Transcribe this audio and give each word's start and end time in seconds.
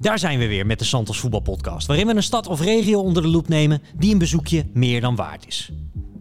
Daar 0.00 0.18
zijn 0.18 0.38
we 0.38 0.46
weer 0.46 0.66
met 0.66 0.78
de 0.78 0.84
Santos 0.84 1.20
Voetbalpodcast, 1.20 1.86
waarin 1.86 2.06
we 2.06 2.14
een 2.14 2.22
stad 2.22 2.46
of 2.46 2.60
regio 2.60 3.00
onder 3.00 3.22
de 3.22 3.28
loep 3.28 3.48
nemen 3.48 3.82
die 3.96 4.12
een 4.12 4.18
bezoekje 4.18 4.66
meer 4.72 5.00
dan 5.00 5.16
waard 5.16 5.46
is. 5.46 5.70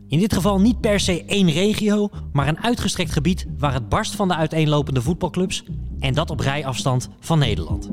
In 0.07 0.19
dit 0.19 0.33
geval 0.33 0.59
niet 0.59 0.81
per 0.81 0.99
se 0.99 1.25
één 1.25 1.51
regio, 1.51 2.09
maar 2.31 2.47
een 2.47 2.63
uitgestrekt 2.63 3.11
gebied 3.11 3.45
waar 3.57 3.73
het 3.73 3.89
barst 3.89 4.15
van 4.15 4.27
de 4.27 4.35
uiteenlopende 4.35 5.01
voetbalclubs 5.01 5.63
en 5.99 6.13
dat 6.13 6.29
op 6.29 6.39
rijafstand 6.39 7.09
van 7.19 7.39
Nederland. 7.39 7.89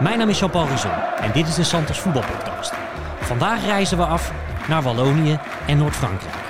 Mijn 0.00 0.18
naam 0.18 0.28
is 0.28 0.38
Jean-Paul 0.38 0.68
Rizon 0.68 0.90
en 1.20 1.32
dit 1.32 1.48
is 1.48 1.54
de 1.54 1.64
Santos 1.64 1.98
Voetbalpodcast. 1.98 2.72
Vandaag 3.20 3.64
reizen 3.64 3.96
we 3.96 4.04
af 4.04 4.32
naar 4.68 4.82
Wallonië 4.82 5.38
en 5.66 5.78
Noord-Frankrijk. 5.78 6.49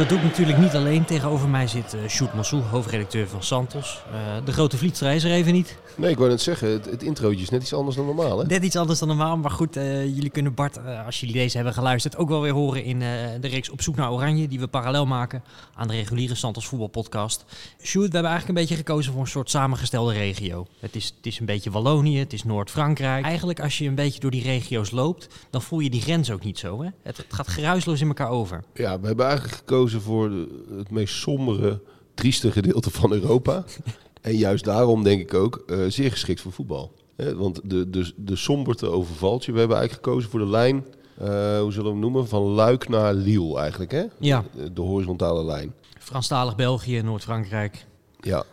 Dat 0.00 0.08
doe 0.08 0.18
ik 0.18 0.24
natuurlijk 0.24 0.58
niet 0.58 0.74
alleen. 0.74 1.04
Tegenover 1.04 1.48
mij 1.48 1.66
zit 1.66 1.94
uh, 1.94 2.08
Sjoerd 2.08 2.34
Massou, 2.34 2.62
hoofdredacteur 2.62 3.28
van 3.28 3.42
Santos. 3.42 4.02
Uh, 4.12 4.44
de 4.44 4.52
grote 4.52 4.76
vliegtuig 4.76 5.14
is 5.14 5.24
er 5.24 5.30
even 5.30 5.52
niet. 5.52 5.76
Nee, 5.96 6.10
ik 6.10 6.16
wou 6.18 6.30
net 6.30 6.40
zeggen, 6.40 6.70
het, 6.70 6.84
het 6.84 7.02
introotje 7.02 7.42
is 7.42 7.48
net 7.48 7.62
iets 7.62 7.74
anders 7.74 7.96
dan 7.96 8.06
normaal. 8.06 8.38
Hè? 8.38 8.46
Net 8.46 8.64
iets 8.64 8.76
anders 8.76 8.98
dan 8.98 9.08
normaal, 9.08 9.36
maar 9.36 9.50
goed, 9.50 9.76
uh, 9.76 10.04
jullie 10.04 10.30
kunnen 10.30 10.54
Bart, 10.54 10.78
als 11.06 11.20
jullie 11.20 11.34
deze 11.34 11.56
hebben 11.56 11.74
geluisterd, 11.74 12.16
ook 12.16 12.28
wel 12.28 12.40
weer 12.40 12.52
horen 12.52 12.84
in 12.84 12.98
de 13.40 13.48
reeks 13.48 13.70
Op 13.70 13.82
zoek 13.82 13.96
naar 13.96 14.12
Oranje, 14.12 14.48
die 14.48 14.60
we 14.60 14.66
parallel 14.66 15.06
maken 15.06 15.42
aan 15.74 15.88
de 15.88 15.94
reguliere 15.94 16.34
Santos 16.34 16.66
voetbalpodcast. 16.66 17.44
Sjoerd, 17.82 18.08
we 18.08 18.14
hebben 18.14 18.30
eigenlijk 18.30 18.48
een 18.48 18.66
beetje 18.66 18.84
gekozen 18.84 19.12
voor 19.12 19.20
een 19.20 19.28
soort 19.28 19.50
samengestelde 19.50 20.12
regio. 20.12 20.66
Het 20.78 20.96
is, 20.96 21.12
het 21.16 21.26
is 21.26 21.38
een 21.40 21.46
beetje 21.46 21.70
Wallonië, 21.70 22.18
het 22.18 22.32
is 22.32 22.44
Noord-Frankrijk. 22.44 23.24
Eigenlijk 23.24 23.60
als 23.60 23.78
je 23.78 23.88
een 23.88 23.94
beetje 23.94 24.20
door 24.20 24.30
die 24.30 24.42
regio's 24.42 24.90
loopt, 24.90 25.28
dan 25.50 25.62
voel 25.62 25.80
je 25.80 25.90
die 25.90 26.00
grens 26.00 26.30
ook 26.30 26.44
niet 26.44 26.58
zo. 26.58 26.82
Hè? 26.82 26.88
Het, 27.02 27.16
het 27.16 27.26
gaat 27.28 27.48
geruisloos 27.48 28.00
in 28.00 28.08
elkaar 28.08 28.30
over. 28.30 28.62
Ja, 28.74 29.00
we 29.00 29.06
hebben 29.06 29.26
eigenlijk 29.26 29.56
gekozen 29.56 29.89
voor 29.98 30.30
het 30.76 30.90
meest 30.90 31.14
sombere, 31.14 31.80
trieste 32.14 32.52
gedeelte 32.52 32.90
van 32.90 33.12
Europa. 33.12 33.64
en 34.20 34.36
juist 34.36 34.64
daarom 34.64 35.02
denk 35.02 35.20
ik 35.20 35.34
ook 35.34 35.64
uh, 35.66 35.84
zeer 35.88 36.10
geschikt 36.10 36.40
voor 36.40 36.52
voetbal. 36.52 36.92
He, 37.16 37.36
want 37.36 37.60
de, 37.64 37.90
de, 37.90 38.12
de 38.16 38.36
somberte 38.36 38.86
overvalt 38.86 39.44
je. 39.44 39.52
We 39.52 39.58
hebben 39.58 39.76
eigenlijk 39.76 40.06
gekozen 40.06 40.30
voor 40.30 40.40
de 40.40 40.46
lijn, 40.46 40.76
uh, 41.22 41.60
hoe 41.60 41.72
zullen 41.72 41.84
we 41.84 41.90
hem 41.90 41.98
noemen, 41.98 42.28
van 42.28 42.42
Luik 42.42 42.88
naar 42.88 43.14
Lille 43.14 43.58
eigenlijk. 43.58 43.90
Hè? 43.90 44.04
Ja. 44.18 44.44
De, 44.54 44.72
de 44.72 44.80
horizontale 44.80 45.44
lijn. 45.44 45.74
Franstalig 45.98 46.56
België, 46.56 47.02
Noord-Frankrijk. 47.02 47.86
Ja, 48.20 48.44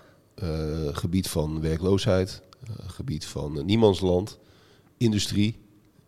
uh, 0.44 0.50
gebied 0.92 1.30
van 1.30 1.62
werkloosheid, 1.62 2.42
gebied 2.88 3.26
van 3.26 3.66
niemandsland, 3.66 4.40
industrie, 4.98 5.60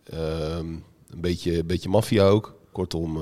ehm, 0.04 0.66
een 1.10 1.20
beetje, 1.20 1.64
beetje 1.64 1.88
maffia 1.88 2.26
ook. 2.28 2.58
Kortom, 2.72 3.18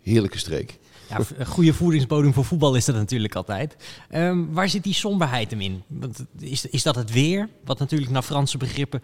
heerlijke 0.00 0.38
streek. 0.38 0.78
Ja, 1.08 1.18
een 1.36 1.46
goede 1.46 1.74
voedingsbodem 1.74 2.32
voor 2.32 2.44
voetbal 2.44 2.74
is 2.74 2.84
dat 2.84 2.94
natuurlijk 2.94 3.34
altijd. 3.34 3.76
Um, 4.14 4.52
waar 4.52 4.68
zit 4.68 4.82
die 4.82 4.94
somberheid 4.94 5.50
hem 5.50 5.60
in? 5.60 5.82
Want 5.86 6.24
is, 6.38 6.66
is 6.66 6.82
dat 6.82 6.94
het 6.94 7.12
weer, 7.12 7.48
wat 7.64 7.78
natuurlijk 7.78 8.10
naar 8.10 8.22
Franse 8.22 8.58
begrippen 8.58 9.02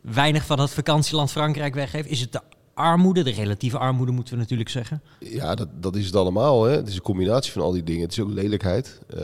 weinig 0.00 0.46
van 0.46 0.60
het 0.60 0.70
vakantieland 0.70 1.30
Frankrijk 1.30 1.74
weggeeft? 1.74 2.08
Is 2.08 2.20
het 2.20 2.32
de 2.32 2.40
armoede, 2.74 3.22
de 3.22 3.30
relatieve 3.30 3.78
armoede 3.78 4.12
moeten 4.12 4.34
we 4.34 4.40
natuurlijk 4.40 4.68
zeggen? 4.68 5.02
Ja, 5.18 5.54
dat, 5.54 5.68
dat 5.80 5.96
is 5.96 6.06
het 6.06 6.16
allemaal. 6.16 6.64
Hè. 6.64 6.76
Het 6.76 6.88
is 6.88 6.94
een 6.94 7.02
combinatie 7.02 7.52
van 7.52 7.62
al 7.62 7.72
die 7.72 7.84
dingen. 7.84 8.02
Het 8.02 8.12
is 8.12 8.20
ook 8.20 8.30
lelijkheid. 8.30 9.00
Uh, 9.14 9.22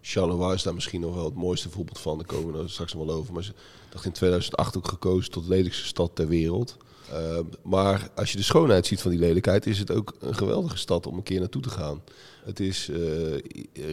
Charleroi 0.00 0.54
is 0.54 0.62
daar 0.62 0.74
misschien 0.74 1.00
nog 1.00 1.14
wel 1.14 1.24
het 1.24 1.34
mooiste 1.34 1.70
voorbeeld 1.70 2.00
van. 2.00 2.18
Daar 2.18 2.26
komen 2.26 2.62
we 2.62 2.68
straks 2.68 2.94
nog 2.94 3.06
wel 3.06 3.14
over. 3.14 3.32
Maar 3.32 3.42
ze 3.42 3.52
dacht 3.88 4.04
in 4.04 4.12
2008 4.12 4.76
ook 4.76 4.88
gekozen 4.88 5.30
tot 5.30 5.42
de 5.42 5.48
lelijkste 5.48 5.86
stad 5.86 6.10
ter 6.14 6.28
wereld. 6.28 6.76
Uh, 7.12 7.38
maar 7.62 8.10
als 8.14 8.30
je 8.30 8.36
de 8.36 8.42
schoonheid 8.42 8.86
ziet 8.86 9.00
van 9.00 9.10
die 9.10 9.20
lelijkheid, 9.20 9.66
is 9.66 9.78
het 9.78 9.90
ook 9.90 10.14
een 10.20 10.34
geweldige 10.34 10.76
stad 10.76 11.06
om 11.06 11.16
een 11.16 11.22
keer 11.22 11.40
naartoe 11.40 11.62
te 11.62 11.70
gaan. 11.70 12.02
Het 12.44 12.60
is 12.60 12.88
uh, 12.88 13.38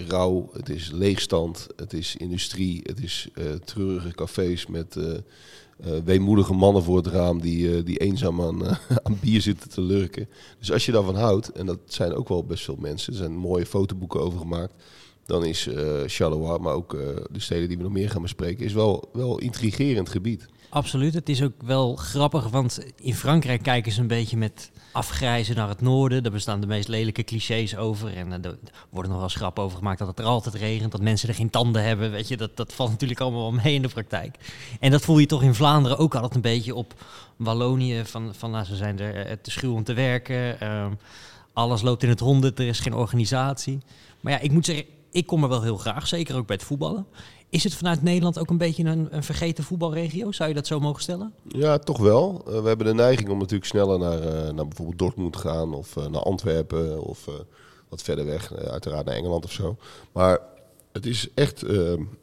rauw, 0.08 0.50
het 0.54 0.70
is 0.70 0.92
leegstand, 0.92 1.68
het 1.76 1.94
is 1.94 2.16
industrie, 2.16 2.80
het 2.84 3.04
is 3.04 3.28
uh, 3.34 3.46
treurige 3.66 4.12
cafés 4.12 4.68
met 4.68 4.98
weemoedige 6.04 6.54
mannen 6.54 6.84
voor 6.84 6.98
het 6.98 7.08
raam 7.08 7.42
die, 7.42 7.84
die 7.84 7.98
eenzaam 7.98 8.42
aan, 8.42 8.66
aan 9.04 9.18
bier 9.22 9.42
zitten 9.42 9.70
te 9.70 9.82
lurken. 9.82 10.30
Dus 10.60 10.72
als 10.72 10.86
je 10.86 10.92
daarvan 10.92 11.16
houdt, 11.16 11.52
en 11.52 11.66
dat 11.66 11.80
zijn 11.86 12.14
ook 12.14 12.30
wel 12.30 12.44
best 12.44 12.64
veel 12.64 12.78
mensen, 12.80 13.14
er 13.14 13.20
zijn 13.20 13.36
mooie 13.36 13.66
fotoboeken 13.66 14.22
over 14.22 14.40
gemaakt, 14.40 14.74
dan 15.26 15.46
is 15.46 15.70
Charleroi, 16.06 16.60
maar 16.60 16.74
ook 16.74 16.92
de 17.32 17.40
steden 17.40 17.68
die 17.68 17.78
we 17.78 17.84
nog 17.84 17.92
meer 17.92 18.10
gaan 18.10 18.22
bespreken, 18.22 18.66
is 18.66 18.74
wel, 18.74 19.10
wel 19.14 19.40
intrigerend 19.40 20.10
gebied. 20.10 20.48
Absoluut. 20.72 21.14
Het 21.14 21.30
is 21.30 21.44
ook 21.44 21.62
wel 21.66 21.96
grappig, 21.96 22.50
want 22.50 22.80
in 23.02 23.16
Frankrijk 23.16 23.64
kijken 23.64 23.92
ze 23.92 24.02
een 24.02 24.08
beetje 24.08 24.38
met 24.38 24.72
afgrijzen 24.92 25.56
naar 25.56 25.68
het 25.68 25.82
noorden. 25.82 26.24
Daar 26.24 26.32
bestaan 26.32 26.62
de 26.62 26.68
meest 26.68 26.88
lelijke 26.88 27.24
clichés 27.24 27.78
over. 27.78 28.18
En 28.18 28.44
er 28.44 28.58
worden 28.90 29.12
nog 29.12 29.20
wel 29.20 29.30
schrap 29.30 29.60
over 29.60 29.78
gemaakt 29.78 30.00
dat 30.00 30.08
het 30.08 30.20
er 30.20 30.26
altijd 30.26 30.56
regent, 30.56 30.92
dat 30.92 31.02
mensen 31.02 31.30
er 31.30 31.36
geen 31.36 31.50
tanden 31.50 31.84
hebben. 31.84 32.12
Weet 32.12 32.28
je, 32.28 32.38
dat, 32.38 32.58
dat 32.58 32.74
valt 32.74 32.90
natuurlijk 32.90 33.20
allemaal 33.20 33.52
wel 33.52 33.62
mee 33.64 33.74
in 33.74 33.82
de 33.82 33.88
praktijk. 33.88 34.38
En 34.80 34.92
dat 34.92 35.02
voel 35.02 35.18
je 35.18 35.26
toch 35.26 35.44
in 35.44 35.56
Vlaanderen 35.56 35.98
ook 35.98 36.16
altijd 36.16 36.36
een 36.36 36.42
beetje 36.42 36.76
op 36.76 36.94
Wallonië. 37.36 38.06
Van, 38.06 38.36
van 38.36 38.52
nou, 38.52 38.66
ze 38.66 38.76
zijn 38.76 39.00
er 39.00 39.42
te 39.42 39.52
schuw 39.52 39.74
om 39.74 39.84
te 39.84 39.94
werken. 39.94 40.68
Um, 40.68 40.98
alles 41.54 41.82
loopt 41.82 42.04
in 42.04 42.10
het 42.10 42.20
honderd, 42.20 42.60
er 42.60 42.68
is 42.68 42.80
geen 42.80 42.94
organisatie. 42.96 43.80
Maar 44.20 44.34
ja, 44.34 44.40
ik 44.40 44.52
moet 44.52 44.66
zeggen, 44.66 44.86
ik 45.12 45.26
kom 45.28 45.44
er 45.44 45.50
wel 45.50 45.62
heel 45.62 45.78
graag, 45.78 46.08
zeker 46.08 46.36
ook 46.36 46.48
bij 46.48 46.56
het 46.56 46.66
voetballen. 46.66 47.06
Is 47.52 47.64
het 47.64 47.76
vanuit 47.76 48.02
Nederland 48.02 48.40
ook 48.40 48.50
een 48.50 48.58
beetje 48.58 48.84
een, 48.84 49.08
een, 49.12 49.24
vergeten 49.24 49.64
voetbalregio? 49.64 50.32
Zou 50.32 50.50
je 50.50 50.56
dat 50.56 50.68
zo 50.68 50.80
mogen 50.80 51.02
stellen? 51.02 51.34
Ja, 51.48 51.78
toch 51.78 51.98
wel. 51.98 52.46
Uh, 52.48 52.62
we 52.62 52.68
hebben 52.68 52.86
de 52.86 52.94
neiging 52.94 53.30
om 53.30 53.38
natuurlijk 53.38 53.66
sneller 53.66 54.00
naar, 54.00 54.20
uh, 54.20 54.52
naar 54.54 54.68
bijvoorbeeld 54.68 54.98
Dortmund 54.98 55.34
te 55.34 55.40
gaan 55.40 55.74
of 55.74 55.96
uh, 55.96 56.06
naar 56.06 56.22
Antwerpen 56.22 57.04
of 57.04 57.30
wat 57.90 58.02
verder 58.02 58.26
weg, 58.26 58.54
uiteraard 58.54 59.06
naar 59.06 59.16
Engeland 59.16 59.46
of 59.46 59.52
zo. 59.52 59.78
Maar 60.12 60.40
het 60.92 61.06
is 61.06 61.28
echt, 61.34 61.66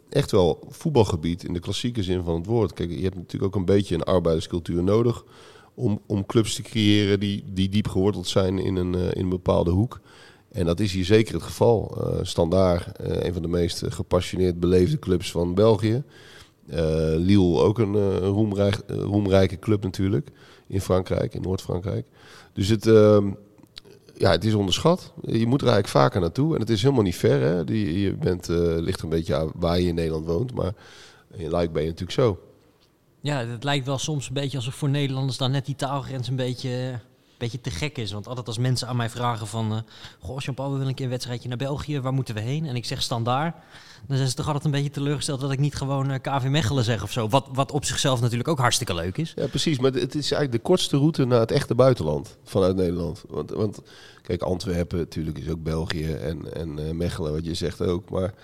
echt 0.08 0.30
wel 0.30 0.66
voetbalgebied 0.68 1.44
in 1.44 1.52
de 1.52 1.60
klassieke 1.60 2.02
zin 2.02 2.22
van 2.22 2.34
het 2.34 2.46
woord. 2.46 2.72
Kijk, 2.72 2.90
je 2.90 3.02
hebt 3.02 3.16
natuurlijk 3.16 3.54
ook 3.54 3.60
een 3.60 3.74
beetje 3.74 3.94
een 3.94 4.02
arbeiderscultuur 4.02 4.82
nodig 4.82 5.24
om, 5.74 6.00
om 6.06 6.26
clubs 6.26 6.54
te 6.54 6.62
creëren 6.62 7.20
die, 7.20 7.44
die 7.52 7.68
diep 7.68 7.88
geworteld 7.88 8.26
zijn 8.26 8.58
in 8.58 8.76
een, 8.76 8.94
in 8.94 9.22
een 9.22 9.28
bepaalde 9.28 9.70
hoek. 9.70 10.00
En 10.52 10.66
dat 10.66 10.80
is 10.80 10.92
hier 10.92 11.04
zeker 11.04 11.34
het 11.34 11.42
geval. 11.42 11.98
Uh, 11.98 12.18
Standaard, 12.22 13.00
uh, 13.00 13.22
een 13.24 13.32
van 13.32 13.42
de 13.42 13.48
meest 13.48 13.82
gepassioneerd 13.88 14.60
beleefde 14.60 14.98
clubs 14.98 15.30
van 15.30 15.54
België. 15.54 16.02
Uh, 16.70 16.76
Lille, 17.16 17.58
ook 17.58 17.78
een 17.78 18.18
roemrijk, 18.18 18.80
roemrijke 18.86 19.58
club 19.58 19.82
natuurlijk. 19.82 20.28
In 20.66 20.80
Frankrijk, 20.80 21.34
in 21.34 21.42
Noord-Frankrijk. 21.42 22.06
Dus 22.52 22.68
het, 22.68 22.86
ehm, 22.86 23.30
ja, 24.14 24.30
het 24.30 24.44
is 24.44 24.54
onderschat. 24.54 25.12
Je 25.20 25.46
moet 25.46 25.60
er 25.60 25.68
eigenlijk 25.68 25.88
vaker 25.88 26.20
naartoe. 26.20 26.54
En 26.54 26.60
het 26.60 26.70
is 26.70 26.82
helemaal 26.82 27.02
niet 27.02 27.16
ver. 27.16 27.40
Hè? 27.40 27.64
Die, 27.64 28.00
je 28.00 28.14
bent, 28.14 28.48
ligt 28.78 29.02
een 29.02 29.08
beetje 29.08 29.34
aan 29.34 29.50
waar 29.54 29.80
je 29.80 29.88
in 29.88 29.94
Nederland 29.94 30.26
woont. 30.26 30.54
Maar 30.54 30.72
in 31.34 31.50
Luik 31.50 31.72
ben 31.72 31.82
je 31.82 31.88
natuurlijk 31.88 32.18
zo. 32.18 32.38
Ja, 33.20 33.46
het 33.46 33.64
lijkt 33.64 33.86
wel 33.86 33.98
soms 33.98 34.28
een 34.28 34.34
beetje 34.34 34.56
alsof 34.56 34.74
voor 34.74 34.88
Nederlanders 34.88 35.36
dan 35.36 35.50
net 35.50 35.66
die 35.66 35.76
taalgrens 35.76 36.28
een 36.28 36.36
beetje 36.36 37.00
beetje 37.38 37.60
te 37.60 37.70
gek 37.70 37.98
is. 37.98 38.12
Want 38.12 38.26
altijd 38.26 38.46
als 38.46 38.58
mensen 38.58 38.88
aan 38.88 38.96
mij 38.96 39.10
vragen 39.10 39.46
van... 39.46 39.72
Uh, 39.72 39.78
Goh, 40.20 40.40
Jean-Paul, 40.40 40.68
we 40.68 40.72
willen 40.72 40.88
een 40.88 40.94
keer 40.94 41.04
een 41.04 41.10
wedstrijdje 41.10 41.48
naar 41.48 41.58
België. 41.58 42.00
Waar 42.00 42.12
moeten 42.12 42.34
we 42.34 42.40
heen? 42.40 42.66
En 42.66 42.76
ik 42.76 42.84
zeg 42.84 43.02
standaard. 43.02 43.56
Dan 44.06 44.16
zijn 44.16 44.28
ze 44.28 44.34
toch 44.34 44.46
altijd 44.46 44.64
een 44.64 44.70
beetje 44.70 44.90
teleurgesteld 44.90 45.40
dat 45.40 45.50
ik 45.50 45.58
niet 45.58 45.74
gewoon 45.74 46.10
uh, 46.10 46.16
KV 46.20 46.46
Mechelen 46.48 46.84
zeg 46.84 47.02
of 47.02 47.12
zo. 47.12 47.28
Wat, 47.28 47.46
wat 47.52 47.72
op 47.72 47.84
zichzelf 47.84 48.20
natuurlijk 48.20 48.48
ook 48.48 48.58
hartstikke 48.58 48.94
leuk 48.94 49.16
is. 49.16 49.32
Ja, 49.36 49.46
precies. 49.46 49.78
Maar 49.78 49.92
het 49.92 50.14
is 50.14 50.32
eigenlijk 50.32 50.52
de 50.52 50.68
kortste 50.68 50.96
route 50.96 51.24
naar 51.24 51.40
het 51.40 51.50
echte 51.50 51.74
buitenland 51.74 52.36
vanuit 52.44 52.76
Nederland. 52.76 53.24
Want, 53.28 53.50
want 53.50 53.80
kijk, 54.22 54.42
Antwerpen 54.42 54.98
natuurlijk 54.98 55.38
is 55.38 55.48
ook 55.48 55.62
België 55.62 56.12
en, 56.12 56.54
en 56.54 56.78
uh, 56.78 56.90
Mechelen, 56.90 57.32
wat 57.32 57.44
je 57.44 57.54
zegt 57.54 57.80
ook. 57.80 58.10
Maar 58.10 58.34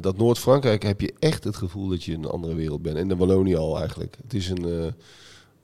dat 0.00 0.16
Noord-Frankrijk 0.16 0.82
heb 0.82 1.00
je 1.00 1.14
echt 1.18 1.44
het 1.44 1.56
gevoel 1.56 1.88
dat 1.88 2.04
je 2.04 2.12
in 2.12 2.24
een 2.24 2.30
andere 2.30 2.54
wereld 2.54 2.82
bent. 2.82 2.96
En 2.96 3.08
de 3.08 3.16
Wallonië 3.16 3.56
al 3.56 3.78
eigenlijk. 3.78 4.16
Het 4.22 4.34
is 4.34 4.48
een 4.48 4.94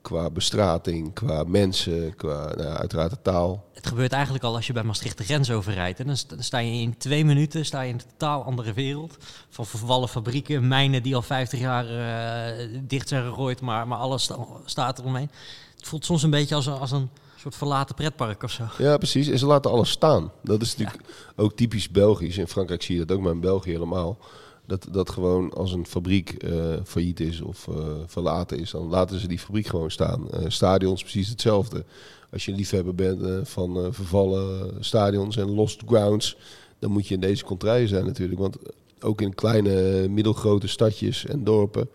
qua 0.05 0.31
bestrating, 0.31 1.15
qua 1.15 1.45
mensen, 1.47 2.17
qua 2.17 2.55
nou, 2.57 2.69
uiteraard 2.69 3.11
de 3.11 3.23
taal. 3.23 3.65
Het 3.73 3.87
gebeurt 3.87 4.13
eigenlijk 4.13 4.45
al 4.45 4.55
als 4.55 4.67
je 4.67 4.73
bij 4.73 4.83
Maastricht 4.83 5.19
de 5.19 5.25
grens 5.25 5.51
overrijdt. 5.51 6.01
En 6.01 6.07
dan 6.07 6.17
sta 6.39 6.59
je 6.59 6.81
in 6.81 6.97
twee 6.97 7.25
minuten 7.25 7.65
sta 7.65 7.81
je 7.81 7.89
in 7.89 7.95
een 7.95 8.11
totaal 8.11 8.45
andere 8.45 8.73
wereld. 8.73 9.17
Van 9.49 9.67
vervallen 9.67 10.09
fabrieken, 10.09 10.69
mijnen 10.69 11.03
die 11.03 11.15
al 11.15 11.23
50 11.23 11.61
jaar 11.61 11.87
uh, 11.91 12.81
dicht 12.83 13.09
zijn 13.09 13.25
gegooid, 13.25 13.61
maar, 13.61 13.89
maar 13.89 13.99
alles 13.99 14.23
sta, 14.23 14.37
staat 14.65 14.99
eromheen. 14.99 15.31
Het 15.77 15.89
voelt 15.89 16.05
soms 16.05 16.23
een 16.23 16.31
beetje 16.31 16.55
als, 16.55 16.69
als 16.69 16.91
een 16.91 17.11
soort 17.37 17.57
verlaten 17.57 17.95
pretpark 17.95 18.43
of 18.43 18.51
zo. 18.51 18.65
Ja, 18.79 18.97
precies. 18.97 19.29
En 19.29 19.39
ze 19.39 19.47
laten 19.47 19.71
alles 19.71 19.91
staan. 19.91 20.33
Dat 20.43 20.63
is 20.63 20.77
natuurlijk 20.77 21.07
ja. 21.07 21.43
ook 21.43 21.57
typisch 21.57 21.91
Belgisch. 21.91 22.39
In 22.39 22.49
Frankrijk 22.49 22.83
zie 22.83 22.99
je 22.99 23.05
dat 23.05 23.17
ook, 23.17 23.23
maar 23.23 23.33
in 23.33 23.41
België 23.41 23.71
helemaal. 23.71 24.19
Dat, 24.67 24.87
dat 24.91 25.11
gewoon 25.11 25.53
als 25.53 25.73
een 25.73 25.87
fabriek 25.87 26.45
uh, 26.45 26.75
failliet 26.85 27.21
is 27.21 27.41
of 27.41 27.67
uh, 27.67 27.77
verlaten 28.07 28.59
is, 28.59 28.71
dan 28.71 28.89
laten 28.89 29.19
ze 29.19 29.29
die 29.29 29.39
fabriek 29.39 29.67
gewoon 29.67 29.91
staan. 29.91 30.29
Uh, 30.35 30.41
stadions 30.49 31.03
precies 31.03 31.29
hetzelfde. 31.29 31.85
Als 32.33 32.45
je 32.45 32.53
liefhebber 32.53 32.95
bent 32.95 33.49
van 33.49 33.95
vervallen 33.95 34.73
stadions 34.85 35.37
en 35.37 35.51
lost 35.51 35.83
grounds, 35.87 36.37
dan 36.79 36.91
moet 36.91 37.09
je 37.09 37.15
in 37.15 37.21
deze 37.21 37.45
contraien 37.45 37.89
zijn 37.89 38.05
natuurlijk. 38.05 38.41
Want 38.41 38.57
ook 39.01 39.21
in 39.21 39.35
kleine, 39.35 40.09
middelgrote 40.09 40.69
stadjes 40.69 41.27
en 41.27 41.45
dorpen 41.45 41.89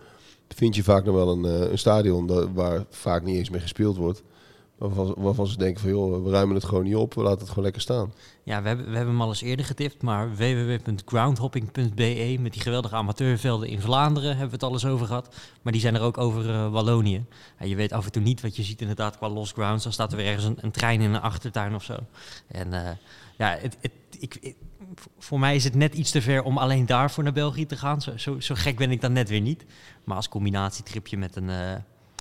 vind 0.55 0.75
je 0.75 0.83
vaak 0.83 1.05
nog 1.05 1.15
wel 1.15 1.29
een, 1.29 1.45
eh, 1.45 1.71
een 1.71 1.77
stadion 1.77 2.53
waar 2.53 2.85
vaak 2.89 3.23
niet 3.23 3.35
eens 3.35 3.49
meer 3.49 3.61
gespeeld 3.61 3.97
wordt. 3.97 4.23
Waarvan, 4.79 5.13
waarvan 5.17 5.47
ze 5.47 5.57
denken 5.57 5.81
van 5.81 5.89
joh, 5.89 6.23
we 6.23 6.29
ruimen 6.29 6.55
het 6.55 6.65
gewoon 6.65 6.83
niet 6.83 6.95
op, 6.95 7.13
we 7.13 7.21
laten 7.21 7.39
het 7.39 7.47
gewoon 7.49 7.63
lekker 7.63 7.81
staan. 7.81 8.13
Ja, 8.43 8.61
we 8.61 8.67
hebben, 8.67 8.85
we 8.89 8.95
hebben 8.95 9.13
hem 9.13 9.21
al 9.21 9.27
eens 9.29 9.41
eerder 9.41 9.65
getipt, 9.65 10.01
maar 10.01 10.35
www.groundhopping.be 10.35 12.37
met 12.39 12.53
die 12.53 12.61
geweldige 12.61 12.95
amateurvelden 12.95 13.67
in 13.69 13.81
Vlaanderen 13.81 14.29
hebben 14.29 14.47
we 14.47 14.53
het 14.53 14.63
alles 14.63 14.85
over 14.85 15.07
gehad. 15.07 15.35
Maar 15.61 15.71
die 15.71 15.81
zijn 15.81 15.95
er 15.95 16.01
ook 16.01 16.17
over 16.17 16.49
eh, 16.49 16.71
Wallonië. 16.71 17.25
Ja, 17.59 17.65
je 17.65 17.75
weet 17.75 17.91
af 17.93 18.05
en 18.05 18.11
toe 18.11 18.21
niet 18.21 18.41
wat 18.41 18.55
je 18.55 18.63
ziet 18.63 18.81
inderdaad 18.81 19.17
qua 19.17 19.29
lost 19.29 19.53
grounds. 19.53 19.83
Dan 19.83 19.93
staat 19.93 20.11
er 20.11 20.17
weer 20.17 20.27
ergens 20.27 20.45
een, 20.45 20.57
een 20.61 20.71
trein 20.71 21.01
in 21.01 21.13
een 21.13 21.21
achtertuin 21.21 21.75
of 21.75 21.83
zo. 21.83 21.95
En 22.47 22.73
eh, 22.85 22.91
ja, 23.37 23.57
het, 23.61 23.77
het, 23.81 23.91
ik- 24.19 24.55
voor 25.17 25.39
mij 25.39 25.55
is 25.55 25.63
het 25.63 25.75
net 25.75 25.93
iets 25.93 26.11
te 26.11 26.21
ver 26.21 26.43
om 26.43 26.57
alleen 26.57 26.85
daarvoor 26.85 27.23
naar 27.23 27.33
België 27.33 27.65
te 27.65 27.77
gaan. 27.77 28.01
Zo, 28.01 28.17
zo, 28.17 28.39
zo 28.39 28.55
gek 28.57 28.77
ben 28.77 28.91
ik 28.91 29.01
dan 29.01 29.13
net 29.13 29.29
weer 29.29 29.41
niet. 29.41 29.65
Maar 30.03 30.15
als 30.15 30.29
combinatietripje 30.29 31.17
met 31.17 31.35
een, 31.35 31.49
eh, 31.49 31.75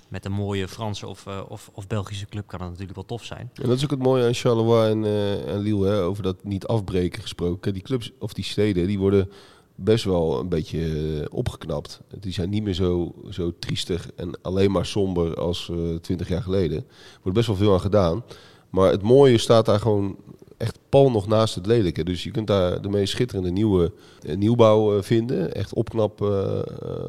met 0.09 0.25
een 0.25 0.33
mooie 0.33 0.69
Franse 0.69 1.07
of, 1.07 1.27
eh, 1.27 1.41
of, 1.49 1.71
of 1.75 1.87
Belgische 1.87 2.27
club 2.27 2.47
kan 2.47 2.59
dat 2.59 2.69
natuurlijk 2.69 2.97
wel 2.97 3.05
tof 3.05 3.25
zijn. 3.25 3.51
En 3.55 3.69
dat 3.69 3.77
is 3.77 3.85
ook 3.85 3.91
het 3.91 4.03
mooie 4.03 4.27
aan 4.27 4.35
Charleroi 4.35 4.91
en, 4.91 5.05
eh, 5.05 5.55
en 5.55 5.59
Lille, 5.59 5.87
hè, 5.87 6.03
over 6.03 6.23
dat 6.23 6.45
niet 6.45 6.67
afbreken 6.67 7.23
gesproken. 7.23 7.73
Die 7.73 7.83
clubs 7.83 8.13
of 8.19 8.33
die 8.33 8.45
steden, 8.45 8.87
die 8.87 8.99
worden 8.99 9.31
best 9.75 10.05
wel 10.05 10.41
een 10.41 10.49
beetje 10.49 10.81
eh, 10.81 11.27
opgeknapt. 11.31 12.01
Die 12.21 12.33
zijn 12.33 12.51
niet 12.51 12.63
meer 12.63 12.75
zo, 12.75 13.15
zo 13.31 13.53
triestig 13.59 14.11
en 14.17 14.43
alleen 14.43 14.71
maar 14.71 14.87
somber 14.87 15.35
als 15.41 15.73
twintig 16.01 16.29
jaar 16.29 16.43
geleden. 16.43 16.79
Er 16.79 17.21
wordt 17.23 17.37
best 17.37 17.47
wel 17.47 17.57
veel 17.57 17.73
aan 17.73 17.81
gedaan. 17.81 18.25
Maar 18.71 18.91
het 18.91 19.03
mooie 19.03 19.39
staat 19.39 19.67
daar 19.67 19.81
gewoon 19.81 20.17
echt 20.59 20.79
pal 20.89 21.11
nog 21.11 21.27
naast 21.27 21.55
het 21.55 21.67
lelijke. 21.67 22.05
Dus 22.05 22.23
je 22.23 22.31
kunt 22.31 22.47
daar 22.47 22.83
de 22.83 22.89
meest 22.89 23.13
schitterende 23.13 23.51
nieuwe 23.51 23.93
eh, 24.27 24.37
nieuwbouw 24.37 24.97
eh, 24.97 25.03
vinden. 25.03 25.55
Echt 25.55 25.75
opknap 25.75 26.23
eh, 26.23 26.59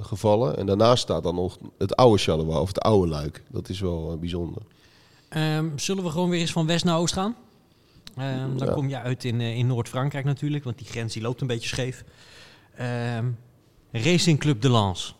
gevallen. 0.01 0.57
En 0.57 0.66
daarnaast 0.66 1.01
staat 1.04 1.24
dan 1.24 1.36
nog 1.36 1.57
het 1.78 1.96
oude 1.96 2.18
Charleroi 2.18 2.60
of 2.60 2.68
het 2.68 2.80
oude 2.80 3.07
Luik. 3.07 3.44
Dat 3.48 3.69
is 3.69 3.80
wel 3.80 4.18
bijzonder. 4.19 4.62
Ehm, 5.30 5.66
zullen 5.75 6.04
we 6.04 6.10
gewoon 6.10 6.30
weer 6.30 6.40
eens 6.40 6.51
van 6.51 6.66
west 6.66 6.86
naar 6.86 6.98
oost 6.98 7.13
gaan? 7.13 7.36
Ehm, 8.16 8.57
dan 8.57 8.68
Ja. 8.68 8.74
kom 8.74 8.90
je 8.90 9.00
uit 9.00 9.24
in, 9.24 9.42
in 9.42 9.68
Noord-Frankrijk 9.68 10.25
natuurlijk, 10.25 10.63
want 10.63 10.78
die 10.78 10.88
grens 10.88 11.13
die 11.13 11.22
loopt 11.22 11.42
een 11.42 11.48
beetje 11.48 11.68
scheef. 11.68 12.04
Ehm, 12.75 13.25
Racing 13.92 14.40
Club 14.40 14.62
de 14.62 14.72
Lens. 14.72 15.16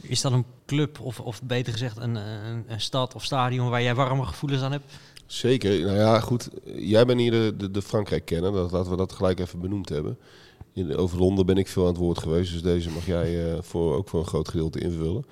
Is 0.00 0.20
dat 0.20 0.32
een 0.32 0.44
club, 0.66 1.00
of, 1.00 1.20
of 1.20 1.42
beter 1.42 1.72
gezegd 1.72 1.96
een, 1.96 2.14
een, 2.14 2.64
een 2.66 2.80
stad 2.80 3.14
of 3.14 3.24
stadion 3.24 3.68
waar 3.68 3.82
jij 3.82 3.94
warme 3.94 4.24
gevoelens 4.24 4.62
aan 4.62 4.72
hebt? 4.72 4.92
Zeker. 5.28 5.80
Nou 5.80 5.96
ja, 5.96 6.20
goed. 6.20 6.48
Jij 6.64 7.06
bent 7.06 7.20
hier 7.20 7.30
de, 7.58 7.70
de, 7.70 7.82
Frankrijk-kenner. 7.82 8.52
Dat, 8.52 8.70
laten 8.70 8.90
we 8.90 8.96
dat 8.96 9.12
gelijk 9.12 9.40
even 9.40 9.60
benoemd 9.60 9.88
hebben. 9.88 10.18
Over 10.96 11.18
Londen 11.18 11.46
ben 11.46 11.56
ik 11.56 11.68
veel 11.68 11.82
aan 11.82 11.88
het 11.88 11.98
woord 11.98 12.18
geweest. 12.18 12.52
Dus 12.52 12.62
deze 12.62 12.90
mag 12.90 13.06
jij 13.06 13.52
eh, 13.52 13.58
voor, 13.62 13.94
ook 13.94 14.08
voor 14.08 14.20
een 14.20 14.26
groot 14.26 14.48
gedeelte 14.48 14.80
invullen. 14.80 15.24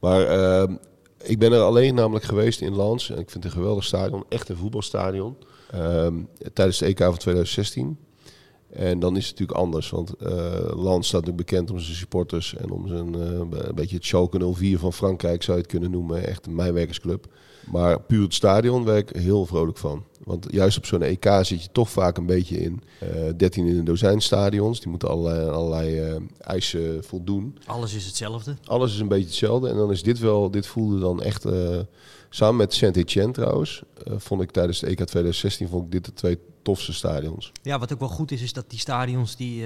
Maar 0.00 0.26
ehm, 0.26 0.76
ik 1.22 1.38
ben 1.38 1.52
er 1.52 1.60
alleen 1.60 1.94
namelijk 1.94 2.24
geweest 2.24 2.60
in 2.60 2.76
Lens. 2.76 3.10
En 3.10 3.18
ik 3.18 3.30
vind 3.30 3.44
het 3.44 3.52
een 3.52 3.60
geweldig 3.60 3.84
stadion. 3.84 4.24
Echt 4.28 4.48
een 4.48 4.56
voetbalstadion. 4.56 5.36
Ehm, 5.70 6.14
tijdens 6.52 6.78
de 6.78 6.86
EK 6.86 6.98
van 6.98 7.16
2016. 7.16 7.98
En 8.70 8.98
dan 8.98 9.16
is 9.16 9.28
het 9.28 9.38
natuurlijk 9.38 9.58
anders. 9.58 9.90
Want 9.90 10.16
eh 10.16 10.30
Lens 10.76 11.06
staat 11.06 11.20
natuurlijk 11.20 11.36
bekend 11.36 11.70
om 11.70 11.78
zijn 11.78 11.96
supporters. 11.96 12.56
En 12.56 12.70
om 12.70 12.88
zijn 12.88 13.14
eh, 13.14 13.20
een 13.20 13.74
beetje 13.74 13.96
het 13.96 14.04
Schalke 14.04 14.52
04 14.52 14.78
van 14.78 14.92
Frankrijk 14.92 15.42
zou 15.42 15.56
je 15.56 15.62
het 15.62 15.72
kunnen 15.72 15.90
noemen. 15.90 16.26
Echt 16.26 16.46
een 16.46 16.54
mijnwerkersclub. 16.54 17.26
Maar 17.70 18.00
puur 18.00 18.22
het 18.22 18.34
stadion 18.34 18.84
werd 18.84 19.10
ik 19.10 19.16
heel 19.22 19.46
vrolijk 19.46 19.78
van. 19.78 20.04
Want 20.24 20.46
juist 20.50 20.76
op 20.76 20.86
zo'n 20.86 21.02
EK 21.02 21.24
zit 21.42 21.62
je 21.62 21.68
toch 21.72 21.90
vaak 21.90 22.16
een 22.16 22.26
beetje 22.26 22.60
in 22.60 22.82
eh 22.98 23.08
13 23.36 23.66
in 23.66 23.78
een 23.78 23.84
dozijn 23.84 24.20
stadions. 24.20 24.80
Die 24.80 24.88
moeten 24.88 25.08
allerlei, 25.08 25.48
allerlei 25.48 26.00
eh, 26.00 26.16
eisen 26.38 27.04
voldoen. 27.04 27.58
Alles 27.66 27.94
is 27.94 28.06
hetzelfde. 28.06 28.56
Alles 28.64 28.92
is 28.92 29.00
een 29.00 29.08
beetje 29.08 29.26
hetzelfde. 29.26 29.68
En 29.68 29.76
dan 29.76 29.90
is 29.90 30.02
dit 30.02 30.18
wel, 30.18 30.50
dit 30.50 30.66
voelde 30.66 30.98
dan 30.98 31.22
echt. 31.22 31.44
eh, 31.44 31.78
samen 32.30 32.56
met 32.56 32.74
Saint-Etienne 32.74 33.32
trouwens, 33.32 33.82
vond 34.16 34.42
ik 34.42 34.50
tijdens 34.50 34.80
de 34.80 34.86
EK 34.86 34.96
2016 34.96 35.68
vond 35.68 35.84
ik 35.84 35.90
dit 35.90 36.04
de 36.04 36.12
twee 36.12 36.38
tofste 36.62 36.92
stadions. 36.92 37.52
Ja, 37.62 37.78
wat 37.78 37.92
ook 37.92 37.98
wel 37.98 38.08
goed 38.08 38.30
is, 38.30 38.42
is 38.42 38.52
dat 38.52 38.70
die 38.70 38.78
stadions, 38.78 39.36
die, 39.36 39.64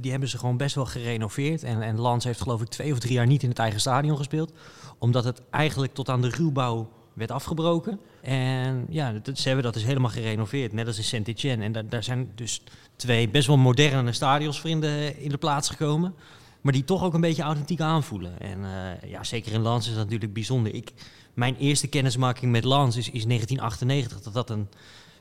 die 0.00 0.10
hebben 0.10 0.28
ze 0.28 0.38
gewoon 0.38 0.56
best 0.56 0.74
wel 0.74 0.84
gerenoveerd. 0.86 1.62
En, 1.62 1.82
en 1.82 2.00
Lans 2.00 2.24
heeft 2.24 2.40
geloof 2.40 2.60
ik 2.60 2.68
twee 2.68 2.92
of 2.92 2.98
drie 2.98 3.12
jaar 3.12 3.26
niet 3.26 3.42
in 3.42 3.48
het 3.48 3.58
eigen 3.58 3.80
stadion 3.80 4.16
gespeeld. 4.16 4.52
Omdat 4.98 5.24
het 5.24 5.40
eigenlijk 5.50 5.94
tot 5.94 6.08
aan 6.08 6.20
de 6.20 6.28
ruwbouw 6.28 6.88
werd 7.20 7.30
afgebroken. 7.30 8.00
En 8.20 8.86
ja, 8.88 9.12
dat, 9.12 9.38
ze 9.38 9.46
hebben 9.46 9.64
dat 9.64 9.74
dus 9.74 9.84
helemaal 9.84 10.10
gerenoveerd, 10.10 10.72
net 10.72 10.86
als 10.86 10.96
in 10.96 11.04
Saint-Etienne. 11.04 11.64
En 11.64 11.88
daar, 11.88 12.04
zijn 12.04 12.30
dus 12.34 12.62
twee 12.96 13.28
best 13.28 13.46
wel 13.46 13.56
moderne 13.56 14.12
stadions 14.12 14.60
voor 14.60 14.70
in 14.70 14.80
de, 14.80 15.36
plaats 15.38 15.68
gekomen. 15.68 16.14
Maar 16.60 16.72
die 16.72 16.84
toch 16.84 17.04
ook 17.04 17.14
een 17.14 17.20
beetje 17.20 17.42
authentiek 17.42 17.80
aanvoelen. 17.80 18.40
En 18.40 18.64
eh, 18.64 19.10
ja, 19.10 19.24
zeker 19.24 19.52
in 19.52 19.60
Lans 19.60 19.88
is 19.88 19.94
dat 19.94 20.04
natuurlijk 20.04 20.32
bijzonder. 20.32 20.74
Ik, 20.74 20.92
mijn 21.34 21.56
eerste 21.56 21.86
kennismaking 21.86 22.52
met 22.52 22.64
Lans 22.64 22.96
is, 22.96 23.10
is 23.10 23.24
1998. 23.24 24.20
Dat 24.22 24.34
dat 24.34 24.50
een 24.50 24.68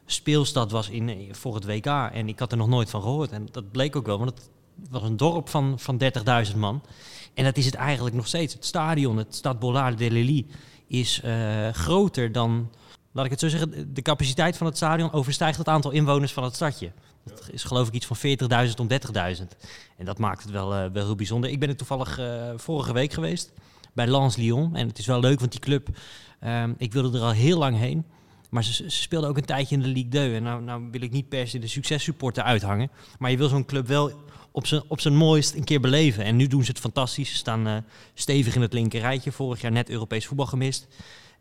speelstad 0.06 0.72
was 0.72 0.90
in, 0.90 1.10
eh, 1.10 1.16
voor 1.31 1.56
het 1.56 1.66
WK. 1.66 1.86
En 1.86 2.28
ik 2.28 2.40
had 2.40 2.51
er 2.51 2.57
nog 2.57 2.68
nooit 2.68 2.90
van 2.90 3.01
gehoord. 3.01 3.31
En 3.31 3.48
dat 3.51 3.72
bleek 3.72 3.96
ook 3.96 4.06
wel, 4.06 4.18
want 4.18 4.30
het 4.30 4.50
was 4.90 5.04
een 5.04 5.18
dorp 5.18 5.50
van, 5.50 5.80
van 5.80 5.98
30.000 6.51 6.57
man. 6.57 6.81
En 7.34 7.44
dat 7.44 7.57
is 7.57 7.66
het 7.66 7.75
eigenlijk 7.75 8.16
nog 8.16 8.28
steeds. 8.28 8.54
Het 8.54 8.66
stadion, 8.66 9.18
het 9.18 9.36
Stade 9.36 9.60
Bollard 9.60 9.98
de 9.98 10.12
Lille, 10.12 10.46
is 10.89 11.21
eh, 11.21 11.69
groter 11.69 12.31
dan, 12.31 12.71
laat 13.12 13.25
ik 13.25 13.31
het 13.31 13.39
zo 13.39 13.47
zeggen, 13.47 13.94
de 13.94 14.01
capaciteit 14.01 14.57
van 14.57 14.68
het 14.68 14.77
stadion 14.77 15.12
overstijgt 15.12 15.57
het 15.57 15.68
aantal 15.68 15.91
inwoners 15.91 16.33
van 16.33 16.44
het 16.44 16.56
stadje. 16.56 16.91
Dat 17.24 17.50
is 17.51 17.63
geloof 17.63 17.88
ik 17.88 17.94
iets 17.94 18.06
van 18.06 18.18
40.000 18.68 18.74
om 18.80 18.88
30.000. 18.88 19.47
En 19.97 20.06
dat 20.06 20.18
maakt 20.18 20.44
het 20.44 20.51
wel, 20.51 20.74
eh, 20.75 20.91
wel 20.91 21.06
heel 21.06 21.15
bijzonder. 21.15 21.50
Ik 21.50 21.59
ben 21.59 21.69
er 21.69 21.75
toevallig 21.75 22.18
eh, 22.18 22.51
vorige 22.56 22.94
week 22.94 23.13
geweest 23.13 23.51
bij 23.94 24.07
Lens 24.07 24.36
Lyon. 24.36 24.75
En 24.75 24.88
het 24.88 24.97
is 24.97 25.06
wel 25.06 25.19
leuk, 25.19 25.39
want 25.39 25.51
die 25.51 25.59
club, 25.59 25.88
ehm, 26.39 26.74
ik 26.77 26.94
wilde 26.94 27.18
er 27.18 27.24
al 27.24 27.31
heel 27.31 27.57
lang 27.57 27.77
heen. 27.77 28.06
Maar 28.50 28.63
ze, 28.63 28.74
ze 28.74 28.89
speelden 28.89 29.30
ook 29.30 29.38
een 29.38 29.45
tijdje 29.45 29.75
in 29.75 29.81
de 29.81 29.88
Ligue 29.88 30.09
2. 30.09 30.36
En 30.36 30.44
nou, 30.44 30.62
nou 30.62 30.88
wil 30.91 31.01
ik 31.01 31.12
niet 31.12 31.30
per 31.30 31.47
se 31.47 31.59
de 31.59 31.68
successupporter 31.68 32.44
uithangen. 32.44 32.91
Maar 33.19 33.31
je 33.31 33.38
wil 33.38 33.50
zo'n 33.50 33.65
club 33.65 33.88
wel 33.88 34.12
op 34.51 34.68
zijn, 34.68 34.81
op 34.88 35.00
zijn 35.00 35.16
mooist 35.16 35.56
een 35.56 35.63
keer 35.63 35.80
beleven. 35.80 36.24
En 36.24 36.36
nu 36.36 36.48
doen 36.48 36.63
ze 36.63 36.72
het 36.72 36.80
fantastisch. 36.80 37.30
Ze 37.30 37.36
staan 37.36 37.68
eh, 37.68 37.75
stevig 38.13 38.56
in 38.56 38.62
het 38.62 38.74
linker 38.74 39.00
rijtje. 39.00 39.31
Vorig 39.31 39.62
jaar 39.62 39.72
net 39.72 39.90
Europees 39.90 40.25
voetbal 40.25 40.46
gemist. 40.46 40.88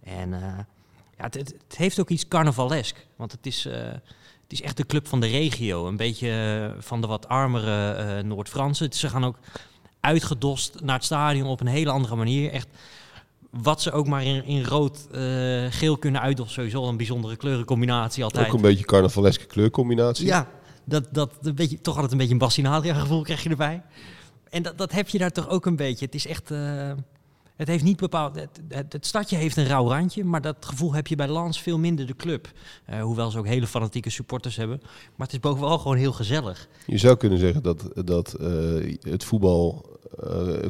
En 0.04 0.32
eh, 0.32 0.40
ja, 1.16 1.24
het, 1.24 1.34
het, 1.34 1.54
het 1.68 1.76
heeft 1.76 2.00
ook 2.00 2.08
iets 2.08 2.28
carnavalesk. 2.28 3.06
Want 3.16 3.32
het 3.32 3.46
is, 3.46 3.66
eh, 3.66 3.74
het 3.82 4.52
is 4.52 4.62
echt 4.62 4.76
de 4.76 4.86
club 4.86 5.08
van 5.08 5.20
de 5.20 5.26
regio. 5.26 5.86
Een 5.86 5.96
beetje 5.96 6.74
van 6.78 7.00
de 7.00 7.06
wat 7.06 7.28
armere 7.28 8.22
Noord-Fransen. 8.22 8.92
Ze 8.92 9.08
gaan 9.08 9.24
ook 9.24 9.36
uitgedost 10.00 10.80
naar 10.80 10.96
het 10.96 11.04
stadion 11.04 11.48
op 11.48 11.60
een 11.60 11.66
hele 11.66 11.90
andere 11.90 12.16
manier. 12.16 12.50
Echt 12.52 12.68
wat 13.50 13.82
ze 13.82 13.92
ook 13.92 14.06
maar 14.06 14.24
in, 14.24 14.44
in 14.44 14.64
rood-geel 14.64 15.96
kunnen 15.96 16.20
uitdossen. 16.20 16.54
Sowieso 16.54 16.88
een 16.88 16.96
bijzondere 16.96 17.36
kleurencombinatie 17.36 18.24
altijd. 18.24 18.46
Ook 18.46 18.52
een 18.52 18.60
beetje 18.60 18.84
carnavaleske 18.84 19.46
kleurcombinatie. 19.46 20.26
Ja, 20.26 20.48
dat, 20.88 21.08
dat 21.12 21.32
een 21.42 21.54
beetje, 21.54 21.80
toch 21.80 21.94
altijd 21.94 22.12
een 22.12 22.18
beetje 22.18 22.32
een 22.32 22.38
Bassinalia 22.38 22.94
gevoel 22.94 23.22
krijg 23.22 23.42
je 23.42 23.50
erbij. 23.50 23.82
En 24.50 24.62
dat, 24.62 24.78
dat 24.78 24.92
heb 24.92 25.08
je 25.08 25.18
daar 25.18 25.30
toch 25.30 25.48
ook 25.48 25.66
een 25.66 25.76
beetje. 25.76 26.04
Het 26.04 26.14
is 26.14 26.26
echt... 26.26 26.50
eh, 26.50 26.92
het 27.56 27.68
heeft 27.68 27.84
niet 27.84 27.96
bepaald... 27.96 28.46
Het, 28.68 29.06
stadje 29.06 29.36
heeft 29.36 29.56
een 29.56 29.66
rauw 29.66 29.88
randje, 29.88 30.24
maar 30.24 30.40
dat 30.40 30.56
gevoel 30.60 30.94
heb 30.94 31.06
je 31.06 31.16
bij 31.16 31.28
Lans 31.28 31.62
veel 31.62 31.78
minder 31.78 32.06
de 32.06 32.16
club. 32.16 32.50
Eh, 32.84 33.02
hoewel 33.02 33.30
ze 33.30 33.38
ook 33.38 33.46
hele 33.46 33.66
fanatieke 33.66 34.10
supporters 34.10 34.56
hebben. 34.56 34.80
Maar 35.16 35.26
het 35.26 35.32
is 35.32 35.40
bovenal 35.40 35.78
gewoon 35.78 35.96
heel 35.96 36.12
gezellig. 36.12 36.68
Je 36.86 36.98
zou 36.98 37.16
kunnen 37.16 37.38
zeggen 37.38 37.62
dat, 37.62 37.90
dat 37.94 38.34
eh, 38.34 38.96
het 39.00 39.24
voetbal 39.24 39.96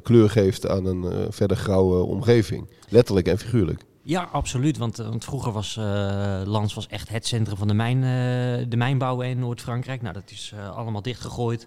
kleur 0.02 0.30
geeft 0.30 0.68
aan 0.68 0.86
een 0.86 1.32
verder 1.32 1.56
grauwe 1.56 2.02
omgeving. 2.02 2.70
Letterlijk 2.88 3.26
en 3.26 3.38
figuurlijk. 3.38 3.82
Ja, 4.08 4.28
absoluut. 4.32 4.78
Want, 4.78 4.98
eh, 4.98 5.08
want 5.08 5.24
vroeger 5.24 5.52
was 5.52 5.76
eh 5.76 6.40
Lans 6.44 6.74
was 6.74 6.86
echt 6.86 7.08
het 7.08 7.26
centrum 7.26 7.56
van 7.56 7.68
de, 7.68 7.74
mijn, 7.74 7.96
eh, 7.96 8.66
de 8.68 8.76
mijnbouw 8.76 9.20
in 9.20 9.38
Noord-Frankrijk. 9.38 10.02
Nou, 10.02 10.14
dat 10.14 10.30
is 10.30 10.52
allemaal 10.74 11.02
dichtgegooid. 11.02 11.62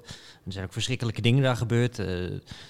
Er 0.46 0.52
zijn 0.52 0.66
ook 0.66 0.74
verschrikkelijke 0.74 1.22
dingen 1.22 1.44
daar 1.44 1.56
gebeurd. 1.56 2.02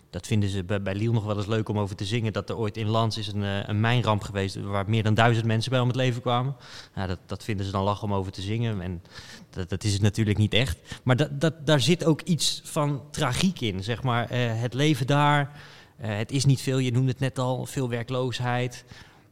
Dat 0.09 0.27
vinden 0.27 0.49
ze 0.49 0.63
bij, 0.63 0.81
bij 0.81 0.93
nog 0.93 1.25
wel 1.25 1.37
eens 1.37 1.45
leuk 1.45 1.69
om 1.69 1.79
over 1.79 1.95
te 1.95 2.05
zingen. 2.05 2.33
Dat 2.33 2.49
er 2.49 2.57
ooit 2.57 2.77
in 2.77 2.87
Lans 2.87 3.17
is 3.17 3.27
een, 3.27 3.69
een 3.69 3.79
mijnramp 3.79 4.21
geweest 4.21 4.55
waar 4.55 4.89
meer 4.89 5.03
dan 5.03 5.13
duizend 5.13 5.45
mensen 5.45 5.71
bij 5.71 5.79
om 5.79 5.87
het 5.87 5.95
leven 5.95 6.21
kwamen. 6.21 6.55
Nou, 6.95 7.07
dat, 7.07 7.19
dat 7.25 7.43
vinden 7.43 7.65
ze 7.65 7.71
dan 7.71 7.83
lachen 7.83 8.07
om 8.07 8.13
over 8.13 8.31
te 8.31 8.41
zingen. 8.41 8.81
En 8.81 9.01
dat, 9.49 9.69
dat 9.69 9.83
is 9.83 9.93
het 9.93 10.01
natuurlijk 10.01 10.37
niet 10.37 10.53
echt. 10.53 10.77
Maar 11.03 11.15
dat, 11.15 11.41
dat, 11.41 11.65
daar 11.65 11.81
zit 11.81 12.05
ook 12.05 12.21
iets 12.21 12.61
van 12.63 13.01
tragiek 13.11 13.61
in, 13.61 13.83
zeg 13.83 14.03
maar. 14.03 14.29
Het 14.33 14.73
leven 14.73 15.07
daar, 15.07 15.61
het 15.97 16.31
is 16.31 16.45
niet 16.45 16.61
veel. 16.61 16.77
Je 16.77 16.91
noemde 16.91 17.11
het 17.11 17.19
net 17.19 17.39
al, 17.39 17.65
veel 17.65 17.89
werkloosheid. 17.89 18.85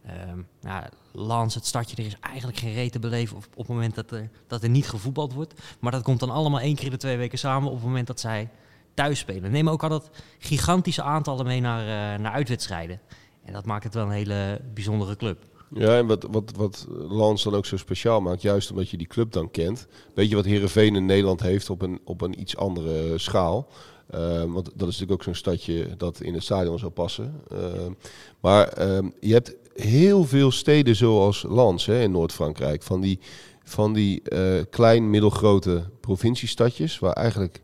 Ehm 0.05 0.39
nou, 0.61 0.83
Lans, 1.11 1.55
het 1.55 1.65
stadje, 1.65 1.95
er 1.95 2.05
is 2.05 2.17
eigenlijk 2.19 2.57
geen 2.57 2.73
reet 2.73 2.91
te 2.91 2.99
beleven 2.99 3.37
op, 3.37 3.43
op 3.51 3.57
het 3.57 3.75
moment 3.75 3.95
dat 3.95 4.11
er, 4.11 4.29
dat 4.47 4.63
er 4.63 4.69
niet 4.69 4.89
gevoetbald 4.89 5.33
wordt. 5.33 5.53
Maar 5.79 5.91
dat 5.91 6.03
komt 6.03 6.19
dan 6.19 6.29
allemaal 6.29 6.59
één 6.59 6.75
keer 6.75 6.85
in 6.85 6.91
de 6.91 6.97
twee 6.97 7.17
weken 7.17 7.37
samen 7.37 7.69
op 7.69 7.75
het 7.75 7.85
moment 7.85 8.07
dat 8.07 8.19
zij 8.19 8.49
thuis 8.93 9.19
spelen. 9.19 9.51
Neem 9.51 9.69
ook 9.69 9.83
altijd 9.83 10.09
gigantische 10.39 11.03
aantallen 11.03 11.45
mee 11.45 11.61
naar, 11.61 11.79
eh, 11.79 12.19
naar 12.19 12.31
uitwedstrijden. 12.31 12.99
En 13.43 13.53
dat 13.53 13.65
maakt 13.65 13.83
het 13.83 13.93
wel 13.93 14.05
een 14.05 14.11
hele 14.11 14.61
bijzondere 14.73 15.15
club. 15.15 15.43
Ja, 15.73 15.97
en 15.97 16.07
wat, 16.07 16.27
wat, 16.31 16.51
wat 16.55 16.87
Lans 16.89 17.43
dan 17.43 17.55
ook 17.55 17.65
zo 17.65 17.77
speciaal 17.77 18.21
maakt, 18.21 18.41
juist 18.41 18.69
omdat 18.69 18.89
je 18.89 18.97
die 18.97 19.07
club 19.07 19.31
dan 19.31 19.51
kent. 19.51 19.87
Weet 20.13 20.29
je 20.29 20.35
wat 20.35 20.45
Herenveen 20.45 20.95
in 20.95 21.05
Nederland 21.05 21.41
heeft 21.41 21.69
op 21.69 21.81
een, 21.81 21.99
op 22.03 22.21
een 22.21 22.39
iets 22.39 22.57
andere 22.57 23.17
schaal? 23.17 23.67
Ehm, 24.09 24.51
want 24.51 24.65
dat 24.65 24.87
is 24.87 24.99
natuurlijk 24.99 25.11
ook 25.11 25.23
zo'n 25.23 25.33
stadje 25.33 25.95
dat 25.97 26.21
in 26.21 26.33
het 26.33 26.43
stadion 26.43 26.79
zou 26.79 26.91
passen. 26.91 27.41
Ehm, 27.51 27.91
maar 28.39 28.67
ehm, 28.67 29.09
je 29.19 29.33
hebt 29.33 29.55
heel 29.79 30.23
veel 30.23 30.51
steden 30.51 30.95
zoals 30.95 31.45
Lens 31.49 31.85
hè, 31.85 32.01
in 32.01 32.11
Noord-Frankrijk. 32.11 32.83
Van 32.83 33.01
die, 33.01 33.19
van 33.63 33.93
die 33.93 34.21
eh, 34.21 34.63
klein, 34.69 35.09
middelgrote 35.09 35.83
provinciestadjes 35.99 36.99
waar 36.99 37.13
eigenlijk 37.13 37.61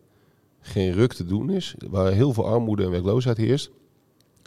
geen 0.60 0.92
ruk 0.92 1.14
te 1.14 1.26
doen 1.26 1.50
is. 1.50 1.76
Waar 1.90 2.12
heel 2.12 2.34
veel 2.34 2.48
armoede 2.48 2.84
en 2.84 2.92
werkloosheid 2.92 3.38
heerst. 3.38 3.70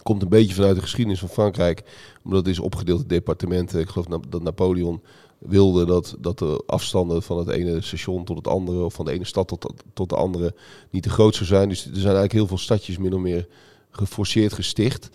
Komt 0.03 0.23
een 0.23 0.29
beetje 0.29 0.55
vanuit 0.55 0.75
de 0.75 0.83
geschiedenis 0.83 1.19
van 1.21 1.29
Frankrijk. 1.29 1.83
Omdat 2.25 2.39
het 2.39 2.49
is 2.49 2.59
opgedeeld 2.59 3.03
in 3.03 3.09
departementen. 3.09 3.81
Ik 3.81 3.89
geloof 3.89 4.07
dat 4.29 4.43
Napoleon 4.43 5.01
wilde 5.39 5.87
dat, 5.87 6.17
dat 6.19 6.39
de 6.39 6.63
afstanden 6.67 7.23
van 7.23 7.39
het 7.39 7.49
ene 7.49 7.81
station 7.81 8.25
tot 8.25 8.37
het 8.37 8.49
andere, 8.49 8.85
of 8.85 8.95
van 8.95 9.05
de 9.05 9.13
ene 9.13 9.25
stad 9.25 9.49
tot, 9.49 9.73
tot 9.95 10.09
de 10.09 10.17
andere, 10.17 10.55
niet 10.91 11.03
te 11.03 11.11
groot 11.11 11.35
zou 11.35 11.47
zijn. 11.47 11.69
Dus 11.69 11.79
er 11.79 11.91
zijn 11.93 12.05
eigenlijk 12.05 12.33
heel 12.33 12.47
veel 12.47 12.59
stadjes 12.59 12.99
min 12.99 13.15
of 13.15 13.21
meer 13.21 13.49
geforceerd 13.91 14.53
gesticht. 14.53 15.09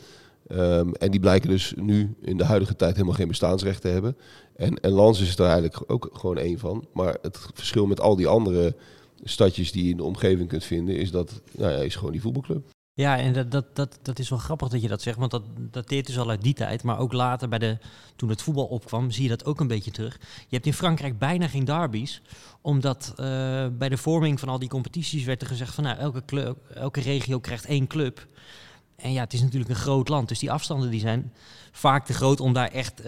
Ehm, 0.47 0.91
en 0.91 1.11
die 1.11 1.19
blijken 1.19 1.49
dus 1.49 1.73
nu 1.75 2.15
in 2.21 2.37
de 2.37 2.45
huidige 2.45 2.75
tijd 2.75 2.93
helemaal 2.93 3.15
geen 3.15 3.27
bestaansrecht 3.27 3.81
te 3.81 3.87
hebben. 3.87 4.17
En, 4.55 4.79
en 4.79 4.91
Lans 4.91 5.21
is 5.21 5.37
er 5.37 5.45
eigenlijk 5.45 5.91
ook 5.91 6.09
gewoon 6.13 6.37
één 6.37 6.59
van. 6.59 6.87
Maar 6.93 7.17
het 7.21 7.37
verschil 7.53 7.85
met 7.85 8.01
al 8.01 8.15
die 8.15 8.27
andere 8.27 8.75
stadjes 9.23 9.71
die 9.71 9.83
je 9.83 9.89
in 9.89 9.97
de 9.97 10.03
omgeving 10.03 10.49
kunt 10.49 10.63
vinden, 10.63 10.95
is 10.97 11.11
dat 11.11 11.41
nou 11.51 11.71
ja, 11.71 11.77
is 11.77 11.95
gewoon 11.95 12.11
die 12.11 12.21
voetbalclub. 12.21 12.71
Ja, 12.95 13.17
en 13.17 13.33
dat, 13.33 13.51
dat, 13.51 13.75
dat, 13.75 13.99
dat 14.01 14.19
is 14.19 14.29
wel 14.29 14.39
grappig 14.39 14.67
dat 14.67 14.81
je 14.81 14.87
dat 14.87 15.01
zegt, 15.01 15.17
want 15.17 15.31
dat 15.31 15.43
dateert 15.71 16.05
dus 16.05 16.17
al 16.17 16.29
uit 16.29 16.41
die 16.41 16.53
tijd. 16.53 16.83
Maar 16.83 16.99
ook 16.99 17.13
later, 17.13 17.49
bij 17.49 17.59
de, 17.59 17.77
toen 18.15 18.29
het 18.29 18.41
voetbal 18.41 18.65
opkwam, 18.65 19.11
zie 19.11 19.23
je 19.23 19.29
dat 19.29 19.45
ook 19.45 19.59
een 19.59 19.67
beetje 19.67 19.91
terug. 19.91 20.17
Je 20.19 20.55
hebt 20.55 20.65
in 20.65 20.73
Frankrijk 20.73 21.17
bijna 21.17 21.47
geen 21.47 21.65
derbies, 21.65 22.21
omdat 22.61 23.09
uh, 23.11 23.25
bij 23.71 23.89
de 23.89 23.97
vorming 23.97 24.39
van 24.39 24.49
al 24.49 24.59
die 24.59 24.69
competities 24.69 25.23
werd 25.23 25.41
er 25.41 25.47
gezegd 25.47 25.73
van 25.73 25.83
nou, 25.83 25.97
elke, 25.97 26.55
elke 26.73 27.01
regio 27.01 27.39
krijgt 27.39 27.65
één 27.65 27.87
club. 27.87 28.27
En 29.03 29.11
ja, 29.11 29.23
het 29.23 29.33
is 29.33 29.41
natuurlijk 29.41 29.69
een 29.69 29.75
groot 29.75 30.09
land, 30.09 30.27
dus 30.27 30.39
die 30.39 30.51
afstanden 30.51 30.89
die 30.89 30.99
zijn 30.99 31.31
vaak 31.71 32.05
te 32.05 32.13
groot 32.13 32.39
om 32.39 32.53
daar 32.53 32.67
echt 32.67 32.99
uh, 32.99 33.05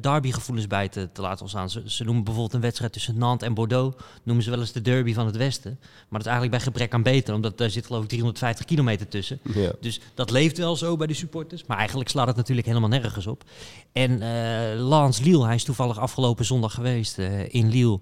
derbygevoelens 0.00 0.66
bij 0.66 0.88
te, 0.88 1.08
te 1.12 1.20
laten 1.20 1.40
ontstaan. 1.40 1.70
Ze, 1.70 1.82
ze, 1.86 2.04
noemen 2.04 2.24
bijvoorbeeld 2.24 2.54
een 2.54 2.60
wedstrijd 2.60 2.92
tussen 2.92 3.18
Nantes 3.18 3.48
en 3.48 3.54
Bordeaux, 3.54 3.96
noemen 4.22 4.44
ze 4.44 4.50
wel 4.50 4.58
eens 4.58 4.72
de 4.72 4.80
derby 4.80 5.14
van 5.14 5.26
het 5.26 5.36
Westen. 5.36 5.78
Maar 5.80 6.06
dat 6.08 6.20
is 6.20 6.26
eigenlijk 6.26 6.56
bij 6.56 6.60
gebrek 6.60 6.94
aan 6.94 7.02
beter, 7.02 7.34
omdat 7.34 7.58
daar 7.58 7.70
zit 7.70 7.86
geloof 7.86 8.02
ik 8.02 8.08
350 8.08 8.66
kilometer 8.66 9.08
tussen. 9.08 9.40
Ja. 9.54 9.72
Dus 9.80 10.00
dat 10.14 10.30
leeft 10.30 10.58
wel 10.58 10.76
zo 10.76 10.96
bij 10.96 11.06
de 11.06 11.14
supporters, 11.14 11.64
maar 11.66 11.78
eigenlijk 11.78 12.08
slaat 12.08 12.26
het 12.26 12.36
natuurlijk 12.36 12.66
helemaal 12.66 12.88
nergens 12.88 13.26
op. 13.26 13.44
En 13.92 14.10
uh, 14.22 14.80
Lance 14.80 15.22
Lille, 15.22 15.44
hij 15.44 15.54
is 15.54 15.64
toevallig 15.64 15.98
afgelopen 15.98 16.44
zondag 16.44 16.74
geweest 16.74 17.18
uh, 17.18 17.54
in 17.54 17.70
Lille, 17.70 18.00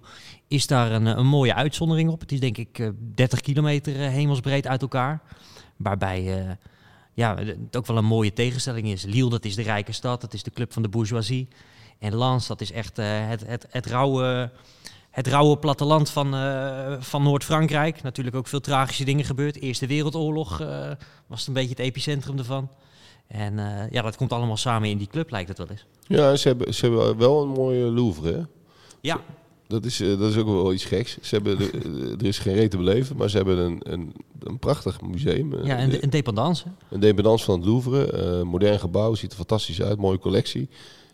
is 0.49 0.67
daar 0.67 0.93
een, 0.93 1.07
een, 1.07 1.27
mooie 1.27 1.55
uitzondering 1.55 2.11
op. 2.11 2.21
Het 2.21 2.33
is 2.33 2.41
denk 2.41 2.59
ik 2.59 2.93
30 3.15 3.41
kilometer 3.41 3.95
hemelsbreed 3.95 4.67
uit 4.67 4.83
elkaar, 4.83 5.23
waarbij 5.77 6.57
ja, 7.15 7.37
het 7.37 7.77
ook 7.77 7.87
wel 7.87 7.97
een 7.97 8.05
mooie 8.05 8.33
tegenstelling 8.33 8.87
is. 8.87 9.05
Lille, 9.05 9.31
dat 9.31 9.45
is 9.45 9.55
de 9.55 9.63
rijke 9.63 9.93
stad, 9.93 10.21
dat 10.21 10.35
is 10.35 10.43
de 10.43 10.51
club 10.51 10.73
van 10.73 10.83
de 10.83 10.89
bourgeoisie. 10.89 11.49
En 11.99 12.19
Lens, 12.19 12.47
dat 12.47 12.61
is 12.61 12.73
echt 12.73 12.99
uh, 12.99 13.07
het, 13.09 13.47
het, 13.47 13.67
het, 13.71 13.87
rauwe, 13.87 14.51
het 15.11 15.27
rauwe 15.27 15.59
platteland 15.59 16.11
van, 16.11 16.35
uh, 16.35 16.97
van 17.01 17.23
Noord-Frankrijk. 17.23 18.03
Natuurlijk 18.03 18.37
ook 18.37 18.47
veel 18.47 18.61
tragische 18.61 19.05
dingen 19.05 19.25
gebeurd. 19.25 19.61
Eerste 19.61 19.87
Wereldoorlog 19.87 20.61
uh, 20.61 20.69
was 21.27 21.39
het 21.39 21.49
een 21.49 21.55
beetje 21.55 21.69
het 21.69 21.79
epicentrum 21.79 22.39
ervan. 22.39 22.69
En 23.27 23.89
ja, 23.91 24.03
dat 24.03 24.17
komt 24.17 24.33
allemaal 24.33 24.57
samen 24.57 24.89
in 24.89 24.99
die 24.99 25.07
club, 25.07 25.31
lijkt 25.31 25.49
het 25.49 25.59
wel 25.59 25.67
eens. 25.71 25.87
Ja, 26.07 26.37
ze 26.37 26.49
hebben, 26.49 26.75
ze 26.75 26.87
hebben 26.87 27.17
wel 27.17 27.43
een 27.43 27.49
mooie 27.49 27.85
Louvre, 27.85 28.33
hè? 28.33 28.43
Ja. 29.01 29.21
Dat 29.67 29.85
is, 29.85 29.97
dat 29.97 30.31
is 30.31 30.37
ook 30.37 30.47
wel 30.47 30.73
iets 30.73 30.85
geks. 30.85 31.19
Ze 31.21 31.35
hebben 31.35 31.59
de, 31.59 32.17
er 32.19 32.27
is 32.27 32.39
geen 32.39 32.55
reet 32.55 32.71
te 32.71 32.77
beleven, 32.77 33.17
maar 33.17 33.31
ze 33.31 33.37
hebben 33.37 33.59
een, 33.59 33.81
een, 33.83 34.13
een 34.39 34.59
prachtig 34.59 35.01
museum. 35.01 35.65
Ja, 35.65 35.83
een, 35.83 36.03
een 36.03 36.11
dependance. 36.11 36.65
Een 36.91 37.01
dependance 37.01 37.45
van 37.45 37.59
het 37.59 37.69
Louvre. 37.69 38.13
Uh, 38.13 38.43
modern 38.43 38.79
gebouw, 38.79 39.15
ziet 39.15 39.31
er 39.31 39.37
fantastisch 39.37 39.83
uit. 39.83 39.99
Mooie 39.99 40.19
collectie. 40.19 40.69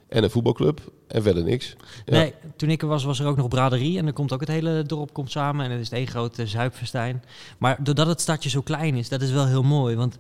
En 0.09 0.25
een 0.25 0.30
voetbalclub. 0.30 0.80
En 1.07 1.23
verder 1.23 1.45
niks. 1.45 1.76
Ja. 2.04 2.19
Nee, 2.19 2.35
toen 2.57 2.71
ik 2.71 2.83
er 2.83 2.88
was, 2.88 3.04
was 3.04 3.21
er 3.21 3.26
ook 3.26 3.37
nog 3.37 3.49
braderie. 3.49 3.99
En 3.99 4.04
dan 4.04 4.12
komt 4.12 4.33
ook 4.33 4.40
het 4.40 4.49
hele 4.49 4.83
dorp 4.87 5.12
komt 5.12 5.30
samen. 5.30 5.64
En 5.64 5.71
het 5.71 5.80
is 5.80 5.90
één 5.90 6.07
grote 6.07 6.47
zuipfestijn. 6.47 7.23
Maar 7.59 7.78
doordat 7.83 8.07
het 8.07 8.21
stadje 8.21 8.49
zo 8.49 8.61
klein 8.61 8.95
is, 8.95 9.09
dat 9.09 9.23
is 9.23 9.30
wel 9.30 9.47
heel 9.47 9.62
mooi. 9.62 9.97
Want 9.97 10.19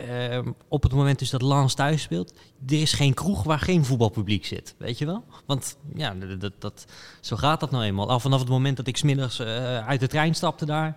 uh, 0.00 0.38
op 0.68 0.82
het 0.82 0.92
moment 0.92 1.18
dus 1.18 1.30
dat 1.30 1.42
Lans 1.42 1.74
thuis 1.74 2.02
speelt, 2.02 2.32
er 2.66 2.80
is 2.80 2.92
geen 2.92 3.14
kroeg 3.14 3.42
waar 3.42 3.58
geen 3.58 3.84
voetbalpubliek 3.84 4.44
zit, 4.46 4.74
weet 4.78 4.98
je 4.98 5.06
wel? 5.06 5.24
Want 5.46 5.76
ja, 5.94 6.14
dat, 6.38 6.52
dat, 6.58 6.84
zo 7.20 7.36
gaat 7.36 7.60
dat 7.60 7.70
nou 7.70 7.84
eenmaal. 7.84 8.10
Al 8.10 8.20
vanaf 8.20 8.40
het 8.40 8.48
moment 8.48 8.76
dat 8.76 8.86
ik 8.86 8.96
smiddags 8.96 9.40
uh, 9.40 9.86
uit 9.86 10.00
de 10.00 10.06
trein 10.06 10.34
stapte 10.34 10.64
daar, 10.64 10.96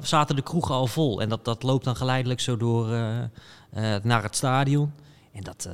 zaten 0.00 0.36
de 0.36 0.42
kroegen 0.42 0.74
al 0.74 0.86
vol. 0.86 1.20
En 1.20 1.28
dat, 1.28 1.44
dat 1.44 1.62
loopt 1.62 1.84
dan 1.84 1.96
geleidelijk 1.96 2.40
zo 2.40 2.56
door 2.56 2.88
uh, 2.88 3.96
naar 4.02 4.22
het 4.22 4.36
stadion. 4.36 4.92
En 5.32 5.42
dat, 5.42 5.68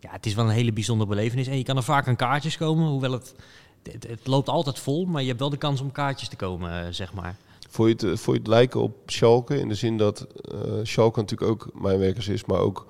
ja, 0.00 0.10
het 0.10 0.26
is 0.26 0.34
wel 0.34 0.44
een 0.44 0.50
hele 0.50 0.72
bijzondere 0.72 1.10
belevenis. 1.10 1.46
En 1.46 1.56
je 1.56 1.64
kan 1.64 1.76
er 1.76 1.82
vaak 1.82 2.08
aan 2.08 2.16
kaartjes 2.16 2.56
komen, 2.56 2.88
hoewel 2.88 3.12
het, 3.12 3.34
het, 3.82 4.06
het 4.06 4.26
loopt 4.26 4.48
altijd 4.48 4.78
vol, 4.78 5.04
maar 5.04 5.22
je 5.22 5.28
hebt 5.28 5.40
wel 5.40 5.50
de 5.50 5.56
kans 5.56 5.80
om 5.80 5.92
kaartjes 5.92 6.28
te 6.28 6.36
komen, 6.36 6.94
zeg 6.94 7.12
maar. 7.12 7.36
Vond 7.76 8.00
je, 8.00 8.08
het, 8.08 8.20
vond 8.20 8.36
je 8.36 8.50
lijken 8.50 8.80
op 8.80 8.96
Schalke? 9.06 9.58
In 9.58 9.68
de 9.68 9.74
zin 9.74 9.96
dat 9.96 10.26
uh, 10.54 10.60
Schalke 10.82 11.20
natuurlijk 11.20 11.50
ook 11.50 11.70
mijnwerkers 11.80 12.28
is, 12.28 12.44
maar 12.44 12.58
ook 12.58 12.86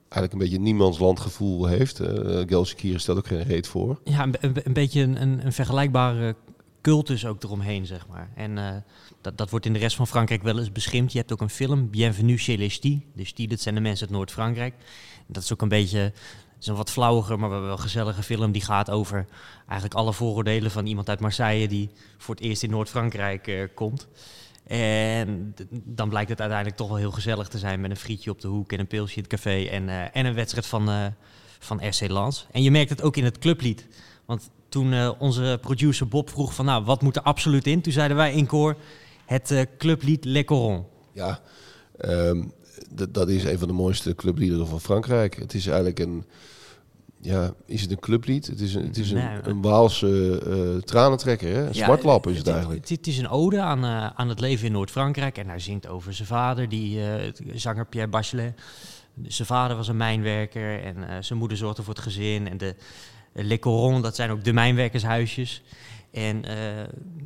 eigenlijk 0.00 0.32
een 0.32 0.38
beetje 0.38 0.58
niemands 0.58 0.98
landgevoel 0.98 1.66
heeft. 1.66 2.00
Uh, 2.00 2.08
Gelsenkirchen 2.46 3.00
stelt 3.00 3.18
ook 3.18 3.26
geen 3.26 3.42
reet 3.42 3.66
voor. 3.66 4.00
Ja, 4.04 4.28
een, 4.40 4.72
beetje 4.72 5.00
een, 5.02 5.44
een, 5.46 5.52
vergelijkbare 5.52 6.36
cultus 6.80 7.26
ook 7.26 7.42
eromheen, 7.42 7.86
zeg 7.86 8.06
maar. 8.08 8.30
En 8.34 8.56
uh, 8.56 8.70
dat, 9.20 9.38
dat 9.38 9.50
wordt 9.50 9.66
in 9.66 9.72
de 9.72 9.78
rest 9.78 9.96
van 9.96 10.06
Frankrijk 10.06 10.42
wel 10.42 10.58
eens 10.58 10.72
beschimd. 10.72 11.12
Je 11.12 11.18
hebt 11.18 11.32
ook 11.32 11.40
een 11.40 11.50
film, 11.50 11.90
Bienvenue 11.90 12.36
chez 12.36 12.56
les 12.56 12.74
Stis. 12.74 12.98
De 13.14 13.24
Stis, 13.24 13.48
dat 13.48 13.60
zijn 13.60 13.74
de 13.74 13.80
mensen 13.80 14.06
uit 14.06 14.16
Noord-Frankrijk. 14.16 14.74
Dat 15.26 15.42
is 15.42 15.52
ook 15.52 15.62
een 15.62 15.68
beetje 15.68 16.12
is 16.64 16.70
een 16.70 16.76
wat 16.76 16.90
flauwiger, 16.90 17.38
maar 17.38 17.62
wel 17.62 17.76
gezellige 17.76 18.22
film. 18.22 18.52
Die 18.52 18.62
gaat 18.62 18.90
over 18.90 19.26
eigenlijk 19.66 19.94
alle 19.94 20.12
vooroordelen 20.12 20.70
van 20.70 20.86
iemand 20.86 21.08
uit 21.08 21.20
Marseille 21.20 21.68
die 21.68 21.90
voor 22.18 22.34
het 22.34 22.44
eerst 22.44 22.62
in 22.62 22.70
Noord-Frankrijk 22.70 23.46
uh, 23.46 23.64
komt. 23.74 24.08
En 24.66 25.54
dan 25.70 26.08
blijkt 26.08 26.30
het 26.30 26.40
uiteindelijk 26.40 26.78
toch 26.78 26.88
wel 26.88 26.96
heel 26.96 27.10
gezellig 27.10 27.48
te 27.48 27.58
zijn 27.58 27.80
met 27.80 27.90
een 27.90 27.96
frietje 27.96 28.30
op 28.30 28.40
de 28.40 28.48
hoek 28.48 28.72
en 28.72 28.80
een 28.80 28.86
pilsje 28.86 29.16
in 29.16 29.22
het 29.22 29.30
café 29.30 29.64
en, 29.64 29.88
uh, 29.88 30.16
en 30.16 30.26
een 30.26 30.34
wedstrijd 30.34 30.66
van, 30.66 30.88
uh, 30.88 31.06
van 31.58 31.86
RC 31.88 32.08
Lens. 32.08 32.46
En 32.50 32.62
je 32.62 32.70
merkt 32.70 32.90
het 32.90 33.02
ook 33.02 33.16
in 33.16 33.24
het 33.24 33.38
clublied. 33.38 33.86
Want 34.24 34.50
toen 34.68 35.18
onze 35.18 35.58
producer 35.60 36.08
Bob 36.08 36.30
vroeg 36.30 36.54
van 36.54 36.64
nou, 36.64 36.84
wat 36.84 37.02
moet 37.02 37.16
er 37.16 37.22
absoluut 37.22 37.66
in? 37.66 37.80
Toen 37.80 37.92
zeiden 37.92 38.16
wij 38.16 38.32
in 38.32 38.46
koor 38.46 38.76
het 39.24 39.66
clublied 39.78 40.24
Le 40.24 40.44
Coron. 40.44 40.84
Ja, 41.12 41.40
um, 42.04 42.52
dat 43.10 43.28
is 43.28 43.44
een 43.44 43.58
van 43.58 43.68
de 43.68 43.74
mooiste 43.74 44.14
clubliederen 44.14 44.66
van 44.66 44.80
Frankrijk. 44.80 45.36
Het 45.36 45.54
is 45.54 45.66
eigenlijk 45.66 45.98
een 45.98 46.24
ja, 47.24 47.54
is 47.66 47.80
het 47.80 47.90
een 47.90 47.98
clublied? 47.98 48.46
Het 48.46 48.60
is 48.60 48.74
een, 48.74 48.86
het 48.86 48.96
is 48.96 49.10
een, 49.10 49.16
nee, 49.16 49.38
een 49.42 49.62
Waalse 49.62 50.42
uh, 50.46 50.82
tranentrekker, 50.82 51.48
hè? 51.48 51.58
Een 51.58 51.72
ja, 51.72 51.96
is 51.96 52.10
het, 52.12 52.36
het 52.36 52.48
eigenlijk. 52.48 52.80
Het, 52.80 52.88
het, 52.88 53.06
is 53.06 53.18
een 53.18 53.28
ode 53.28 53.60
aan, 53.60 53.84
uh, 53.84 54.06
aan 54.14 54.28
het 54.28 54.40
leven 54.40 54.66
in 54.66 54.72
Noord-Frankrijk. 54.72 55.38
En 55.38 55.48
hij 55.48 55.58
zingt 55.58 55.88
over 55.88 56.14
zijn 56.14 56.28
vader, 56.28 56.68
die 56.68 56.98
uh, 56.98 57.04
zanger 57.54 57.86
Pierre 57.86 58.10
Bachelet. 58.10 58.60
Zijn 59.22 59.48
vader 59.48 59.76
was 59.76 59.88
een 59.88 59.96
mijnwerker 59.96 60.82
en 60.82 61.24
zijn 61.24 61.38
moeder 61.38 61.56
zorgde 61.56 61.82
voor 61.82 61.94
het 61.94 62.02
gezin. 62.02 62.48
En 62.48 62.56
de 62.56 62.74
Le 63.32 63.58
Coron, 63.58 64.02
dat 64.02 64.16
zijn 64.16 64.30
ook 64.30 64.44
de 64.44 64.52
mijnwerkershuisjes. 64.52 65.62
En 66.12 66.44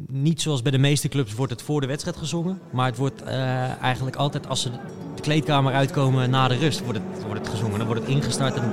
niet 0.08 0.42
zoals 0.42 0.62
bij 0.62 0.72
de 0.72 0.78
meeste 0.78 1.08
clubs 1.08 1.34
wordt 1.34 1.52
het 1.52 1.62
voor 1.62 1.80
de 1.80 1.86
wedstrijd 1.86 2.16
gezongen. 2.16 2.60
Maar 2.72 2.86
het 2.86 2.96
wordt 2.96 3.22
eigenlijk 3.22 4.16
altijd 4.16 4.48
als 4.48 4.62
ze 4.62 4.70
de 5.14 5.22
kleedkamer 5.22 5.72
uitkomen 5.72 6.30
na 6.30 6.48
de 6.48 6.56
rust 6.56 6.84
wordt 6.84 6.98
het, 6.98 7.24
wordt 7.24 7.40
het 7.40 7.48
gezongen. 7.48 7.78
Dan 7.78 7.86
wordt 7.86 8.02
het 8.02 8.10
ingestart 8.10 8.56
en 8.56 8.72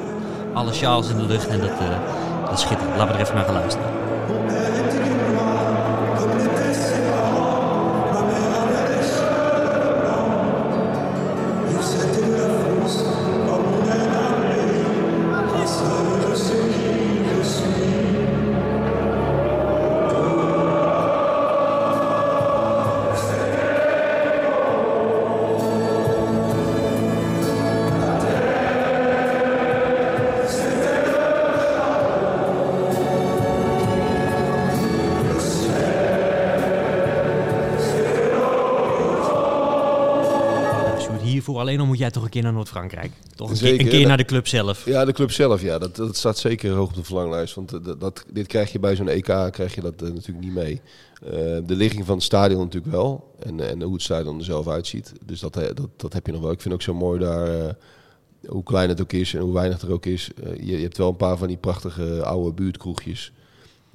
alle 0.56 0.74
sjaals 0.74 1.10
in 1.10 1.18
de 1.18 1.26
lucht 1.26 1.48
en 1.48 1.60
dat, 1.60 1.70
uh, 1.70 1.90
dat 2.46 2.54
is 2.54 2.62
schitterend. 2.62 2.98
Laten 2.98 3.08
we 3.08 3.14
er 3.14 3.20
even 3.20 3.36
naar 3.36 3.46
gaan 3.46 3.54
luisteren. 3.54 4.85
Voor. 41.46 41.60
Alleen 41.60 41.80
al 41.80 41.86
moet 41.86 41.98
jij 41.98 42.12
toch 42.12 42.24
een 42.24 42.30
keer 42.30 42.44
naar 42.44 42.54
Noord-Frankrijk. 42.54 43.12
Toch 43.36 43.50
een, 43.50 43.56
Zeker, 43.56 43.76
keer, 43.76 43.86
een 43.86 43.92
keer 43.92 44.00
dat- 44.00 44.08
naar 44.08 44.18
de 44.18 44.26
club 44.26 44.48
zelf. 44.48 44.86
Ja, 44.86 45.06
de 45.06 45.12
club 45.14 45.32
zelf, 45.32 45.62
ja, 45.62 45.78
dat, 45.78 45.96
dat 45.96 46.16
staat 46.18 46.38
zeker 46.38 46.72
hoog 46.72 46.90
op 46.90 46.96
de 46.96 47.04
verlanglijst. 47.04 47.56
Want 47.56 47.74
eh, 47.74 47.80
dat, 47.84 48.00
dat, 48.00 48.26
dit 48.34 48.48
krijg 48.48 48.72
je 48.72 48.80
bij 48.80 48.96
zo'n 48.96 49.08
EK 49.08 49.24
krijg 49.52 49.76
je 49.76 49.82
dat 49.82 50.02
eh, 50.02 50.10
natuurlijk 50.10 50.46
niet 50.46 50.54
mee. 50.54 50.82
Eh, 51.24 51.32
de 51.66 51.76
ligging 51.76 52.06
van 52.06 52.16
het 52.16 52.24
stadion 52.24 52.60
natuurlijk 52.64 52.94
wel. 52.94 53.36
En, 53.40 53.70
en 53.70 53.82
hoe 53.82 53.94
het 53.94 54.02
stadion 54.02 54.38
er 54.38 54.44
zelf 54.46 54.68
uitziet. 54.68 55.14
Dus 55.26 55.40
dat, 55.40 55.54
dat, 55.54 55.88
dat 55.96 56.14
heb 56.14 56.26
je 56.26 56.32
nog 56.32 56.42
wel. 56.42 56.52
Ik 56.52 56.62
vind 56.62 56.74
ook 56.74 56.82
zo 56.82 56.94
mooi 56.94 57.20
daar, 57.20 57.76
hoe 58.48 58.64
klein 58.64 58.90
het 58.90 59.02
ook 59.02 59.14
is 59.14 59.34
en 59.34 59.42
hoe 59.42 59.54
weinig 59.54 59.82
er 59.82 59.92
ook 59.92 60.06
is. 60.06 60.30
Je, 60.60 60.78
je 60.78 60.82
hebt 60.84 60.98
wel 60.98 61.10
een 61.10 61.16
paar 61.16 61.38
van 61.38 61.48
die 61.48 61.58
prachtige 61.58 62.24
oude 62.24 62.54
buurtkroegjes. 62.54 63.32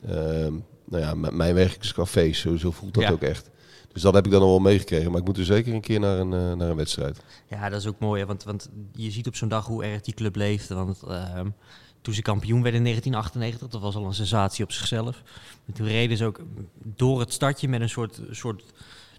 Ehm, 0.09 0.53
nou 0.85 1.03
ja, 1.03 1.15
mijn 1.31 1.55
werkingscafés, 1.55 2.41
zo, 2.41 2.57
zo 2.57 2.71
voelt 2.71 2.95
dat 2.95 3.03
Ja. 3.03 3.11
ook 3.11 3.23
echt. 3.23 3.50
Dus 3.93 4.03
dat 4.03 4.15
heb 4.15 4.25
ik 4.25 4.31
dan 4.31 4.41
nog 4.41 4.51
wel 4.51 4.59
meegekregen. 4.59 5.11
Maar 5.11 5.21
ik 5.21 5.27
moet 5.27 5.39
er 5.39 5.45
zeker 5.45 5.75
een 5.75 5.81
keer 5.81 6.01
naar 6.01 6.19
een, 6.19 6.33
eh, 6.33 6.53
naar 6.53 6.69
een 6.69 6.77
wedstrijd. 6.77 7.21
Ja, 7.49 7.69
dat 7.69 7.81
is 7.81 7.87
ook 7.87 7.99
mooi. 7.99 8.21
hè, 8.21 8.27
Want, 8.27 8.45
want 8.45 8.69
je 8.93 9.11
ziet 9.11 9.27
op 9.27 9.37
zo'n 9.37 9.49
dag 9.49 9.67
hoe 9.67 9.85
erg 9.85 10.01
die 10.01 10.15
club 10.15 10.37
leeft. 10.37 10.69
Want 10.69 11.03
ehm, 11.09 11.49
toen 12.01 12.15
ze 12.15 12.23
kampioen 12.23 12.63
werden 12.63 12.81
in 12.81 12.87
1998, 12.87 13.69
dat 13.69 13.81
was 13.81 13.95
al 13.95 14.07
een 14.07 14.15
sensatie 14.15 14.65
op 14.65 14.73
zichzelf. 14.73 15.23
En 15.67 15.73
toen 15.73 15.87
reden 15.87 16.17
ze 16.17 16.25
ook 16.25 16.41
door 16.95 17.21
het 17.21 17.33
stadje 17.33 17.69
met 17.69 17.81
een 17.81 17.89
soort, 17.89 18.21
soort 18.31 18.63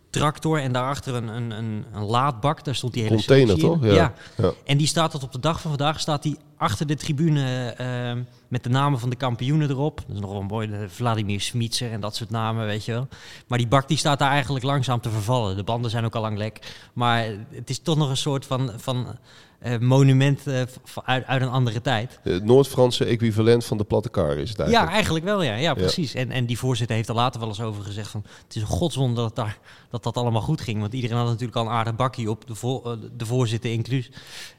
tractor 0.09 0.59
en 0.61 0.71
daarachter 0.71 1.15
een, 1.15 1.27
een, 1.27 1.51
een, 1.51 1.85
een 1.93 2.03
laadbak. 2.03 2.63
Daar 2.63 2.75
stond 2.75 2.93
die 2.93 3.03
hele 3.03 3.15
Container, 3.15 3.57
toch? 3.57 3.83
Ja. 3.83 3.93
Ja. 3.93 4.13
Ja. 4.37 4.53
En 4.65 4.77
die 4.77 4.87
staat 4.87 5.11
tot 5.11 5.23
op 5.23 5.31
de 5.31 5.39
dag 5.39 5.61
van 5.61 5.71
vandaag 5.71 5.99
staat 5.99 6.23
die 6.23 6.37
achter 6.61 6.87
de 6.87 6.95
tribune 6.95 7.73
ehm, 7.77 8.23
met 8.47 8.63
de 8.63 8.69
namen 8.69 8.99
van 8.99 9.09
de 9.09 9.15
kampioenen 9.15 9.69
erop. 9.69 10.03
Dat 10.07 10.15
is 10.15 10.21
nog 10.21 10.31
wel 10.31 10.41
mooi, 10.41 10.67
de 10.67 10.89
Vladimir 10.89 11.41
Smitser 11.41 11.91
en 11.91 12.01
dat 12.01 12.15
soort 12.15 12.29
namen, 12.29 12.65
weet 12.65 12.85
je 12.85 12.91
wel. 12.91 13.07
Maar 13.47 13.57
die 13.57 13.67
bak 13.67 13.87
die 13.87 13.97
staat 13.97 14.19
daar 14.19 14.31
eigenlijk 14.31 14.65
langzaam 14.65 15.01
te 15.01 15.09
vervallen. 15.09 15.55
De 15.55 15.63
banden 15.63 15.91
zijn 15.91 16.05
ook 16.05 16.15
al 16.15 16.21
lang 16.21 16.37
lek. 16.37 16.75
Maar 16.93 17.25
het 17.49 17.69
is 17.69 17.79
toch 17.79 17.97
nog 17.97 18.09
een 18.09 18.17
soort 18.17 18.45
van, 18.45 18.71
van 18.75 19.17
eh, 19.61 19.79
monument 19.79 20.47
eh, 20.47 20.61
uit, 21.03 21.25
uit 21.25 21.41
een 21.41 21.49
andere 21.49 21.81
tijd. 21.81 22.19
Het 22.23 22.43
Noord-Franse 22.43 23.05
equivalent 23.05 23.65
van 23.65 23.77
de 23.77 23.83
platte 23.83 24.09
kar 24.09 24.37
is 24.37 24.49
het 24.49 24.59
eigenlijk. 24.59 24.89
Ja, 24.89 24.93
eigenlijk 24.93 25.25
wel, 25.25 25.43
ja. 25.43 25.55
Ja, 25.55 25.73
precies. 25.73 26.13
En, 26.13 26.31
en 26.31 26.45
die 26.45 26.57
voorzitter 26.57 26.95
heeft 26.95 27.09
er 27.09 27.15
later 27.15 27.39
wel 27.39 27.49
eens 27.49 27.61
over 27.61 27.83
gezegd 27.83 28.09
van... 28.09 28.23
het 28.43 28.55
is 28.55 28.61
een 28.61 28.67
godswonder 28.67 29.23
dat, 29.23 29.35
daar, 29.35 29.57
dat 29.89 30.03
dat 30.03 30.17
allemaal 30.17 30.41
goed 30.41 30.61
ging. 30.61 30.79
Want 30.79 30.93
iedereen 30.93 31.17
had 31.17 31.25
natuurlijk 31.25 31.55
al 31.55 31.65
een 31.65 31.71
aardig 31.71 31.95
bakkie 31.95 32.29
op, 32.29 32.47
de, 32.47 32.55
voor, 32.55 32.91
eh, 32.91 32.97
de 33.17 33.25
voorzitter 33.25 33.71
inclus. 33.71 34.11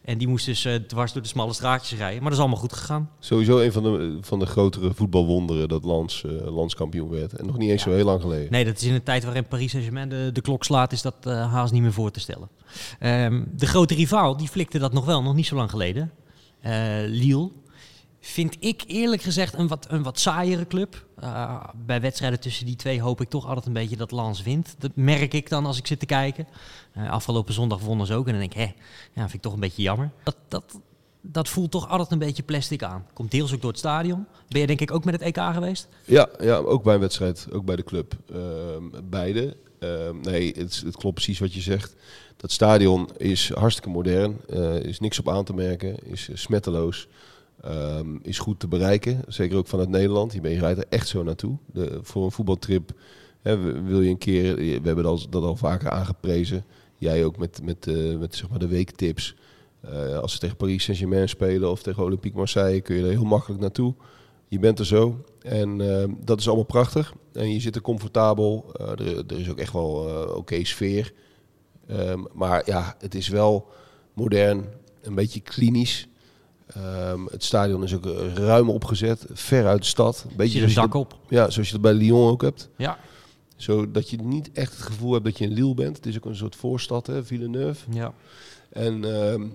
En 0.04 0.18
die 0.18 0.28
moest 0.28 0.46
dus 0.46 0.68
dwars 0.86 1.12
door 1.12 1.22
de 1.22 1.28
smalle 1.28 1.52
straatjes 1.52 1.98
rijden. 1.98 2.14
Maar 2.22 2.30
dat 2.30 2.32
is 2.32 2.44
allemaal 2.44 2.60
goed 2.60 2.72
gegaan. 2.72 3.10
Sowieso 3.18 3.58
een 3.58 3.72
van 3.72 3.82
de, 3.82 4.18
van 4.20 4.38
de 4.38 4.46
grotere 4.46 4.94
voetbalwonderen 4.94 5.68
dat 5.68 5.84
Lans 5.84 6.24
landskampioen 6.44 7.10
werd. 7.10 7.32
En 7.32 7.46
nog 7.46 7.58
niet 7.58 7.70
eens 7.70 7.84
Ja. 7.84 7.90
zo 7.90 7.96
heel 7.96 8.04
lang 8.04 8.20
geleden. 8.20 8.52
Nee, 8.52 8.64
dat 8.64 8.76
is 8.76 8.82
in 8.82 8.94
een 8.94 9.02
tijd 9.02 9.24
waarin 9.24 9.46
Paris 9.46 9.70
Saint-Germain 9.70 10.08
de, 10.08 10.30
de 10.32 10.40
klok 10.40 10.64
slaat... 10.64 10.92
is 10.92 11.02
dat 11.02 11.24
haast 11.24 11.72
niet 11.72 11.82
meer 11.82 11.92
voor 11.92 12.10
te 12.10 12.20
stellen. 12.20 12.48
Ehm, 12.98 13.42
de 13.56 13.66
grote 13.66 13.94
rivaal, 13.94 14.36
die 14.36 14.48
flikte 14.48 14.78
dat 14.78 14.92
nog 14.92 15.04
wel, 15.04 15.22
nog 15.22 15.34
niet 15.34 15.46
zo 15.46 15.56
lang 15.56 15.70
geleden. 15.70 16.12
Eh, 16.60 16.72
Lille. 17.06 17.50
Vind 18.24 18.56
ik 18.60 18.84
eerlijk 18.86 19.22
gezegd 19.22 19.54
een 19.54 19.68
wat, 19.68 19.86
een 19.90 20.02
wat 20.02 20.18
saaiere 20.18 20.66
club. 20.66 21.06
Eh, 21.16 21.64
bij 21.86 22.00
wedstrijden 22.00 22.40
tussen 22.40 22.66
die 22.66 22.76
twee 22.76 23.00
hoop 23.00 23.20
ik 23.20 23.28
toch 23.28 23.46
altijd 23.46 23.66
een 23.66 23.72
beetje 23.72 23.96
dat 23.96 24.10
Lans 24.10 24.42
wint. 24.42 24.74
Dat 24.78 24.90
merk 24.94 25.34
ik 25.34 25.48
dan 25.48 25.66
als 25.66 25.78
ik 25.78 25.86
zit 25.86 25.98
te 25.98 26.06
kijken. 26.06 26.46
Eh, 26.92 27.10
afgelopen 27.10 27.54
zondag 27.54 27.80
wonnen 27.80 28.06
ze 28.06 28.14
ook. 28.14 28.26
En 28.26 28.30
dan 28.30 28.40
denk 28.40 28.52
ik, 28.52 28.58
hè, 28.58 28.72
ja, 29.12 29.22
vind 29.22 29.34
ik 29.34 29.40
toch 29.40 29.52
een 29.52 29.60
beetje 29.60 29.82
jammer. 29.82 30.10
Dat, 30.22 30.36
dat, 30.48 30.80
dat 31.20 31.48
voelt 31.48 31.70
toch 31.70 31.88
altijd 31.88 32.10
een 32.10 32.18
beetje 32.18 32.42
plastic 32.42 32.82
aan. 32.82 33.06
Komt 33.12 33.30
deels 33.30 33.54
ook 33.54 33.60
door 33.60 33.70
het 33.70 33.78
stadion. 33.78 34.26
Ben 34.48 34.60
je 34.60 34.66
denk 34.66 34.80
ik 34.80 34.90
ook 34.90 35.04
met 35.04 35.14
het 35.14 35.22
EK 35.22 35.52
geweest? 35.52 35.88
Ja, 36.04 36.28
ja, 36.40 36.56
ook 36.56 36.82
bij 36.82 36.94
een 36.94 37.00
wedstrijd, 37.00 37.46
ook 37.52 37.64
bij 37.64 37.76
de 37.76 37.84
club. 37.84 38.14
Ehm, 38.32 39.04
beide. 39.10 39.56
Ehm, 39.78 40.20
nee, 40.20 40.52
het 40.56 40.96
klopt 40.96 41.14
precies 41.14 41.38
wat 41.38 41.54
je 41.54 41.60
zegt. 41.60 41.94
Dat 42.42 42.50
stadion 42.50 43.08
is 43.16 43.50
hartstikke 43.54 43.90
modern. 43.90 44.36
eh, 44.48 44.74
is 44.74 45.00
niks 45.00 45.18
op 45.18 45.28
aan 45.28 45.44
te 45.44 45.54
merken. 45.54 45.96
Is 46.04 46.28
eh, 46.28 46.36
smetteloos. 46.36 47.08
ehm, 47.60 48.16
is 48.22 48.38
goed 48.38 48.60
te 48.60 48.68
bereiken. 48.68 49.20
Zeker 49.28 49.56
ook 49.56 49.66
vanuit 49.66 49.88
Nederland. 49.88 50.32
Je, 50.32 50.40
rijdt 50.40 50.78
er 50.78 50.86
echt 50.88 51.08
zo 51.08 51.22
naartoe. 51.22 51.56
De, 51.72 51.98
voor 52.02 52.24
een 52.24 52.32
voetbaltrip 52.32 52.92
hè, 53.42 53.82
wil 53.82 54.00
je 54.00 54.10
een 54.10 54.18
keer... 54.18 54.56
We 54.56 54.80
hebben 54.82 55.04
dat 55.04 55.42
al, 55.42 55.56
vaker 55.56 55.90
aangeprezen. 55.90 56.64
Jij 56.98 57.24
ook 57.24 57.36
met, 57.36 57.60
met, 57.62 57.86
eh, 57.86 58.18
met 58.18 58.34
zeg 58.34 58.48
maar 58.48 58.58
de 58.58 58.66
weektips. 58.66 59.34
Eh, 59.80 60.18
als 60.18 60.32
ze 60.32 60.38
tegen 60.38 60.56
Paris 60.56 60.84
Saint-Germain 60.84 61.28
spelen 61.28 61.70
of 61.70 61.82
tegen 61.82 62.02
Olympique 62.02 62.38
Marseille... 62.38 62.80
kun 62.80 62.96
je 62.96 63.02
er 63.02 63.10
heel 63.10 63.24
makkelijk 63.24 63.60
naartoe. 63.60 63.94
Je 64.52 64.58
bent 64.58 64.78
er 64.78 64.86
zo. 64.86 65.24
En 65.42 65.80
eh, 65.80 66.08
dat 66.24 66.38
is 66.38 66.46
allemaal 66.46 66.64
prachtig. 66.64 67.14
En 67.32 67.52
je 67.52 67.60
zit 67.60 67.74
er 67.74 67.82
comfortabel. 67.82 68.70
Eh, 68.72 68.88
er, 68.88 69.24
er 69.26 69.38
is 69.38 69.50
ook 69.50 69.58
echt 69.58 69.72
wel 69.72 70.08
eh, 70.08 70.36
oké 70.36 70.64
sfeer. 70.64 71.12
Ehm, 71.92 72.20
maar 72.32 72.62
ja, 72.64 72.96
het 72.98 73.14
is 73.14 73.28
wel 73.28 73.68
modern. 74.12 74.64
Een 75.02 75.14
beetje 75.14 75.40
klinisch. 75.40 76.08
Ehm, 76.66 77.24
het 77.30 77.44
stadion 77.44 77.82
is 77.82 77.94
ook 77.94 78.06
eh, 78.06 78.34
ruim 78.34 78.70
opgezet. 78.70 79.26
Ver 79.32 79.66
uit 79.66 79.80
de 79.80 79.86
stad. 79.86 80.24
Een 80.30 80.36
beetje 80.36 80.68
je 80.68 80.74
dak 80.74 80.94
op. 80.94 81.18
ja, 81.28 81.50
zoals 81.50 81.68
je 81.68 81.72
dat 81.72 81.82
bij 81.82 81.94
Lyon 81.94 82.30
ook 82.30 82.42
hebt. 82.42 82.68
Ja. 82.76 82.98
Zodat 83.56 84.10
je 84.10 84.16
niet 84.16 84.52
echt 84.52 84.72
het 84.72 84.82
gevoel 84.82 85.12
hebt 85.12 85.24
dat 85.24 85.38
je 85.38 85.44
in 85.44 85.52
Lille 85.52 85.74
bent. 85.74 85.96
Het 85.96 86.06
is 86.06 86.16
ook 86.16 86.24
een 86.24 86.36
soort 86.36 86.56
voorstad, 86.56 87.06
hè, 87.06 87.24
Villeneuve. 87.24 87.92
ja. 87.92 88.14
En 88.70 89.04
ehm, 89.04 89.46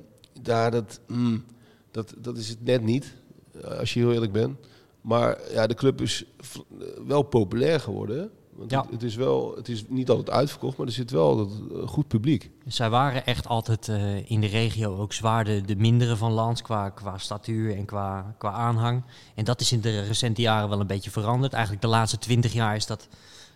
daar, 0.41 0.71
dat, 0.71 0.99
mm, 1.07 1.43
dat, 1.91 2.13
dat 2.17 2.37
is 2.37 2.49
het 2.49 2.63
net 2.63 2.83
niet, 2.83 3.13
eh, 3.61 3.79
als 3.79 3.93
je 3.93 3.99
heel 3.99 4.13
eerlijk 4.13 4.31
bent. 4.31 4.57
Maar 5.01 5.39
ja, 5.51 5.67
de 5.67 5.73
club 5.73 6.01
is 6.01 6.25
eh, 6.37 6.87
wel 7.07 7.21
populair 7.21 7.79
geworden. 7.79 8.31
Want 8.57 8.71
Ja. 8.71 8.81
het, 8.81 8.91
het 8.91 9.03
is 9.03 9.15
wel, 9.15 9.53
het 9.55 9.69
is 9.69 9.83
niet 9.87 10.09
altijd 10.09 10.29
uitverkocht, 10.29 10.77
maar 10.77 10.87
er 10.87 10.93
zit 10.93 11.11
wel 11.11 11.37
dat, 11.37 11.49
eh, 11.81 11.87
goed 11.87 12.07
publiek. 12.07 12.49
Zij 12.65 12.89
waren 12.89 13.25
echt 13.25 13.47
altijd 13.47 13.87
eh, 13.87 14.29
in 14.29 14.41
de 14.41 14.47
regio 14.47 14.97
ook 14.97 15.13
zwaar 15.13 15.43
de, 15.43 15.61
de 15.61 15.75
mindere 15.75 16.15
van 16.15 16.31
Lans 16.31 16.61
qua, 16.61 16.89
qua 16.89 17.17
statuur 17.17 17.75
en 17.75 17.85
qua, 17.85 18.35
qua 18.37 18.51
aanhang. 18.51 19.03
En 19.35 19.43
dat 19.43 19.61
is 19.61 19.71
in 19.71 19.81
de 19.81 20.01
recente 20.01 20.41
jaren 20.41 20.69
wel 20.69 20.79
een 20.79 20.87
beetje 20.87 21.11
veranderd. 21.11 21.53
Eigenlijk 21.53 21.83
de 21.83 21.89
laatste 21.89 22.17
twintig 22.17 22.53
jaar 22.53 22.75
is 22.75 22.85
dat 22.85 23.07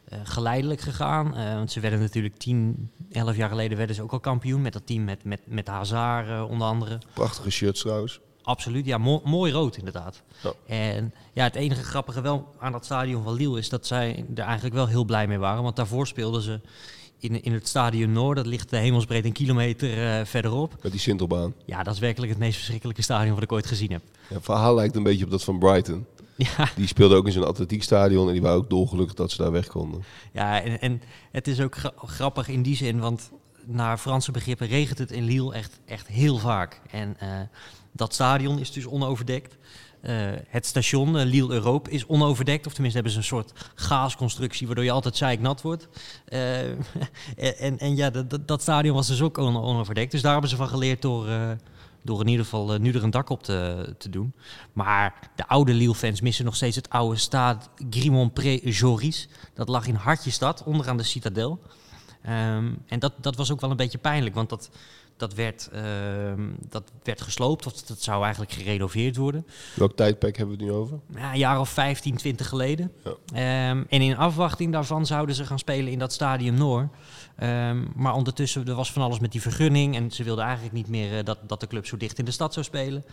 eh, 0.05 0.19
geleidelijk 0.23 0.81
gegaan. 0.81 1.31
Want 1.55 1.71
ze 1.71 1.79
werden 1.79 1.99
natuurlijk 1.99 2.37
10, 2.37 2.89
11 3.11 3.35
jaar 3.35 3.49
geleden 3.49 3.77
werden 3.77 3.95
ze 3.95 4.01
ook 4.01 4.11
al 4.11 4.19
kampioen 4.19 4.61
met 4.61 4.73
dat 4.73 4.85
team 4.85 5.03
met, 5.03 5.23
met, 5.23 5.41
met 5.45 5.67
Hazard 5.67 6.49
onder 6.49 6.67
andere. 6.67 6.97
Prachtige 7.13 7.49
shirts 7.49 7.81
trouwens. 7.81 8.19
Absoluut, 8.51 8.85
ja, 8.85 8.97
mo- 8.97 9.21
mooi 9.25 9.51
rood 9.51 9.77
inderdaad. 9.77 10.21
Ja. 10.43 10.53
En 10.67 11.13
ja, 11.33 11.43
het 11.43 11.55
enige 11.55 11.83
grappige 11.83 12.21
wel 12.21 12.47
aan 12.59 12.71
dat 12.71 12.85
stadion 12.85 13.23
van 13.23 13.33
Lille 13.33 13.57
is 13.57 13.69
dat 13.69 13.87
zij 13.87 14.25
er 14.35 14.43
eigenlijk 14.43 14.75
wel 14.75 14.87
heel 14.87 15.03
blij 15.05 15.27
mee 15.27 15.37
waren. 15.37 15.63
Want 15.63 15.75
daarvoor 15.75 16.07
speelden 16.07 16.41
ze 16.41 16.59
in, 17.19 17.43
in 17.43 17.53
het 17.53 17.67
stadion 17.67 18.11
Noord, 18.11 18.37
dat 18.37 18.45
ligt 18.45 18.69
de 18.69 18.77
hemelsbreed 18.77 19.25
een 19.25 19.31
kilometer 19.31 20.17
eh, 20.19 20.25
verderop. 20.25 20.75
Met 20.83 20.91
die 20.91 21.01
Sintelbaan. 21.01 21.53
Ja, 21.65 21.83
dat 21.83 21.93
is 21.93 21.99
werkelijk 21.99 22.31
het 22.31 22.41
meest 22.41 22.55
verschrikkelijke 22.57 23.01
stadion 23.01 23.33
wat 23.33 23.43
ik 23.43 23.51
ooit 23.51 23.65
gezien 23.67 23.91
heb. 23.91 24.01
Ja, 24.29 24.35
het 24.35 24.43
verhaal 24.45 24.75
lijkt 24.75 24.95
een 24.95 25.03
beetje 25.03 25.25
op 25.25 25.31
dat 25.31 25.43
van 25.43 25.59
Brighton. 25.59 26.05
Ja, 26.35 26.69
Die 26.75 26.87
speelde 26.87 27.15
ook 27.15 27.25
in 27.25 27.31
zo'n 27.31 27.47
atletiekstadion 27.47 28.27
en 28.27 28.33
die 28.33 28.41
waren 28.41 28.57
ook 28.57 28.69
dolgelukkig 28.69 29.15
dat 29.15 29.31
ze 29.31 29.41
daar 29.41 29.51
weg 29.51 29.67
konden. 29.67 30.03
ja 30.31 30.61
en, 30.61 30.79
en 30.81 31.01
het 31.31 31.47
is 31.47 31.59
ook 31.61 31.75
gra- 31.75 31.93
grappig 31.95 32.47
in 32.47 32.61
die 32.61 32.75
zin, 32.75 32.99
want 32.99 33.31
naar 33.65 33.97
Franse 33.97 34.31
begrippen 34.31 34.67
regent 34.67 34.97
het 34.97 35.11
in 35.11 35.23
Lille 35.23 35.53
echt, 35.53 35.79
echt 35.85 36.07
heel 36.07 36.37
vaak. 36.37 36.81
En 36.91 37.15
eh, 37.19 37.29
dat 37.91 38.13
stadion 38.13 38.59
is 38.59 38.71
dus 38.71 38.87
onoverdekt. 38.87 39.57
Eh, 40.01 40.15
het 40.47 40.65
station 40.65 41.17
eh, 41.17 41.25
Lille 41.25 41.53
Europe 41.53 41.89
is 41.89 42.07
onoverdekt. 42.07 42.65
Of 42.65 42.73
tenminste 42.73 42.99
hebben 43.01 43.11
ze 43.11 43.17
een 43.17 43.37
soort 43.37 43.69
gaasconstructie 43.75 44.67
waardoor 44.67 44.85
je 44.85 44.91
altijd 44.91 45.17
zeiknat 45.17 45.61
wordt. 45.61 45.87
Eh, 46.25 46.69
en, 47.65 47.79
en, 47.79 47.95
ja, 47.95 48.09
dat, 48.09 48.47
dat, 48.47 48.61
stadion 48.61 48.95
was 48.95 49.07
dus 49.07 49.21
ook 49.21 49.37
on- 49.37 49.63
onoverdekt. 49.63 50.11
Dus 50.11 50.21
daar 50.21 50.31
hebben 50.31 50.49
ze 50.49 50.55
van 50.55 50.67
geleerd 50.67 51.01
door, 51.01 51.27
door 52.01 52.21
in 52.21 52.27
ieder 52.27 52.43
geval 52.45 52.77
nu 52.77 52.91
er 52.91 53.03
een 53.03 53.09
dak 53.09 53.29
op 53.29 53.43
te, 53.43 53.93
te 53.97 54.09
doen. 54.09 54.33
Maar 54.73 55.31
de 55.35 55.47
oude 55.47 55.73
Lille-fans 55.73 56.21
missen 56.21 56.45
nog 56.45 56.55
steeds 56.55 56.75
het 56.75 56.89
oude 56.89 57.17
Stade 57.17 57.65
Grimont-Pré-Joris. 57.89 59.27
Dat 59.53 59.67
lag 59.69 59.87
in 59.87 59.95
Hartjestad, 59.95 60.63
onderaan 60.63 60.97
de 60.97 61.03
Citadel. 61.03 61.59
Ehm, 62.21 62.71
en 62.87 62.99
dat, 62.99 63.13
dat 63.17 63.35
was 63.35 63.51
ook 63.51 63.61
wel 63.61 63.71
een 63.71 63.77
beetje 63.77 63.97
pijnlijk, 63.97 64.35
want 64.35 64.49
dat, 64.49 64.69
dat, 65.17 65.33
werd, 65.33 65.69
ehm, 65.73 66.49
dat 66.69 66.83
werd 67.03 67.21
gesloopt 67.21 67.65
of 67.65 67.73
dat 67.73 68.01
zou 68.01 68.21
eigenlijk 68.23 68.51
gerenoveerd 68.51 69.15
worden. 69.15 69.47
Welk 69.75 69.95
tijdperk 69.95 70.37
hebben 70.37 70.57
we 70.57 70.63
het 70.63 70.71
nu 70.71 70.77
over? 70.77 70.99
Ja, 71.15 71.31
een 71.31 71.37
jaar 71.37 71.59
of 71.59 71.69
15, 71.69 72.15
20 72.15 72.47
geleden. 72.47 72.91
Ja. 73.03 73.13
Ehm, 73.33 73.83
en 73.89 74.01
in 74.01 74.17
afwachting 74.17 74.71
daarvan 74.71 75.05
zouden 75.05 75.35
ze 75.35 75.45
gaan 75.45 75.59
spelen 75.59 75.91
in 75.91 75.99
dat 75.99 76.13
Stadium 76.13 76.53
Noor. 76.53 76.89
Ehm, 77.35 77.83
maar 77.95 78.13
ondertussen 78.13 78.67
er 78.67 78.75
was 78.75 78.91
van 78.91 79.01
alles 79.01 79.19
met 79.19 79.31
die 79.31 79.41
vergunning. 79.41 79.95
En 79.95 80.11
ze 80.11 80.23
wilden 80.23 80.43
eigenlijk 80.43 80.73
niet 80.73 80.87
meer 80.87 81.17
eh, 81.17 81.25
dat, 81.25 81.37
dat 81.47 81.59
de 81.59 81.67
club 81.67 81.85
zo 81.85 81.97
dicht 81.97 82.19
in 82.19 82.25
de 82.25 82.31
stad 82.31 82.53
zou 82.53 82.65
spelen. 82.65 83.03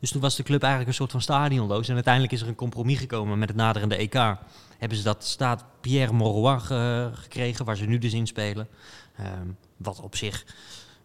Dus 0.00 0.10
toen 0.10 0.20
was 0.20 0.36
de 0.36 0.42
club 0.42 0.60
eigenlijk 0.62 0.90
een 0.90 0.96
soort 0.98 1.10
van 1.10 1.20
stadionloos. 1.22 1.88
En 1.88 1.94
uiteindelijk 1.94 2.32
is 2.32 2.40
er 2.40 2.48
een 2.48 2.54
compromis 2.54 2.98
gekomen 2.98 3.38
met 3.38 3.48
het 3.48 3.56
naderende 3.56 3.96
EK. 3.96 4.36
Hebben 4.78 4.98
ze 4.98 5.04
dat 5.04 5.24
staat 5.24 5.64
Pierre 5.80 6.12
Mauroy 6.12 6.58
ge- 6.60 7.10
gekregen, 7.14 7.64
waar 7.64 7.76
ze 7.76 7.84
nu 7.84 7.98
dus 7.98 8.12
in 8.12 8.26
spelen. 8.26 8.68
Ehm, 9.16 9.46
wat 9.76 10.00
op 10.00 10.16
zich, 10.16 10.44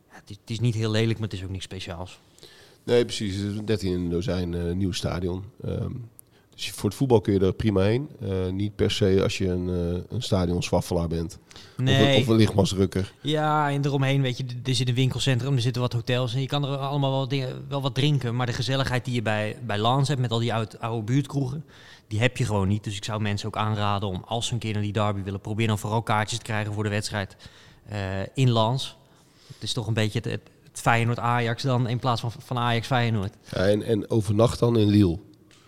het, 0.07 0.37
is, 0.45 0.59
niet 0.59 0.75
heel 0.75 0.91
lelijk, 0.91 1.19
maar 1.19 1.27
het 1.29 1.37
is 1.37 1.43
ook 1.43 1.51
niks 1.51 1.63
speciaals. 1.63 2.19
Nee, 2.83 3.05
precies. 3.05 3.35
Het 3.35 3.53
is 3.53 3.59
13 3.65 3.91
in 3.93 3.99
een 3.99 4.09
dozijn 4.09 4.53
eh, 4.53 4.71
nieuw 4.73 4.91
stadion. 4.91 5.43
Ehm, 5.63 5.91
Dus 6.55 6.71
voor 6.71 6.89
het 6.89 6.97
voetbal 6.97 7.21
kun 7.21 7.33
je 7.33 7.39
er 7.39 7.53
prima 7.53 7.81
heen. 7.81 8.09
Eh, 8.21 8.29
niet 8.51 8.75
per 8.75 8.91
se 8.91 9.19
als 9.23 9.37
je 9.37 9.49
een, 9.49 9.67
uh, 9.67 10.01
een 10.09 10.21
stadionswaffelaar 10.21 11.07
bent. 11.07 11.37
Nee. 11.77 12.01
Of, 12.01 12.15
een, 12.15 12.21
of 12.21 12.27
een 12.27 12.35
lichtmasrukker. 12.35 13.13
Ja, 13.21 13.71
en 13.71 13.85
eromheen, 13.85 14.21
weet 14.21 14.37
je, 14.37 14.45
er 14.63 14.75
zit 14.75 14.87
een 14.87 14.93
winkelcentrum, 14.93 15.55
er 15.55 15.61
zitten 15.61 15.81
wat 15.81 15.93
hotels 15.93 16.33
en 16.33 16.41
je 16.41 16.47
kan 16.47 16.65
er 16.65 16.77
allemaal 16.77 17.11
wel, 17.11 17.27
dingen, 17.27 17.65
wel 17.67 17.81
wat 17.81 17.95
drinken. 17.95 18.35
Maar 18.35 18.45
de 18.45 18.53
gezelligheid 18.53 19.05
die 19.05 19.13
je 19.13 19.21
bij, 19.21 19.57
bij 19.65 19.77
Lans 19.77 20.07
hebt 20.07 20.19
met 20.19 20.31
al 20.31 20.39
die 20.39 20.53
oude, 20.53 20.79
oude 20.79 21.03
buurtkroegen, 21.03 21.65
die 22.07 22.19
heb 22.19 22.37
je 22.37 22.45
gewoon 22.45 22.67
niet. 22.67 22.83
Dus 22.83 22.95
ik 22.95 23.03
zou 23.03 23.21
mensen 23.21 23.47
ook 23.47 23.57
aanraden 23.57 24.09
om 24.09 24.23
als 24.25 24.47
ze 24.47 24.53
een 24.53 24.59
keer 24.59 24.73
naar 24.73 24.81
die 24.81 24.93
derby 24.93 25.23
willen, 25.23 25.39
proberen 25.39 25.69
dan 25.69 25.79
vooral 25.79 26.01
kaartjes 26.01 26.37
te 26.37 26.45
krijgen 26.45 26.73
voor 26.73 26.83
de 26.83 26.89
wedstrijd 26.89 27.35
uh, 27.91 27.97
in 28.33 28.49
Lans. 28.49 28.97
Het 29.47 29.63
is 29.63 29.73
toch 29.73 29.87
een 29.87 29.93
beetje 29.93 30.19
het, 30.19 30.31
het, 30.31 30.49
het 30.63 30.79
Feyenoord-Ajax 30.79 31.63
dan 31.63 31.87
in 31.87 31.99
plaats 31.99 32.21
van, 32.21 32.31
van 32.37 32.57
Ajax-Feyenoord. 32.57 33.33
Ja, 33.51 33.67
en, 33.67 33.83
en 33.83 34.09
overnacht 34.09 34.59
dan 34.59 34.77
in 34.77 34.89
Lille. 34.89 35.19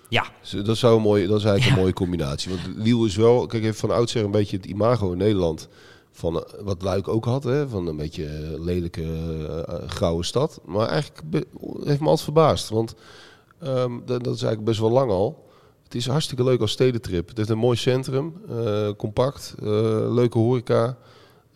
Ja. 0.10 0.26
Dat, 0.64 0.78
zou 0.78 0.96
een 0.96 1.02
mooie, 1.02 1.28
dat 1.28 1.38
is 1.38 1.44
eigenlijk 1.44 1.76
een 1.76 1.82
mooie 1.82 1.94
combinatie. 1.94 2.52
Want 2.52 2.62
Lille 2.78 3.06
is 3.06 3.16
wel, 3.16 3.46
kijk, 3.46 3.64
heeft 3.64 3.80
van 3.80 3.92
oudsher 3.92 4.24
een 4.24 4.32
beetje 4.32 4.58
het 4.58 4.66
imago 4.66 5.12
in 5.12 5.18
Nederland. 5.18 5.68
Van 6.12 6.36
uh, 6.36 6.42
wat 6.62 6.82
Luik 6.82 7.08
ook 7.08 7.26
had, 7.26 7.44
hè, 7.44 7.68
van 7.70 7.88
een 7.88 7.98
beetje 7.98 8.24
uh, 8.24 8.64
lelijke 8.64 9.04
uh, 9.04 9.88
grauwe 9.88 10.24
stad. 10.24 10.62
Maar 10.66 10.88
eigenlijk 10.88 11.46
heeft 11.84 12.00
me 12.00 12.08
altijd 12.08 12.22
verbaasd. 12.22 12.70
Want 12.70 12.96
um, 13.64 14.02
dat, 14.06 14.24
dat, 14.24 14.36
is 14.36 14.42
eigenlijk 14.42 14.64
best 14.64 14.80
wel 14.80 14.90
lang 14.90 15.12
al. 15.12 15.46
Het 15.84 15.96
is 15.96 16.08
hartstikke 16.08 16.44
leuk 16.44 16.62
als 16.62 16.72
stedentrip. 16.72 17.28
Het 17.28 17.38
heeft 17.38 17.50
een 17.50 17.58
mooi 17.58 17.78
centrum, 17.78 18.34
compact, 18.98 19.56
leuke 20.10 20.38
horeca. 20.38 20.98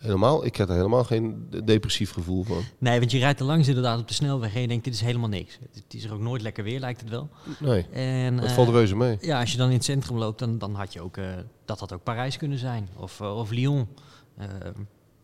Helemaal, 0.00 0.44
ik 0.44 0.56
heb 0.56 0.68
er 0.68 0.74
helemaal 0.74 1.04
geen 1.04 1.50
depressief 1.64 2.12
gevoel 2.12 2.44
van. 2.44 2.62
Nee, 2.78 2.98
want 2.98 3.10
je 3.10 3.18
rijdt 3.18 3.40
er 3.40 3.46
langs 3.46 3.68
inderdaad 3.68 4.00
op 4.00 4.08
de 4.08 4.14
snelweg 4.14 4.54
en 4.54 4.60
je 4.60 4.68
denkt, 4.68 4.84
dit 4.84 4.94
is 4.94 5.00
helemaal 5.00 5.28
niks. 5.28 5.58
Het 5.72 5.94
is 5.94 6.04
er 6.04 6.12
ook 6.12 6.20
nooit 6.20 6.42
lekker 6.42 6.64
weer, 6.64 6.80
lijkt 6.80 7.00
het 7.00 7.10
wel. 7.10 7.28
Nee, 7.58 7.86
en, 7.92 8.36
dat 8.36 8.44
uh, 8.44 8.50
valt 8.50 8.68
reuze 8.68 8.96
mee. 8.96 9.16
Ja, 9.20 9.40
als 9.40 9.52
je 9.52 9.56
dan 9.56 9.68
in 9.68 9.74
het 9.74 9.84
centrum 9.84 10.18
loopt, 10.18 10.38
dan, 10.38 10.58
dan 10.58 10.74
had 10.74 10.92
je 10.92 11.00
ook, 11.00 11.16
uh, 11.16 11.24
dat 11.64 11.80
had 11.80 11.92
ook 11.92 12.02
Parijs 12.02 12.36
kunnen 12.36 12.58
zijn. 12.58 12.88
Of, 12.96 13.20
uh, 13.20 13.36
of 13.36 13.50
Lyon. 13.50 13.88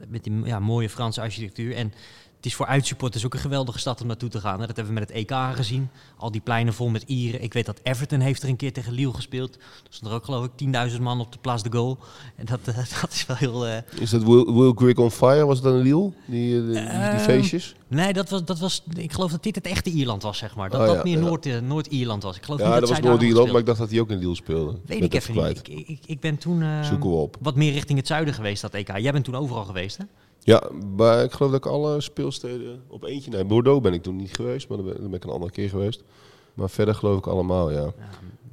met 0.08 0.24
die 0.24 0.44
ja, 0.44 0.60
mooie 0.60 0.88
Franse 0.88 1.20
architectuur. 1.20 1.74
En 1.74 1.92
het 2.36 2.46
is 2.46 2.54
voor 2.54 2.66
uitsupporters 2.66 3.24
ook 3.24 3.34
een 3.34 3.40
geweldige 3.40 3.78
stad 3.78 4.00
om 4.00 4.06
naartoe 4.06 4.28
te 4.28 4.40
gaan. 4.40 4.58
Dat 4.58 4.66
hebben 4.66 4.86
we 4.86 4.92
met 5.00 5.08
het 5.08 5.18
EK 5.18 5.32
gezien. 5.54 5.88
Al 6.16 6.30
die 6.30 6.40
pleinen 6.40 6.74
vol 6.74 6.88
met 6.88 7.02
Ieren. 7.06 7.42
Ik 7.42 7.52
weet 7.52 7.66
dat 7.66 7.80
Everton 7.82 8.20
heeft 8.20 8.42
er 8.42 8.48
een 8.48 8.56
keer 8.56 8.72
tegen 8.72 8.92
Lille 8.92 9.12
gespeeld. 9.14 9.54
Er 9.54 9.60
stond 9.90 10.10
er 10.10 10.16
ook 10.16 10.24
geloof 10.24 10.44
ik 10.44 10.90
10.000 10.92 11.00
man 11.00 11.20
op 11.20 11.32
de 11.32 11.38
Place 11.38 11.62
de 11.62 11.70
Gaulle. 11.70 11.96
En 12.36 12.44
dat, 12.46 12.60
uh, 12.68 12.76
dat 13.00 13.12
is 13.12 13.26
wel 13.26 13.36
heel... 13.36 13.66
Uh... 13.66 13.76
Is 14.00 14.10
dat 14.10 14.22
Will, 14.22 14.44
Will 14.54 14.72
Grigg 14.74 14.96
on 14.98 15.10
Fire? 15.10 15.46
Was 15.46 15.60
dan 15.62 15.74
in 15.74 15.82
Lille? 15.82 16.12
Die, 16.26 16.62
die, 16.62 16.70
die, 16.70 16.78
Ehm, 16.78 17.10
die 17.10 17.20
feestjes? 17.20 17.74
Nee, 17.88 18.12
dat 18.12 18.30
was, 18.30 18.44
dat 18.44 18.58
was... 18.58 18.82
Ik 18.96 19.12
geloof 19.12 19.30
dat 19.30 19.42
dit 19.42 19.54
het 19.54 19.66
echte 19.66 19.90
Ierland 19.90 20.22
was, 20.22 20.38
zeg 20.38 20.56
maar. 20.56 20.70
Dat 20.70 20.80
Oh, 20.80 20.86
dat 20.86 21.04
meer 21.04 21.18
ja. 21.18 21.24
Noord, 21.24 21.62
Noord-Ierland 21.62 22.22
was. 22.22 22.36
Ik 22.36 22.42
geloof 22.44 22.60
Ja, 22.60 22.66
niet 22.66 22.74
dat 22.80 22.88
dat, 22.88 22.98
was 22.98 23.08
Noord-Ierland, 23.08 23.50
maar 23.50 23.60
ik 23.60 23.66
dacht 23.66 23.78
dat 23.78 23.90
hij 23.90 24.00
ook 24.00 24.10
in 24.10 24.18
Lille 24.18 24.34
speelde. 24.34 24.78
Weet 24.86 25.02
ik 25.02 25.14
even 25.14 25.34
niet. 25.46 25.68
Ik, 25.68 25.88
ik, 25.88 26.00
ik 26.06 26.20
ben 26.20 26.38
toen 26.38 26.60
uh, 26.60 26.82
Zoeken 26.82 27.10
we 27.10 27.16
op. 27.16 27.36
wat 27.40 27.54
meer 27.54 27.72
richting 27.72 27.98
het 27.98 28.06
zuiden 28.06 28.34
geweest, 28.34 28.62
dat 28.62 28.74
EK. 28.74 28.98
Jij 28.98 29.12
bent 29.12 29.24
toen 29.24 29.34
overal 29.34 29.64
geweest, 29.64 29.96
hè? 29.96 30.04
Ja, 30.46 30.62
maar 30.96 31.24
ik 31.24 31.32
geloof 31.32 31.50
dat 31.52 31.64
ik 31.64 31.72
alle 31.72 32.00
speelsteden 32.00 32.82
op 32.88 33.04
eentje... 33.04 33.30
Nee, 33.30 33.44
Bordeaux 33.44 33.82
ben 33.82 33.92
ik 33.92 34.02
toen 34.02 34.16
niet 34.16 34.34
geweest, 34.34 34.68
maar 34.68 34.78
dan 34.78 34.86
ben, 34.86 35.14
ik 35.14 35.24
een 35.24 35.30
andere 35.30 35.52
keer 35.52 35.68
geweest. 35.68 36.02
Maar 36.54 36.70
verder 36.70 36.94
geloof 36.94 37.18
ik 37.18 37.26
allemaal, 37.26 37.70
ja. 37.70 37.92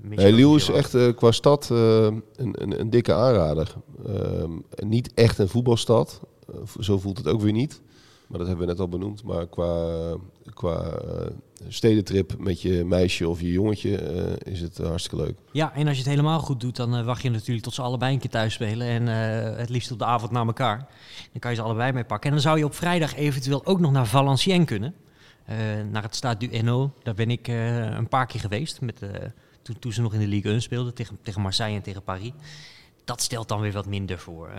Ja, 0.09 0.29
Lille 0.29 0.55
is 0.55 0.69
echt 0.69 0.95
eh, 0.95 1.15
qua 1.15 1.31
stad 1.31 1.69
eh, 1.71 2.03
een, 2.03 2.21
een, 2.35 2.79
een 2.79 2.89
dikke 2.89 3.13
aanrader. 3.13 3.75
Ehm, 4.05 4.51
niet 4.75 5.13
echt 5.13 5.37
een 5.37 5.47
voetbalstad. 5.47 6.21
Eh, 6.47 6.55
zo 6.79 6.99
voelt 6.99 7.17
het 7.17 7.27
ook 7.27 7.41
weer 7.41 7.51
niet. 7.51 7.81
Maar 8.33 8.41
dat 8.41 8.51
hebben 8.51 8.67
we 8.67 8.73
net 8.73 8.81
al 8.81 8.89
benoemd. 8.89 9.23
Maar 9.23 9.47
qua, 9.47 10.17
qua 10.53 10.81
eh, 10.81 11.31
stedentrip 11.67 12.37
met 12.37 12.61
je 12.61 12.83
meisje 12.85 13.29
of 13.29 13.41
je 13.41 13.51
jongetje 13.51 13.97
eh, 13.97 14.53
is 14.53 14.61
het 14.61 14.77
hartstikke 14.77 15.25
leuk. 15.25 15.37
Ja, 15.51 15.73
en 15.73 15.87
als 15.87 15.97
je 15.97 16.01
het 16.01 16.11
helemaal 16.11 16.39
goed 16.39 16.59
doet, 16.59 16.75
dan 16.75 17.05
wacht 17.05 17.21
je 17.21 17.29
natuurlijk 17.29 17.65
tot 17.65 17.73
ze 17.73 17.81
allebei 17.81 18.13
een 18.13 18.19
keer 18.19 18.29
thuis 18.29 18.53
spelen. 18.53 18.87
En 18.87 19.07
het 19.57 19.69
liefst 19.69 19.91
op 19.91 19.99
de 19.99 20.05
avond 20.05 20.31
naar 20.31 20.45
elkaar. 20.45 20.77
Dan 21.31 21.39
kan 21.39 21.51
je 21.51 21.57
ze 21.57 21.63
allebei 21.63 21.91
mee 21.91 22.03
pakken. 22.03 22.29
En 22.29 22.35
dan 22.35 22.43
zou 22.43 22.57
je 22.57 22.65
op 22.65 22.75
vrijdag 22.75 23.15
eventueel 23.15 23.65
ook 23.65 23.79
nog 23.79 23.91
naar 23.91 24.07
Valenciennes 24.07 24.67
kunnen. 24.67 24.95
Uh, 25.49 25.57
naar 25.91 26.03
het 26.03 26.15
Stade 26.15 26.47
du 26.47 26.53
Hainaut. 26.53 26.91
Daar 27.03 27.13
ben 27.13 27.29
ik 27.29 27.47
een 27.47 28.07
paar 28.07 28.25
keer 28.25 28.39
geweest. 28.39 28.81
Met, 28.81 29.01
toen, 29.61 29.79
toen 29.79 29.93
ze 29.93 30.01
nog 30.01 30.13
in 30.13 30.19
de 30.19 30.27
Ligue 30.27 30.51
1 30.51 30.61
speelden. 30.61 30.93
Tegen, 30.93 31.17
tegen 31.21 31.41
Marseille 31.41 31.75
en 31.75 31.83
tegen 31.83 32.03
Paris. 32.03 32.31
Dat 33.05 33.21
stelt 33.21 33.47
dan 33.47 33.59
weer 33.61 33.71
wat 33.71 33.85
minder 33.85 34.19
voor. 34.19 34.51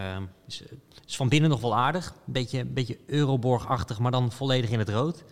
is, 0.47 0.63
is 1.07 1.17
van 1.17 1.29
binnen 1.29 1.51
nog 1.51 1.61
wel 1.61 1.77
aardig. 1.77 2.07
Een 2.07 2.33
beetje, 2.33 2.65
beetje 2.65 2.99
Euroborg-achtig, 3.07 3.99
maar 3.99 4.11
dan 4.11 4.33
volledig 4.33 4.71
in 4.71 4.79
het 4.79 4.89
rood. 4.89 5.25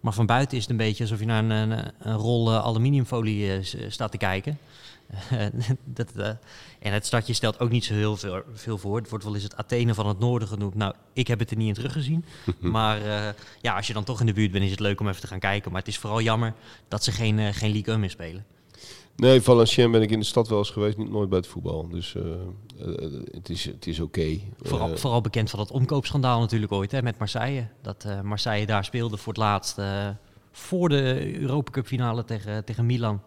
Maar 0.00 0.12
van 0.12 0.26
buiten 0.26 0.56
is 0.56 0.62
het 0.62 0.70
een 0.70 0.76
beetje 0.76 1.02
alsof 1.02 1.18
je 1.18 1.26
naar 1.26 1.44
een, 1.44 1.50
een, 1.50 1.92
een 1.98 2.16
rol 2.16 2.52
uh, 2.52 2.58
aluminiumfolie 2.58 3.58
uh, 3.58 3.88
staat 3.88 4.10
te 4.10 4.18
kijken. 4.18 4.58
dat, 5.84 6.12
uh, 6.16 6.26
en 6.78 6.92
het 6.92 7.06
stadje 7.06 7.32
stelt 7.32 7.60
ook 7.60 7.70
niet 7.70 7.84
zo 7.84 7.94
heel 7.94 8.16
veel, 8.16 8.42
veel 8.52 8.78
voor. 8.78 8.96
Het 8.96 9.08
wordt 9.08 9.24
wel 9.24 9.34
eens 9.34 9.42
het 9.42 9.56
Athene 9.56 9.94
van 9.94 10.06
het 10.06 10.18
noorden 10.18 10.48
genoemd. 10.48 10.74
Nou, 10.74 10.94
ik 11.12 11.26
heb 11.26 11.38
het 11.38 11.50
er 11.50 11.56
niet 11.56 11.68
in 11.68 11.74
teruggezien. 11.74 12.24
maar 12.60 13.00
ja, 13.60 13.76
als 13.76 13.86
je 13.86 13.92
dan 13.92 14.04
toch 14.04 14.20
in 14.20 14.26
de 14.26 14.32
buurt 14.32 14.52
bent, 14.52 14.64
is 14.64 14.70
het 14.70 14.80
leuk 14.80 15.00
om 15.00 15.08
even 15.08 15.20
te 15.20 15.26
gaan 15.26 15.38
kijken. 15.38 15.70
Maar 15.70 15.80
het 15.80 15.90
is 15.90 15.98
vooral 15.98 16.20
jammer 16.20 16.54
dat 16.88 17.04
ze 17.04 17.12
geen, 17.12 17.54
geen 17.54 17.70
Ligue 17.70 17.92
1 17.92 18.00
meer 18.00 18.10
spelen. 18.10 18.44
Nee, 19.16 19.40
Valenciennes 19.40 19.92
ben 19.92 20.02
ik 20.02 20.10
in 20.10 20.18
de 20.18 20.24
stad 20.24 20.48
wel 20.48 20.58
eens 20.58 20.70
geweest, 20.70 20.96
niet 20.96 21.10
nooit 21.10 21.28
bij 21.28 21.38
het 21.38 21.46
voetbal. 21.46 21.88
Dus 21.88 22.14
uh, 22.14 22.22
uh, 22.86 23.20
het 23.30 23.48
is, 23.48 23.64
het 23.64 23.86
is 23.86 24.00
oké. 24.00 24.20
Okay. 24.20 24.52
Vooral, 24.62 24.90
uh, 24.90 24.96
vooral 24.96 25.20
bekend 25.20 25.50
van 25.50 25.58
dat 25.58 25.70
omkoopschandaal 25.70 26.40
natuurlijk 26.40 26.72
ooit 26.72 26.92
hè, 26.92 27.02
met 27.02 27.18
Marseille. 27.18 27.68
Dat 27.82 28.06
Marseille 28.22 28.66
daar 28.66 28.84
speelde 28.84 29.16
voor 29.16 29.32
het 29.32 29.42
laatst 29.42 29.80
voor 30.52 30.88
de 30.88 31.34
Europa 31.40 31.70
Cup 31.70 31.86
finale 31.86 32.24
tegen, 32.24 32.64
tegen 32.64 32.86
Milan. 32.86 33.20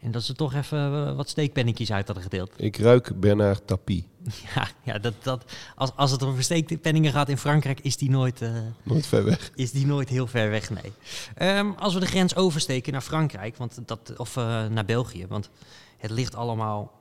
En 0.00 0.10
dat 0.10 0.22
ze 0.22 0.34
toch 0.34 0.54
even 0.54 1.16
wat 1.16 1.28
steekpennetjes 1.28 1.92
uit 1.92 2.06
hadden 2.06 2.24
gedeeld. 2.24 2.52
Ik 2.56 2.76
ruik 2.76 3.20
Bernard 3.20 3.66
Tapie. 3.66 4.06
Ja, 4.54 4.68
ja 4.82 4.98
dat, 4.98 5.14
dat, 5.22 5.52
als, 5.76 5.90
als 5.96 6.10
het 6.10 6.22
over 6.22 6.42
steekpenningen 6.42 7.12
gaat 7.12 7.28
in 7.28 7.38
Frankrijk, 7.38 7.80
is 7.80 7.96
die 7.96 8.10
nooit... 8.10 8.42
Uh, 8.42 8.50
nooit 8.82 9.06
ver 9.06 9.24
weg. 9.24 9.50
Is 9.54 9.70
die 9.70 9.86
nooit 9.86 10.08
heel 10.08 10.26
ver 10.26 10.50
weg, 10.50 10.70
nee. 10.70 10.92
Um, 11.58 11.74
als 11.78 11.94
we 11.94 12.00
de 12.00 12.06
grens 12.06 12.36
oversteken 12.36 12.92
naar 12.92 13.00
Frankrijk, 13.00 13.56
want 13.56 13.78
dat, 13.86 14.12
of 14.16 14.36
uh, 14.36 14.66
naar 14.66 14.84
België, 14.84 15.26
want 15.26 15.50
het 15.96 16.10
ligt 16.10 16.34
allemaal 16.34 16.92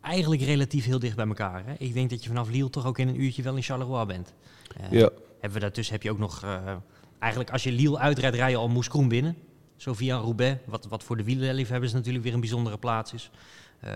eigenlijk 0.00 0.42
relatief 0.42 0.84
heel 0.84 0.98
dicht 0.98 1.16
bij 1.16 1.26
elkaar. 1.26 1.62
Hè? 1.66 1.74
Ik 1.78 1.94
denk 1.94 2.10
dat 2.10 2.22
je 2.22 2.28
vanaf 2.28 2.48
Lille 2.48 2.70
toch 2.70 2.86
ook 2.86 2.98
in 2.98 3.08
een 3.08 3.22
uurtje 3.22 3.42
wel 3.42 3.56
in 3.56 3.62
Charleroi 3.62 4.04
bent. 4.04 4.32
Uh, 4.80 5.00
ja. 5.00 5.10
Hebben 5.32 5.52
we 5.52 5.60
daartussen 5.60 5.94
heb 5.94 6.02
je 6.02 6.10
ook 6.10 6.18
nog... 6.18 6.44
eigenlijk 7.18 7.50
als 7.52 7.62
je 7.62 7.72
Lille 7.72 7.98
uitrijdt, 7.98 8.36
rij 8.36 8.50
je 8.50 8.56
al 8.56 8.68
Mouscron 8.68 9.08
binnen. 9.08 9.36
Zo 9.76 9.94
via 9.94 10.16
Roubaix, 10.16 10.60
wat, 10.64 10.86
wat 10.86 11.04
voor 11.04 11.16
de 11.16 11.24
wielerliefhebbers 11.24 11.92
natuurlijk 11.92 12.24
weer 12.24 12.34
een 12.34 12.40
bijzondere 12.40 12.78
plaats 12.78 13.12
is. 13.12 13.30
Uh, 13.84 13.90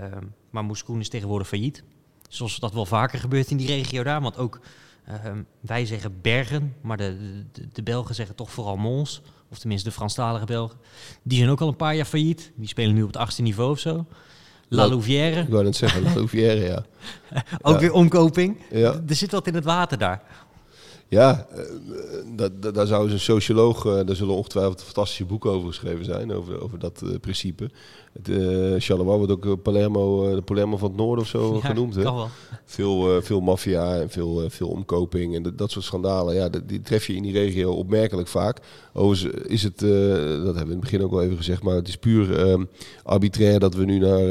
maar 0.50 0.64
Mouscron 0.64 1.00
is 1.00 1.08
tegenwoordig 1.08 1.48
failliet. 1.48 1.82
Zoals 2.28 2.58
dat 2.58 2.72
wel 2.72 2.86
vaker 2.86 3.18
gebeurt 3.18 3.50
in 3.50 3.56
die 3.56 3.66
regio 3.66 4.02
daar. 4.02 4.20
Want 4.20 4.36
ook 4.36 4.60
uh, 5.08 5.14
wij 5.60 5.86
zeggen 5.86 6.20
bergen, 6.20 6.74
maar 6.80 6.96
de, 6.96 7.16
de, 7.52 7.68
de, 7.72 7.82
Belgen 7.82 8.14
zeggen 8.14 8.34
toch 8.34 8.50
vooral 8.50 8.76
Mons. 8.76 9.22
Of 9.48 9.58
tenminste 9.58 9.88
de 9.88 9.94
Franstalige 9.94 10.44
Belgen. 10.44 10.78
Die 11.22 11.38
zijn 11.38 11.50
ook 11.50 11.60
al 11.60 11.68
een 11.68 11.76
paar 11.76 11.94
jaar 11.94 12.04
failliet. 12.04 12.52
Die 12.54 12.68
spelen 12.68 12.94
nu 12.94 13.00
op 13.00 13.06
het 13.06 13.16
achtste 13.16 13.42
niveau 13.42 13.70
of 13.70 13.78
zo. 13.78 14.06
La 14.68 14.88
Louvière. 14.88 15.40
Ik 15.40 15.48
wou 15.48 15.64
net 15.64 15.76
zeggen, 15.76 16.02
La 16.02 16.14
Louvière, 16.14 16.60
ja. 16.60 16.84
ook 17.62 17.74
ja. 17.74 17.80
weer 17.80 17.92
omkoping. 17.92 18.56
Ja. 18.70 19.00
Er 19.08 19.14
zit 19.14 19.30
wat 19.30 19.46
in 19.46 19.54
het 19.54 19.64
water 19.64 19.98
daar. 19.98 20.22
Ja, 21.10 21.46
uh, 22.36 22.46
daar 22.72 22.86
zou 22.86 23.10
een 23.10 23.20
socioloog, 23.20 23.84
uh, 23.84 24.00
daar 24.06 24.16
zullen 24.16 24.34
ongetwijfeld 24.34 24.82
fantastische 24.82 25.24
boeken 25.24 25.50
over 25.50 25.68
geschreven 25.68 26.04
zijn, 26.04 26.32
over, 26.32 26.62
over 26.62 26.78
dat 26.78 27.00
uh, 27.04 27.10
principe. 27.20 27.70
Het, 28.12 28.28
uh, 28.28 28.74
Charleroi 28.78 29.18
wordt 29.18 29.32
ook 29.32 29.62
Palermo, 29.62 30.34
de 30.34 30.42
Palermo 30.42 30.76
van 30.76 30.88
het 30.88 30.96
Noorden 30.96 31.24
of 31.24 31.30
zo 31.30 31.54
ja, 31.54 31.68
genoemd. 31.68 31.94
Hè? 31.94 32.02
Wel. 32.02 32.28
Veel, 32.64 33.22
veel 33.22 33.40
maffia 33.40 33.96
en 33.96 34.10
veel, 34.10 34.50
veel 34.50 34.68
omkoping 34.68 35.34
en 35.34 35.42
de, 35.42 35.54
dat 35.54 35.70
soort 35.70 35.84
schandalen. 35.84 36.34
Ja, 36.34 36.48
die, 36.48 36.66
die 36.66 36.80
tref 36.80 37.06
je 37.06 37.14
in 37.14 37.22
die 37.22 37.32
regio 37.32 37.72
opmerkelijk 37.72 38.28
vaak. 38.28 38.58
Overigens 38.92 39.44
is 39.46 39.62
het, 39.62 39.78
dat 39.78 39.88
hebben 39.88 40.54
we 40.54 40.60
in 40.60 40.70
het 40.70 40.80
begin 40.80 41.02
ook 41.02 41.12
al 41.12 41.22
even 41.22 41.36
gezegd, 41.36 41.62
maar 41.62 41.74
het 41.74 41.88
is 41.88 41.96
puur 41.96 42.50
um, 42.50 42.68
arbitrair 43.02 43.58
dat 43.60 43.74
we 43.74 43.84
nu 43.84 43.98
naar, 43.98 44.22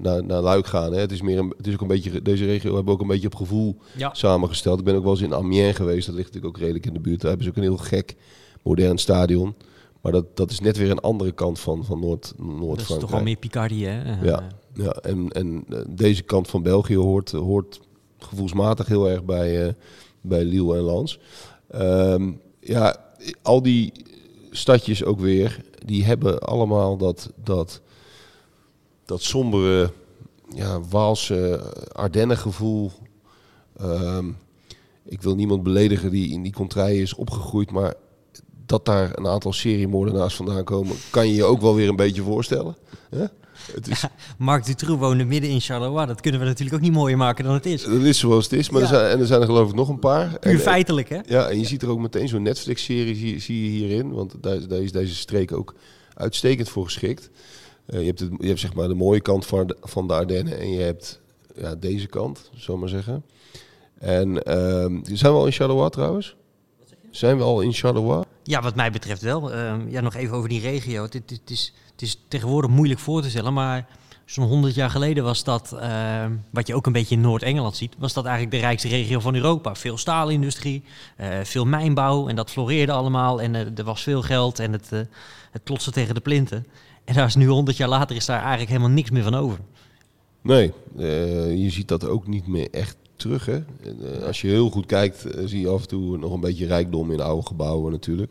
naar, 0.00 0.24
naar 0.24 0.40
Luik 0.40 0.66
gaan. 0.66 0.92
Hè? 0.92 1.00
Het, 1.00 1.12
is 1.12 1.22
meer 1.22 1.38
een, 1.38 1.54
het 1.56 1.66
is 1.66 1.74
ook 1.74 1.80
een 1.80 1.86
beetje, 1.86 2.22
deze 2.22 2.44
regio 2.44 2.74
hebben 2.74 2.84
we 2.84 2.90
ook 2.90 3.00
een 3.00 3.14
beetje 3.14 3.26
op 3.26 3.34
gevoel 3.34 3.76
ja. 3.96 4.14
samengesteld. 4.14 4.78
Ik 4.78 4.84
ben 4.84 4.94
ook 4.94 5.02
wel 5.02 5.12
eens 5.12 5.20
in 5.20 5.34
Amiens 5.34 5.76
geweest, 5.76 6.06
dat 6.06 6.17
ligt 6.18 6.32
natuurlijk 6.32 6.56
ook 6.56 6.62
redelijk 6.62 6.86
in 6.86 6.92
de 6.92 7.00
buurt. 7.00 7.20
Daar 7.20 7.28
hebben 7.30 7.46
ze 7.46 7.52
ook 7.52 7.56
een 7.56 7.70
heel 7.70 7.84
gek 7.84 8.16
modern 8.62 8.98
stadion. 8.98 9.54
Maar 10.00 10.12
dat, 10.12 10.36
dat 10.36 10.50
is 10.50 10.60
net 10.60 10.76
weer 10.76 10.90
een 10.90 11.00
andere 11.00 11.32
kant 11.32 11.60
van, 11.60 11.84
van 11.84 12.00
Noord, 12.00 12.32
Noord-Frankrijk. 12.36 12.78
Dat 12.78 12.96
is 12.96 12.98
toch 12.98 13.10
wel 13.10 13.22
meer 13.22 13.36
Picardie, 13.36 13.86
hè? 13.86 14.24
Ja, 14.24 14.48
ja. 14.74 14.90
En, 14.90 15.30
en 15.32 15.66
deze 15.88 16.22
kant 16.22 16.48
van 16.48 16.62
België 16.62 16.96
hoort, 16.96 17.30
hoort 17.30 17.80
gevoelsmatig 18.18 18.86
heel 18.86 19.08
erg 19.08 19.24
bij, 19.24 19.66
uh, 19.66 19.72
bij 20.20 20.44
Lille 20.44 20.76
en 20.76 20.84
Lens. 20.84 21.18
Um, 21.74 22.40
ja, 22.60 22.96
al 23.42 23.62
die 23.62 23.92
stadjes 24.50 25.04
ook 25.04 25.20
weer, 25.20 25.64
die 25.84 26.04
hebben 26.04 26.38
allemaal 26.38 26.96
dat, 26.96 27.32
dat, 27.44 27.80
dat 29.04 29.22
sombere, 29.22 29.92
ja, 30.54 30.80
Waalse 30.80 31.72
Ardennen-gevoel. 31.92 32.90
Um, 33.80 34.36
ik 35.08 35.22
wil 35.22 35.34
niemand 35.34 35.62
beledigen 35.62 36.10
die 36.10 36.32
in 36.32 36.42
die 36.42 36.52
contraille 36.52 37.02
is 37.02 37.14
opgegroeid, 37.14 37.70
maar 37.70 37.94
dat 38.66 38.84
daar 38.84 39.18
een 39.18 39.26
aantal 39.26 39.52
seriemoordenaars 39.52 40.34
vandaan 40.34 40.64
komen, 40.64 40.96
kan 41.10 41.28
je 41.28 41.34
je 41.34 41.44
ook 41.44 41.60
wel 41.60 41.74
weer 41.74 41.88
een 41.88 41.96
beetje 41.96 42.22
voorstellen. 42.22 42.76
Hè? 43.10 43.24
Het 43.72 43.88
is, 43.88 44.04
Marc 44.38 44.64
Dutroux 44.64 45.00
woonde 45.00 45.24
midden 45.24 45.50
in 45.50 45.60
Charleroi. 45.60 46.06
Dat 46.06 46.20
kunnen 46.20 46.40
we 46.40 46.46
natuurlijk 46.46 46.76
ook 46.76 46.82
niet 46.82 46.92
mooier 46.92 47.16
maken 47.16 47.44
dan 47.44 47.54
het 47.54 47.66
is. 47.66 47.82
dat 47.82 47.92
is 47.92 48.18
zoals 48.18 48.44
het 48.44 48.52
is, 48.52 48.70
maar 48.70 48.82
er 48.82 48.88
zijn, 48.88 49.10
en 49.10 49.20
er 49.20 49.26
zijn 49.26 49.40
er 49.40 49.46
geloof 49.46 49.68
ik 49.68 49.74
nog 49.74 49.88
een 49.88 49.98
paar. 49.98 50.38
Puur 50.38 50.52
En, 50.52 50.58
feitelijk, 50.58 51.08
hè? 51.08 51.18
Ja, 51.26 51.48
en 51.48 51.58
je 51.58 51.66
ziet 51.66 51.82
er 51.82 51.88
ook 51.88 51.98
meteen 51.98 52.28
zo'n 52.28 52.42
Netflix-serie 52.42 53.14
zie, 53.14 53.40
zie 53.40 53.64
je 53.64 53.70
hierin. 53.70 54.12
Want 54.12 54.34
daar, 54.40 54.68
daar 54.68 54.82
is 54.82 54.92
deze 54.92 55.14
streek 55.14 55.52
ook 55.52 55.74
uitstekend 56.14 56.68
voor 56.68 56.84
geschikt. 56.84 57.30
Eh, 57.86 58.00
je, 58.00 58.06
hebt 58.06 58.20
het, 58.20 58.30
je 58.38 58.46
hebt 58.46 58.60
zeg 58.60 58.74
maar 58.74 58.88
de 58.88 58.94
mooie 58.94 59.20
kant 59.20 59.46
van 59.46 59.66
de, 59.66 59.76
van 59.80 60.06
de 60.06 60.14
Ardennen 60.14 60.58
en 60.58 60.70
je 60.70 60.80
hebt 60.80 61.20
ja, 61.56 61.74
deze 61.74 62.06
kant, 62.06 62.50
we 62.66 62.76
maar 62.76 62.88
zeggen. 62.88 63.24
En 63.98 64.42
ehm, 64.42 64.98
zijn 65.02 65.32
we 65.32 65.38
al 65.38 65.46
in 65.46 65.52
Charleroi 65.52 65.90
trouwens? 65.90 66.36
Zijn 67.10 67.36
we 67.36 67.42
al 67.42 67.60
in 67.60 67.72
Charleroi? 67.72 68.22
Ja, 68.42 68.62
wat 68.62 68.74
mij 68.74 68.90
betreft 68.90 69.22
wel. 69.22 69.52
Ehm, 69.52 69.88
ja, 69.88 70.00
nog 70.00 70.14
even 70.14 70.36
over 70.36 70.48
die 70.48 70.60
regio. 70.60 71.02
Het, 71.02 71.12
het, 71.12 71.30
het 71.30 71.50
is, 71.50 71.74
het 71.92 72.02
is 72.02 72.24
tegenwoordig 72.28 72.70
moeilijk 72.70 73.00
voor 73.00 73.22
te 73.22 73.30
stellen, 73.30 73.52
maar 73.52 73.86
zo'n 74.30 74.46
100 74.46 74.74
jaar 74.74 74.90
geleden 74.90 75.24
was 75.24 75.44
dat, 75.44 75.72
ehm, 75.72 76.32
wat 76.50 76.66
je 76.66 76.74
ook 76.74 76.86
een 76.86 76.92
beetje 76.92 77.14
in 77.14 77.20
Noord-Engeland 77.20 77.76
ziet, 77.76 77.94
was 77.98 78.12
dat 78.12 78.24
eigenlijk 78.24 78.56
de 78.56 78.60
rijkste 78.60 78.88
regio 78.88 79.20
van 79.20 79.34
Europa. 79.34 79.74
Veel 79.74 79.98
staalindustrie, 79.98 80.84
eh, 81.16 81.28
veel 81.42 81.64
mijnbouw 81.64 82.28
en 82.28 82.36
dat 82.36 82.50
floreerde 82.50 82.92
allemaal 82.92 83.40
en 83.40 83.54
eh, 83.54 83.78
er 83.78 83.84
was 83.84 84.02
veel 84.02 84.22
geld 84.22 84.58
en 84.58 84.72
het, 84.72 84.92
eh, 84.92 85.00
het 85.50 85.62
klotste 85.64 85.90
tegen 85.90 86.14
de 86.14 86.20
plinten. 86.20 86.66
En 87.04 87.14
daar 87.14 87.26
is 87.26 87.34
nu 87.34 87.46
100 87.46 87.76
jaar 87.76 87.88
later 87.88 88.16
is 88.16 88.26
daar 88.26 88.40
eigenlijk 88.40 88.70
helemaal 88.70 88.90
niks 88.90 89.10
meer 89.10 89.22
van 89.22 89.34
over. 89.34 89.58
Nee, 90.42 90.72
je 91.62 91.70
ziet 91.70 91.88
dat 91.88 92.04
ook 92.06 92.26
niet 92.26 92.46
meer 92.46 92.68
echt 92.70 92.96
terug. 93.18 93.46
Hè? 93.46 93.56
Eh, 93.56 94.22
als 94.26 94.40
je 94.40 94.48
heel 94.48 94.70
goed 94.70 94.86
kijkt, 94.86 95.24
eh, 95.24 95.46
zie 95.46 95.60
je 95.60 95.68
af 95.68 95.82
en 95.82 95.88
toe 95.88 96.18
nog 96.18 96.32
een 96.32 96.40
beetje 96.40 96.66
rijkdom 96.66 97.12
in 97.12 97.20
oude 97.20 97.46
gebouwen 97.46 97.92
natuurlijk. 97.92 98.30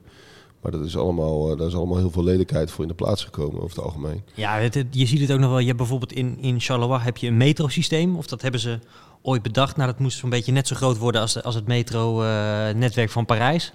Maar 0.61 0.71
dat 0.71 0.85
is 0.85 0.97
allemaal, 0.97 1.51
eh, 1.51 1.57
daar 1.57 1.67
is 1.67 1.75
allemaal 1.75 1.97
heel 1.97 2.11
veel 2.11 2.23
lelijkheid 2.23 2.71
voor 2.71 2.81
in 2.83 2.89
de 2.89 2.95
plaats 2.95 3.23
gekomen 3.23 3.61
over 3.61 3.75
het 3.75 3.85
algemeen. 3.85 4.21
Ja, 4.33 4.57
je 4.91 5.05
ziet 5.05 5.19
het 5.19 5.31
ook 5.31 5.39
nog 5.39 5.49
wel. 5.49 5.59
Je 5.59 5.65
hebt 5.65 5.77
bijvoorbeeld 5.77 6.13
in, 6.13 6.37
in 6.41 6.59
Charleroi 6.59 7.01
heb 7.01 7.17
je 7.17 7.27
een 7.27 7.37
metrosysteem. 7.37 8.15
Of 8.15 8.27
dat 8.27 8.41
hebben 8.41 8.61
ze 8.61 8.79
ooit 9.27 9.41
bedacht. 9.41 9.75
Nou, 9.75 9.91
dat 9.91 9.99
moest 9.99 10.17
zo'n 10.17 10.29
beetje 10.29 10.51
net 10.51 10.67
zo 10.67 10.75
groot 10.75 10.97
worden 10.97 11.21
als, 11.21 11.43
als 11.43 11.55
het 11.55 11.67
metro-netwerk 11.67 13.09
van 13.09 13.25
Parijs. 13.25 13.71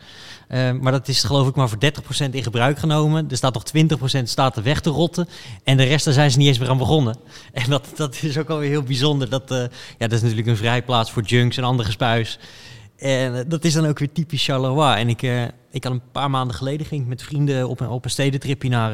Eh, 0.49 0.73
maar 0.73 0.93
dat 0.93 1.09
is 1.09 1.23
geloof 1.23 1.49
ik 1.49 1.55
maar 1.55 1.69
voor 1.69 1.79
30% 1.79 2.31
in 2.31 2.43
gebruik 2.43 2.79
genomen. 2.79 3.27
Er 3.31 3.37
staat 3.37 3.55
nog 3.55 3.65
20% 4.21 4.23
staat 4.23 4.57
er 4.57 4.63
weg 4.63 4.81
te 4.81 4.91
rotten. 4.91 5.29
En 5.65 5.77
de 5.77 5.83
rest 5.83 6.05
daar 6.05 6.15
zijn 6.15 6.31
ze 6.31 6.39
niet 6.39 6.49
eens 6.49 6.59
meer 6.59 6.69
aan 6.69 6.79
begonnen. 6.79 7.17
En 7.53 7.71
dat, 7.71 7.89
dat 7.95 8.23
is 8.23 8.39
ook 8.39 8.49
alweer 8.49 8.69
heel 8.69 8.83
bijzonder. 8.83 9.29
Dat, 9.29 9.51
eh, 9.51 9.59
ja, 9.99 10.07
dat 10.07 10.13
is 10.13 10.21
natuurlijk 10.21 10.49
een 10.49 10.57
vrijplaats 10.57 11.11
voor 11.11 11.23
junks 11.23 11.57
en 11.57 11.65
andere 11.65 11.89
gespuis. 11.89 12.39
En 12.99 13.39
eh, 13.39 13.45
dat 13.49 13.65
is 13.65 13.73
dan 13.73 13.87
ook 13.87 13.99
weer 13.99 14.13
typisch 14.13 14.45
Charleroi. 14.45 15.01
En 15.01 15.09
ik, 15.09 15.23
eh, 15.23 15.43
ik 15.71 15.85
had 15.85 15.93
een 15.93 16.11
paar 16.13 16.31
maanden 16.31 16.57
geleden 16.57 16.87
ging 16.87 17.03
ik 17.03 17.09
met 17.09 17.23
vrienden 17.23 17.69
op 17.69 17.81
een, 17.81 17.89
op 17.89 18.05
stedentripje 18.09 18.69
naar, 18.69 18.93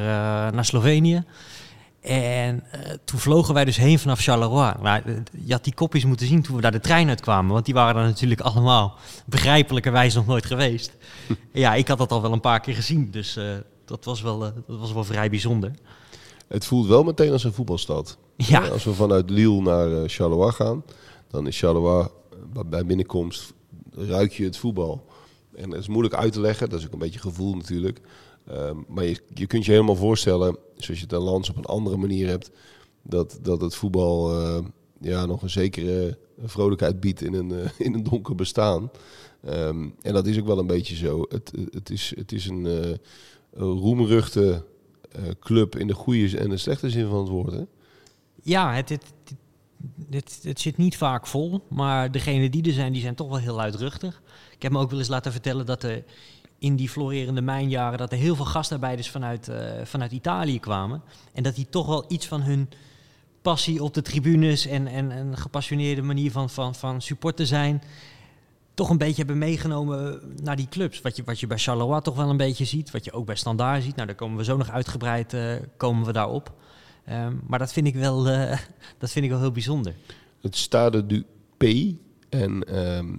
naar 0.55 0.65
Slovenië. 0.65 1.25
En 2.09 2.65
eh, 2.71 2.93
toen 3.05 3.19
vlogen 3.19 3.55
wij 3.55 3.65
dus 3.65 3.77
heen 3.77 3.99
vanaf 3.99 4.21
Charleroi. 4.21 4.75
Maar 4.83 5.07
eh, 5.07 5.15
je 5.45 5.53
had 5.53 5.65
die 5.65 5.75
kopjes 5.75 6.05
moeten 6.05 6.27
zien 6.27 6.43
toen 6.43 6.57
we 6.57 6.63
daar 6.63 6.73
de 6.73 6.81
trein 6.81 7.09
uitkwamen. 7.09 7.53
Want 7.53 7.65
die 7.65 7.75
waren 7.75 8.03
er 8.03 8.09
natuurlijk 8.09 8.41
allemaal 8.41 8.97
begrijpelijkerwijs 9.27 10.15
nog 10.15 10.27
nooit 10.27 10.47
geweest. 10.47 10.97
ja, 11.53 11.75
ik 11.75 11.89
had 11.89 11.99
dat 11.99 12.13
al 12.13 12.23
wel 12.23 12.33
een 12.33 12.41
paar 12.41 12.61
keer 12.61 12.75
gezien. 12.75 13.11
Dus 13.11 13.37
eh, 13.37 13.45
dat, 13.85 14.05
was 14.05 14.23
wel, 14.23 14.39
dat 14.39 14.53
was 14.67 14.93
wel 14.93 15.05
vrij 15.05 15.31
bijzonder. 15.31 15.73
Het 16.47 16.65
voelt 16.65 16.87
wel 16.87 17.03
meteen 17.03 17.33
als 17.33 17.45
een 17.45 17.53
voetbalstad. 17.53 18.19
Ja. 18.37 18.69
Als 18.69 18.85
we 18.85 18.95
vanuit 18.95 19.31
Lille 19.31 19.61
naar 19.61 20.09
Charleroi 20.09 20.53
gaan, 20.53 20.85
dan 21.31 21.47
is 21.47 21.59
Charleroi 21.59 22.09
bij 22.67 22.87
binnenkomst 22.87 23.53
ruik 23.91 24.33
je 24.33 24.45
het 24.45 24.57
voetbal. 24.57 25.07
En 25.55 25.71
dat 25.71 25.79
is 25.79 25.89
moeilijk 25.89 26.15
uit 26.15 26.33
te 26.33 26.41
leggen, 26.41 26.71
dat 26.71 26.79
is 26.79 26.87
ook 26.87 26.93
een 26.93 26.99
beetje 26.99 27.21
gevoel 27.21 27.55
natuurlijk. 27.55 28.01
Ehm, 28.49 28.77
maar 28.87 29.05
je, 29.35 29.47
kunt 29.47 29.65
je 29.65 29.73
helemaal 29.73 29.97
voorstellen, 29.97 30.57
zoals 30.77 31.01
je 31.01 31.07
het 31.07 31.13
in 31.13 31.19
Lans 31.19 31.51
op 31.51 31.57
een 31.57 31.65
andere 31.65 31.97
manier 31.97 32.29
hebt, 32.29 32.51
dat, 33.03 33.39
dat 33.43 33.61
het 33.61 33.75
voetbal 33.75 34.41
eh, 34.41 34.65
ja, 35.01 35.27
nog 35.27 35.43
een 35.43 35.51
zekere 35.51 36.19
vrolijkheid 36.45 37.01
biedt 37.01 37.23
in 37.23 37.35
een, 37.35 37.53
eh, 37.53 37.71
in 37.87 37.95
een 37.95 38.03
donker 38.03 38.35
bestaan. 38.35 38.91
Ehm, 39.45 39.89
en 40.03 40.13
dat 40.13 40.27
is 40.27 40.39
ook 40.39 40.47
wel 40.47 40.59
een 40.59 40.67
beetje 40.67 40.97
zo. 40.97 41.25
Het, 41.29 41.53
het, 41.71 41.91
is, 41.91 42.13
het 42.17 42.33
is 42.33 42.47
een, 42.47 42.65
een 42.65 42.99
roemruchte 43.73 44.65
club 45.41 45.77
in 45.77 45.87
de 45.87 45.95
goede 45.95 46.39
en 46.39 46.51
de 46.51 46.57
slechte 46.57 46.91
zin 46.91 47.09
van 47.09 47.19
het 47.19 47.29
woord. 47.29 47.53
Hè? 47.53 47.63
Ja, 48.43 48.75
het, 48.75 48.89
het, 48.89 49.05
het, 49.25 49.37
het, 50.11 50.39
het 50.43 50.61
zit 50.61 50.77
niet 50.77 50.97
vaak 50.97 51.27
vol. 51.27 51.65
Maar 51.69 52.11
degenen 52.11 52.51
die 52.51 52.67
er 52.67 52.73
zijn, 52.73 52.93
die 52.93 53.03
zijn 53.03 53.15
toch 53.15 53.29
wel 53.29 53.39
heel 53.39 53.55
luidruchtig. 53.55 54.23
Ik 54.55 54.63
heb 54.63 54.73
me 54.73 54.79
ook 54.79 54.91
wel 54.91 54.99
eens 54.99 55.09
laten 55.09 55.33
vertellen 55.33 55.67
dat 55.67 55.83
er 55.83 56.05
in 56.59 56.77
die 56.77 56.89
florerende 56.89 57.41
mijnjaren... 57.41 57.99
dat 57.99 58.13
er 58.13 58.19
heel 58.19 58.37
veel 58.37 58.45
gastarbeiders 58.45 59.11
vanuit, 59.11 59.49
eh, 59.49 59.85
vanuit 59.85 60.13
Italië 60.13 60.61
kwamen. 60.61 61.03
En 61.33 61.43
dat 61.43 61.55
die 61.55 61.67
toch 61.71 61.87
wel 61.87 62.05
iets 62.09 62.27
van 62.27 62.43
hun 62.43 62.69
passie 63.43 63.83
op 63.83 63.95
de 63.95 64.03
tribunes... 64.03 64.67
en, 64.67 64.87
en 64.87 65.11
een 65.11 65.37
gepassioneerde 65.37 66.03
manier 66.03 66.31
van, 66.31 66.51
van, 66.51 66.75
van 66.75 67.01
supporter 67.01 67.47
zijn... 67.47 67.83
toch 68.75 68.91
een 68.91 68.99
beetje 68.99 69.17
hebben 69.17 69.39
meegenomen 69.39 70.21
naar 70.43 70.57
die 70.57 70.69
clubs. 70.69 71.01
Wat 71.01 71.17
je, 71.17 71.23
wat 71.25 71.41
je 71.41 71.47
bij 71.47 71.59
Charleroi 71.59 72.01
toch 72.01 72.17
wel 72.17 72.31
een 72.31 72.37
beetje 72.37 72.65
ziet. 72.65 72.91
Wat 72.91 73.05
je 73.05 73.13
ook 73.13 73.27
bij 73.27 73.37
Standaard 73.37 73.83
ziet. 73.83 73.95
Nou, 73.95 74.07
daar 74.07 74.17
komen 74.17 74.37
we 74.37 74.45
zo 74.45 74.57
nog 74.57 74.71
uitgebreid 74.71 75.33
eh, 75.35 75.55
komen 75.77 76.07
we 76.07 76.13
daarop. 76.13 76.53
Ehm, 77.05 77.35
maar 77.47 77.59
dat 77.59 77.73
vind, 77.73 77.87
ik 77.87 77.95
wel, 77.95 78.29
eh, 78.29 78.59
dat 78.99 79.11
vind 79.11 79.25
ik 79.25 79.31
wel 79.31 79.41
heel 79.41 79.53
bijzonder. 79.53 79.95
Het 80.41 80.57
Stade 80.57 81.07
du 81.07 81.25
P. 81.57 81.65
En 82.29 82.65
ehm, 82.65 83.17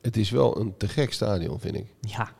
het 0.00 0.16
is 0.16 0.30
wel 0.30 0.60
een 0.60 0.76
te 0.76 0.88
gek 0.88 1.12
stadion, 1.12 1.60
vind 1.60 1.76
ik. 1.76 1.86
Ja, 2.00 2.32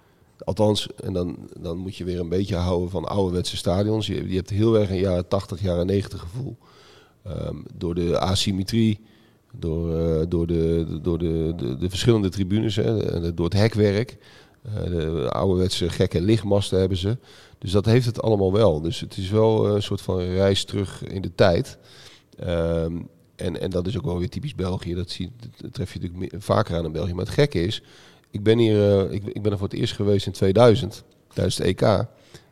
Althans, 0.44 0.88
en 0.96 1.12
dan, 1.12 1.36
dan 1.60 1.76
moet 1.76 1.96
je 1.96 2.04
weer 2.04 2.20
een 2.20 2.28
beetje 2.28 2.56
houden 2.56 2.90
van 2.90 3.04
ouderwetse 3.04 3.56
stadions. 3.56 4.06
Je, 4.06 4.28
je 4.28 4.36
hebt 4.36 4.50
heel 4.50 4.78
erg 4.78 4.90
een 4.90 4.98
jaren 4.98 5.28
80, 5.28 5.62
jaren 5.62 5.86
90 5.86 6.20
gevoel. 6.20 6.56
Ehm, 7.22 7.56
door 7.74 7.94
de 7.94 8.18
asymmetrie, 8.18 9.00
door, 9.52 9.98
eh, 9.98 10.26
door, 10.28 10.46
de, 10.46 10.98
door 11.02 11.18
de, 11.18 11.52
de, 11.56 11.76
de 11.76 11.88
verschillende 11.88 12.28
tribunes, 12.28 12.76
hè, 12.76 13.34
door 13.34 13.44
het 13.44 13.54
hekwerk. 13.54 14.18
Eh, 14.62 14.84
de 14.84 15.30
ouderwetse 15.30 15.88
gekke 15.88 16.20
lichtmasten 16.20 16.78
hebben 16.78 16.98
ze. 16.98 17.16
Dus 17.58 17.70
dat 17.70 17.84
heeft 17.84 18.06
het 18.06 18.22
allemaal 18.22 18.52
wel. 18.52 18.80
Dus 18.80 19.00
het 19.00 19.16
is 19.16 19.30
wel 19.30 19.68
eh, 19.68 19.74
een 19.74 19.82
soort 19.82 20.00
van 20.00 20.18
reis 20.18 20.64
terug 20.64 21.04
in 21.04 21.22
de 21.22 21.34
tijd. 21.34 21.78
Ehm, 22.38 22.96
en, 23.36 23.60
en 23.60 23.70
dat 23.70 23.86
is 23.86 23.98
ook 23.98 24.04
wel 24.04 24.18
weer 24.18 24.28
typisch 24.28 24.54
België. 24.54 24.94
Dat, 24.94 25.10
zie, 25.10 25.32
dat 25.56 25.72
tref 25.72 25.92
je 25.92 26.00
natuurlijk 26.00 26.42
vaker 26.42 26.76
aan 26.76 26.84
in 26.84 26.92
België. 26.92 27.14
Maar 27.14 27.24
het 27.24 27.34
gekke 27.34 27.62
is, 27.62 27.82
ik 28.30 28.42
ben 28.42 28.58
hier, 28.58 29.06
eh, 29.06 29.12
ik, 29.12 29.24
ik 29.26 29.42
ben 29.42 29.52
er 29.52 29.58
voor 29.58 29.68
het 29.68 29.78
eerst 29.78 29.94
geweest 29.94 30.26
in 30.26 30.32
2000, 30.32 31.02
tijdens 31.34 31.56
de 31.56 31.64
EK. 31.64 32.06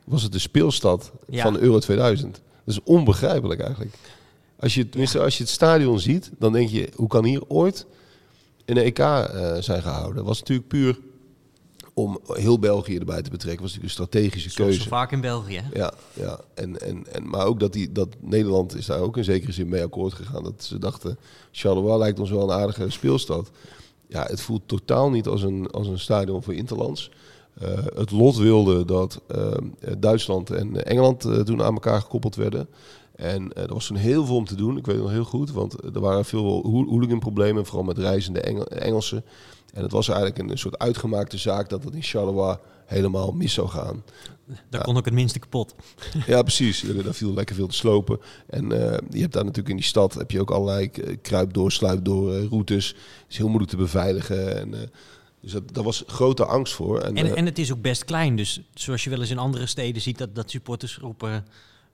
Was 0.04 0.22
het 0.22 0.32
de 0.32 0.38
speelstad 0.38 1.12
Ja. 1.28 1.42
van 1.42 1.58
Euro 1.58 1.78
2000. 1.78 2.32
Dat 2.64 2.74
is 2.74 2.82
onbegrijpelijk 2.84 3.60
eigenlijk. 3.60 3.94
Als 4.60 4.74
je, 4.74 4.88
tenminste, 4.88 5.20
als 5.20 5.36
je 5.36 5.42
het 5.42 5.52
stadion 5.52 6.00
ziet, 6.00 6.30
dan 6.38 6.52
denk 6.52 6.68
je, 6.68 6.88
hoe 6.94 7.08
kan 7.08 7.24
hier 7.24 7.42
ooit 7.48 7.86
een 8.64 8.76
EK 8.76 8.98
eh, 8.98 9.56
zijn 9.58 9.82
gehouden? 9.82 10.16
Dat 10.16 10.24
was 10.24 10.38
natuurlijk 10.38 10.68
puur 10.68 10.98
om 11.94 12.20
heel 12.32 12.58
België 12.58 12.98
erbij 12.98 13.22
te 13.22 13.30
betrekken. 13.30 13.62
was 13.62 13.74
natuurlijk 13.74 13.98
een 14.00 14.06
strategische 14.06 14.50
zoals 14.50 14.70
keuze. 14.70 14.82
zo 14.82 14.88
vaak 14.96 15.12
in 15.12 15.20
België. 15.20 15.60
hè? 15.64 15.78
Ja, 15.78 15.92
ja. 16.12 16.40
En, 16.54 16.80
en, 16.80 17.12
en, 17.12 17.28
maar 17.28 17.46
ook 17.46 17.60
dat, 17.60 17.72
die, 17.72 17.92
dat 17.92 18.08
Nederland 18.20 18.76
is 18.76 18.86
daar 18.86 19.00
ook 19.00 19.16
in 19.16 19.24
zekere 19.24 19.52
zin 19.52 19.68
mee 19.68 19.82
akkoord 19.82 20.12
gegaan. 20.12 20.42
Dat 20.44 20.64
ze 20.64 20.78
dachten, 20.78 21.18
Charleroi 21.52 21.98
lijkt 21.98 22.18
ons 22.20 22.30
wel 22.30 22.42
een 22.50 22.58
aardige 22.60 22.90
speelstad. 22.90 23.50
Ja, 24.08 24.22
het 24.26 24.40
voelt 24.40 24.62
totaal 24.66 25.10
niet 25.10 25.26
als 25.26 25.42
een, 25.42 25.70
als 25.70 25.86
een 25.86 25.98
stadion 25.98 26.42
voor 26.42 26.54
Interlands. 26.54 27.10
Eh, 27.60 27.68
het 27.94 28.10
lot 28.10 28.36
wilde 28.36 28.84
dat 28.84 29.20
eh, 29.26 29.52
Duitsland 29.98 30.50
en 30.50 30.84
Engeland 30.84 31.24
eh, 31.24 31.38
toen 31.40 31.62
aan 31.62 31.74
elkaar 31.74 32.00
gekoppeld 32.00 32.34
werden. 32.36 32.68
En 33.16 33.52
er 33.52 33.74
was 33.74 33.86
toen 33.86 33.96
heel 33.96 34.24
veel 34.24 34.36
om 34.36 34.44
te 34.44 34.54
doen. 34.56 34.76
Ik 34.76 34.86
weet 34.86 34.94
het 34.94 35.04
nog 35.04 35.12
heel 35.12 35.24
goed, 35.24 35.50
want 35.52 35.84
er 35.94 36.00
waren 36.00 36.24
veel 36.24 36.44
ho- 36.44 36.86
hooliganproblemen, 36.88 37.66
vooral 37.66 37.84
met 37.84 37.98
reizende 37.98 38.40
Engel- 38.40 38.66
Engelsen. 38.66 39.24
En 39.74 39.82
het 39.82 39.92
was 39.92 40.08
eigenlijk 40.08 40.38
een 40.38 40.58
soort 40.58 40.78
uitgemaakte 40.78 41.38
zaak 41.38 41.68
dat 41.68 41.84
het 41.84 41.94
in 41.94 42.02
Charleroi 42.02 42.56
helemaal 42.86 43.32
mis 43.32 43.52
zou 43.52 43.68
gaan. 43.68 44.02
Daar 44.70 44.82
kon 44.82 44.96
ook 44.96 45.04
het 45.04 45.14
minste 45.14 45.38
kapot. 45.38 45.74
Ja, 46.26 46.42
precies. 46.42 46.80
Daar 46.80 47.14
viel 47.14 47.34
lekker 47.34 47.54
veel 47.54 47.66
te 47.66 47.74
slopen. 47.74 48.20
En 48.46 48.72
eh, 48.72 48.98
je 49.10 49.20
hebt 49.20 49.32
daar 49.32 49.44
natuurlijk 49.44 49.68
in 49.68 49.76
die 49.76 49.84
stad 49.84 50.14
heb 50.14 50.30
je 50.30 50.40
ook 50.40 50.50
allerlei 50.50 50.86
eh, 50.86 51.16
kruip 51.22 51.52
door, 51.52 51.72
sluip 51.72 52.04
door 52.04 52.34
eh, 52.34 52.44
routes. 52.44 52.86
Het 52.88 52.96
is 53.28 53.36
heel 53.36 53.48
moeilijk 53.48 53.70
te 53.70 53.76
beveiligen. 53.76 54.58
En, 54.58 54.90
dus 55.40 55.52
dat, 55.52 55.74
daar 55.74 55.84
was 55.84 56.04
grote 56.06 56.44
angst 56.44 56.74
voor. 56.74 57.00
En, 57.00 57.16
En, 57.16 57.36
en 57.36 57.44
het 57.44 57.58
is 57.58 57.72
ook 57.72 57.82
best 57.82 58.04
klein. 58.04 58.36
Dus 58.36 58.60
zoals 58.74 59.04
je 59.04 59.10
wel 59.10 59.20
eens 59.20 59.30
in 59.30 59.38
andere 59.38 59.66
steden 59.66 60.02
ziet, 60.02 60.18
dat, 60.18 60.34
dat 60.34 60.50
supportersgroepen 60.50 61.44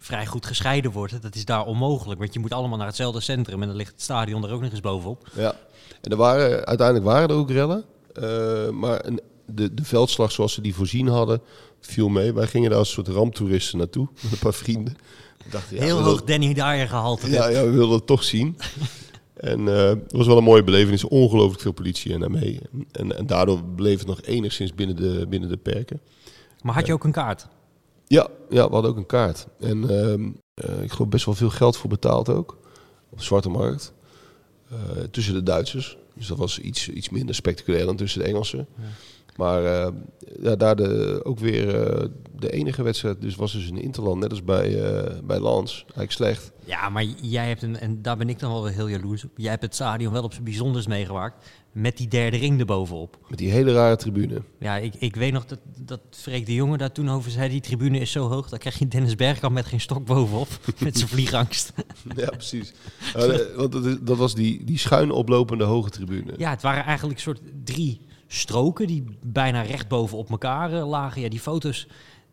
vrij 0.05 0.27
goed 0.27 0.47
gescheiden 0.47 0.91
worden. 0.91 1.21
Dat 1.21 1.35
is 1.35 1.45
daar 1.45 1.65
onmogelijk. 1.65 2.21
Want 2.21 2.33
je 2.33 2.39
moet 2.39 2.53
allemaal 2.53 2.79
naar 2.79 2.87
hetzelfde 2.87 3.21
centrum. 3.21 3.63
En 3.63 3.69
dan 3.69 3.77
ligt 3.77 3.93
het 3.93 4.03
stadion 4.03 4.45
er 4.45 4.53
ook 4.53 4.61
nog 4.61 4.71
eens 4.71 4.81
bovenop. 4.81 5.29
ja. 5.35 5.55
en 6.01 6.11
er 6.11 6.17
waren, 6.17 6.67
uiteindelijk 6.67 7.07
waren 7.07 7.29
er 7.29 7.35
ook 7.35 7.51
rellen. 7.51 7.85
Eh, 8.13 8.69
maar 8.69 9.07
een, 9.07 9.21
de, 9.47 9.75
de 9.75 9.85
veldslag 9.85 10.33
zoals 10.33 10.53
ze 10.53 10.61
die 10.61 10.75
voorzien 10.75 11.09
hadden, 11.09 11.41
viel 11.81 12.09
mee. 12.09 12.33
Wij 12.33 12.47
gingen 12.47 12.71
daar 12.71 12.79
als 12.79 12.91
soort 12.91 13.09
ramptoeristen 13.09 13.79
naartoe 13.79 14.09
met 14.23 14.33
een 14.33 14.39
paar 14.39 14.55
vrienden. 14.55 14.97
Ja, 15.51 15.61
heel 15.69 16.01
hoog 16.01 16.25
Danny 16.25 16.55
Dyer 16.55 16.89
gehalte. 16.89 17.31
Ja, 17.31 17.49
ja, 17.49 17.65
we 17.65 17.71
wilden 17.71 17.97
het 17.97 18.07
toch 18.07 18.25
zien. 18.25 18.57
En 19.35 19.69
eh, 19.69 19.89
het 19.89 20.13
was 20.13 20.27
wel 20.27 20.37
een 20.37 20.45
mooie 20.45 20.65
belevenis. 20.65 21.05
Ongelooflijk 21.05 21.61
veel 21.61 21.73
politie 21.73 22.13
en 22.13 22.21
daarmee. 22.21 22.61
En, 22.93 23.17
en 23.17 23.27
daardoor 23.27 23.65
bleef 23.65 23.99
het 23.99 24.07
nog 24.07 24.23
enigszins 24.23 24.75
binnen 24.75 24.97
de, 24.97 25.27
binnen 25.29 25.49
de 25.49 25.57
perken. 25.57 26.01
Maar 26.63 26.75
had 26.75 26.87
je 26.87 26.93
ook 26.93 27.05
een 27.05 27.13
kaart? 27.13 27.47
Ja, 28.07 28.29
ja, 28.51 28.67
we 28.67 28.73
hadden 28.73 28.91
ook 28.91 28.97
een 28.97 29.07
kaart. 29.07 29.47
En 29.61 29.91
ehm, 29.91 30.31
eh, 30.55 30.83
ik 30.83 30.93
geloof 30.93 31.09
best 31.09 31.25
wel 31.25 31.35
veel 31.35 31.51
geld 31.51 31.77
voor 31.77 31.91
betaald 31.91 32.29
ook. 32.29 32.59
Op 33.11 33.19
de 33.19 33.25
zwarte 33.25 33.49
markt. 33.49 33.93
Eh, 34.71 34.77
tussen 35.11 35.35
de 35.35 35.43
Duitsers. 35.43 35.97
Dus 36.15 36.27
dat 36.27 36.39
was 36.39 36.59
iets, 36.59 36.89
iets 36.89 37.11
minder 37.11 37.35
spectaculair 37.35 37.87
dan 37.87 37.97
tussen 37.97 38.21
de 38.21 38.27
Engelsen. 38.27 38.67
Ja. 38.77 38.85
Maar 39.37 39.65
eh, 39.65 39.93
ja, 40.43 40.57
daar 40.57 40.77
de, 40.77 41.21
ook 41.25 41.39
weer 41.39 41.67
de 42.37 42.51
enige 42.51 42.83
wedstrijd. 42.83 43.21
Dus 43.21 43.37
was 43.37 43.53
dus 43.53 43.69
een 43.69 43.83
Interland, 43.83 44.21
net 44.21 44.31
als 44.31 44.45
bij, 44.45 44.71
bij 45.25 45.39
Lans. 45.39 45.83
Eigenlijk 45.83 46.13
slecht. 46.13 46.53
Ja, 46.65 46.89
maar 46.89 47.05
jij 47.05 47.49
hebt 47.49 47.63
een, 47.63 47.79
en 47.79 48.03
daar 48.03 48.17
ben 48.17 48.29
ik 48.29 48.39
dan 48.39 48.53
wel 48.53 48.63
weer 48.63 48.73
heel 48.73 48.89
jaloers 48.89 49.25
op. 49.25 49.31
Jij 49.37 49.51
hebt 49.51 49.63
het 49.63 49.75
stadion 49.75 50.13
wel 50.13 50.23
op 50.23 50.33
zijn 50.33 50.45
bijzonders 50.45 50.87
meegemaakt. 50.87 51.45
Met 51.75 51.97
die 51.97 52.09
derde 52.09 52.37
ring 52.37 52.59
erbovenop. 52.61 53.19
Met 53.29 53.39
die 53.39 53.51
hele 53.51 53.73
rare 53.73 53.97
tribune. 53.97 54.43
Ja, 54.59 54.77
ik, 54.77 54.95
ik 54.99 55.17
weet 55.17 55.33
nog 55.33 55.45
dat, 55.47 55.59
dat 55.79 56.01
Freek 56.11 56.47
de 56.47 56.55
Jonge 56.55 56.77
daar 56.77 56.93
toen 56.93 57.11
over 57.11 57.31
zei. 57.31 57.49
Die 57.49 57.61
tribune 57.61 57.99
is 57.99 58.11
zo 58.11 58.29
hoog, 58.29 58.49
dan 58.49 58.59
krijg 58.59 58.79
je 58.79 58.89
Dennis 58.89 59.15
Bergkamp 59.15 59.55
met 59.55 59.67
geen 59.67 59.81
stok 59.81 60.05
bovenop. 60.05 60.49
met 60.79 60.97
zijn 60.97 61.09
vliegangst. 61.09 61.73
ja, 62.17 62.31
precies. 62.31 62.73
De- 63.13 63.55
want 63.57 64.07
dat 64.07 64.17
was 64.17 64.35
die, 64.35 64.65
die 64.65 64.79
schuin 64.79 65.11
oplopende 65.11 65.65
hoge 65.65 65.91
tribune. 65.91 66.35
Ja, 66.37 66.51
het 66.51 66.63
waren 66.63 66.85
eigenlijk 66.85 67.19
soort 67.19 67.41
drie 67.65 68.01
stroken 68.27 68.87
die 68.87 69.05
bijna 69.27 69.63
recht 69.63 69.89
bovenop 69.89 70.31
elkaar 70.31 70.73
eh, 70.73 70.89
lagen. 70.89 71.23
Ja, 71.23 71.29
die 71.29 71.41
foto's 71.41 71.87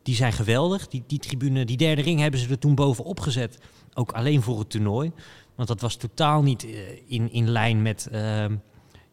die 0.04 0.16
zijn 0.16 0.34
geweldig. 0.34 0.88
Die, 0.88 1.04
die 1.08 1.20
tribune, 1.20 1.66
die 1.66 1.78
derde 1.78 2.02
ring 2.02 2.20
hebben 2.20 2.40
ze 2.40 2.50
er 2.50 2.60
toen 2.60 2.76
bovenop 2.76 3.20
gezet. 3.20 3.58
Ook 3.94 4.12
alleen 4.12 4.42
voor 4.42 4.60
het 4.60 4.70
toernooi. 4.70 5.12
Want 5.56 5.68
dat 5.68 5.82
was 5.82 5.96
totaal 5.96 6.42
niet 6.44 6.64
eh, 6.66 6.72
in, 7.08 7.32
in 7.32 7.50
lijn 7.50 7.82
met, 7.82 8.08
ehm, 8.12 8.56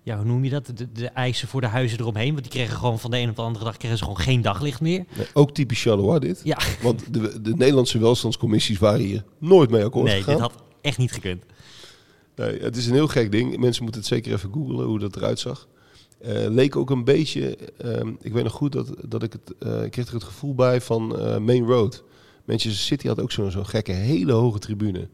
ja, 0.08 0.16
hoe 0.16 0.26
noem 0.26 0.44
je 0.44 0.50
dat? 0.50 0.66
De, 0.74 0.92
de 0.92 1.06
eisen 1.06 1.48
voor 1.48 1.60
de 1.60 1.66
huizen 1.66 2.00
eromheen. 2.00 2.32
Want 2.32 2.42
die 2.42 2.52
kregen 2.52 2.76
gewoon 2.76 2.98
van 2.98 3.10
de 3.10 3.18
een 3.18 3.28
op 3.28 3.36
de 3.36 3.42
andere 3.42 3.64
dag 3.64 3.76
kregen 3.76 3.98
ze 3.98 4.02
gewoon 4.02 4.18
geen 4.18 4.42
daglicht 4.42 4.80
meer. 4.80 5.04
Nee, 5.16 5.26
ook 5.32 5.54
typisch 5.54 5.82
Charleroi 5.82 6.18
dit. 6.18 6.40
Ja, 6.44 6.58
Want 6.82 7.14
de, 7.14 7.40
de 7.40 7.56
Nederlandse 7.56 7.98
welstandscommissies 7.98 8.78
waren 8.78 9.00
hier 9.00 9.24
nooit 9.38 9.70
mee 9.70 9.84
akkoord 9.84 10.06
nee, 10.06 10.16
gegaan. 10.16 10.34
dit 10.34 10.42
had 10.42 10.62
echt 10.80 10.98
niet 10.98 11.12
gekund. 11.12 11.44
Nee, 12.36 12.58
het 12.60 12.76
is 12.76 12.86
een 12.86 12.92
heel 12.94 13.08
gek 13.08 13.32
ding. 13.32 13.58
Mensen 13.58 13.82
moeten 13.82 14.00
het 14.00 14.10
zeker 14.10 14.32
even 14.32 14.52
googlen 14.52 14.86
hoe 14.86 14.98
dat 14.98 15.16
eruit 15.16 15.38
zag. 15.38 15.68
Eh, 16.18 16.46
leek 16.48 16.76
ook 16.76 16.90
een 16.90 17.04
beetje, 17.04 17.56
ehm, 17.76 18.12
ik 18.20 18.32
weet 18.32 18.44
nog 18.44 18.52
goed 18.52 18.72
dat, 18.72 18.94
dat 19.08 19.22
ik 19.22 19.32
het, 19.32 19.54
eh, 19.58 19.82
ik 19.82 19.90
kreeg 19.90 20.06
er 20.06 20.14
het 20.14 20.24
gevoel 20.24 20.54
bij 20.54 20.80
van 20.80 21.18
eh, 21.18 21.38
Main 21.38 21.66
Road. 21.66 22.04
Manchester 22.44 22.82
City 22.82 23.06
had 23.06 23.20
ook 23.20 23.32
zo'n 23.32 23.50
zo'n 23.50 23.66
gekke, 23.66 23.92
hele 23.92 24.32
hoge 24.32 24.58
tribune. 24.58 25.08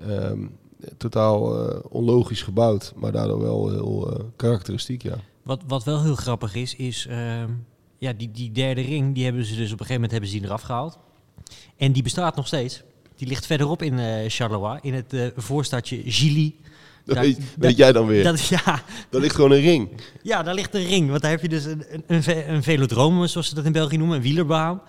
Ehm, 0.00 0.46
totaal 0.96 1.68
eh, 1.70 1.78
onlogisch 1.88 2.42
gebouwd, 2.42 2.92
maar 2.96 3.12
daardoor 3.12 3.40
wel 3.40 3.70
heel 3.70 4.12
eh, 4.12 4.24
karakteristiek, 4.36 5.02
ja. 5.02 5.14
Wat, 5.42 5.60
wat 5.66 5.84
wel 5.84 6.02
heel 6.02 6.14
grappig 6.14 6.54
is, 6.54 6.76
is 6.76 7.06
ehm, 7.06 7.48
ja, 7.98 8.12
die, 8.12 8.30
die 8.30 8.52
derde 8.52 8.80
ring, 8.80 9.14
die 9.14 9.24
hebben 9.24 9.44
ze 9.44 9.54
dus 9.56 9.72
op 9.72 9.80
een 9.80 9.86
gegeven 9.86 9.94
moment 9.94 10.10
hebben 10.10 10.30
ze 10.30 10.36
die 10.38 10.44
eraf 10.46 10.62
gehaald. 10.62 10.98
En 11.76 11.92
die 11.92 12.02
bestaat 12.02 12.36
nog 12.36 12.46
steeds. 12.46 12.82
Die 13.16 13.28
ligt 13.28 13.46
verderop 13.46 13.82
in 13.82 13.98
eh 13.98 14.24
Charleroi, 14.30 14.78
in 14.82 14.94
het 14.94 15.32
voorstadje 15.36 16.02
Gilly. 16.04 16.54
Dat 17.04 17.14
Daar- 17.14 17.24
weet, 17.24 17.36
daar- 17.36 17.46
weet 17.56 17.76
jij 17.76 17.92
dan 17.92 18.06
weer. 18.06 18.24
Dat, 18.24 18.46
ja, 18.46 18.82
Daar 19.10 19.20
ligt 19.20 19.34
gewoon 19.34 19.50
een 19.50 19.60
ring. 19.60 19.88
ja, 20.22 20.42
daar 20.42 20.54
ligt 20.54 20.74
een 20.74 20.86
ring. 20.86 21.08
Want 21.10 21.22
daar 21.22 21.30
heb 21.30 21.42
je 21.42 21.48
dus 21.48 21.64
een, 21.64 21.84
een, 21.94 22.04
een, 22.06 22.22
ve- 22.22 22.44
een 22.46 22.62
velodroom, 22.62 23.26
zoals 23.26 23.48
ze 23.48 23.54
dat 23.54 23.64
in 23.64 23.72
België 23.72 23.96
noemen, 23.96 24.16
een 24.16 24.22
wielerbaan. 24.22 24.80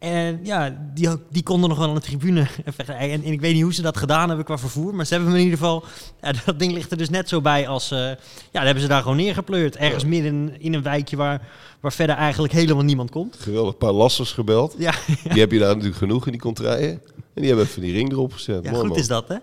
En 0.00 0.40
ja, 0.42 0.76
die, 0.94 1.08
die 1.30 1.42
konden 1.42 1.68
nog 1.68 1.78
wel 1.78 1.94
een 1.94 2.00
tribune. 2.00 2.46
En, 2.86 3.10
en 3.10 3.24
ik 3.24 3.40
weet 3.40 3.54
niet 3.54 3.62
hoe 3.62 3.74
ze 3.74 3.82
dat 3.82 3.96
gedaan 3.96 4.26
hebben 4.28 4.44
qua 4.46 4.58
vervoer. 4.58 4.94
Maar 4.94 5.04
ze 5.06 5.14
hebben 5.14 5.30
hem 5.32 5.38
in 5.40 5.44
ieder 5.44 5.58
geval. 5.58 5.84
Ja, 6.22 6.32
dat 6.44 6.58
ding 6.58 6.72
ligt 6.72 6.90
er 6.90 6.96
dus 6.96 7.10
net 7.10 7.28
zo 7.28 7.40
bij 7.40 7.68
als. 7.68 7.90
eh, 7.90 7.98
ja, 7.98 8.16
daar 8.52 8.64
hebben 8.64 8.82
ze 8.82 8.88
daar 8.88 9.02
gewoon 9.02 9.16
neergepleurd. 9.16 9.76
Ergens 9.76 10.04
midden 10.04 10.60
in 10.60 10.74
een 10.74 10.82
wijkje 10.82 11.16
waar, 11.16 11.48
waar 11.80 11.92
verder 11.92 12.16
eigenlijk 12.16 12.52
helemaal 12.52 12.84
niemand 12.84 13.10
komt. 13.10 13.36
Geweldig, 13.40 13.72
een 13.72 13.78
paar 13.78 13.92
lassers 13.92 14.32
gebeld. 14.32 14.74
Ja, 14.78 14.92
Die 15.30 15.40
heb 15.40 15.52
je 15.52 15.58
daar 15.58 15.68
natuurlijk 15.68 15.96
genoeg 15.96 16.26
in 16.26 16.32
die 16.32 16.40
contraien. 16.40 16.90
En 17.14 17.42
die 17.42 17.46
hebben 17.46 17.64
even 17.64 17.82
die 17.82 17.92
ring 17.92 18.12
erop 18.12 18.32
gezet. 18.32 18.64
ja 18.64 18.70
Mooi, 18.70 18.80
goed 18.82 18.88
man. 18.90 18.98
is 18.98 19.06
dat, 19.08 19.28
hè? 19.28 19.36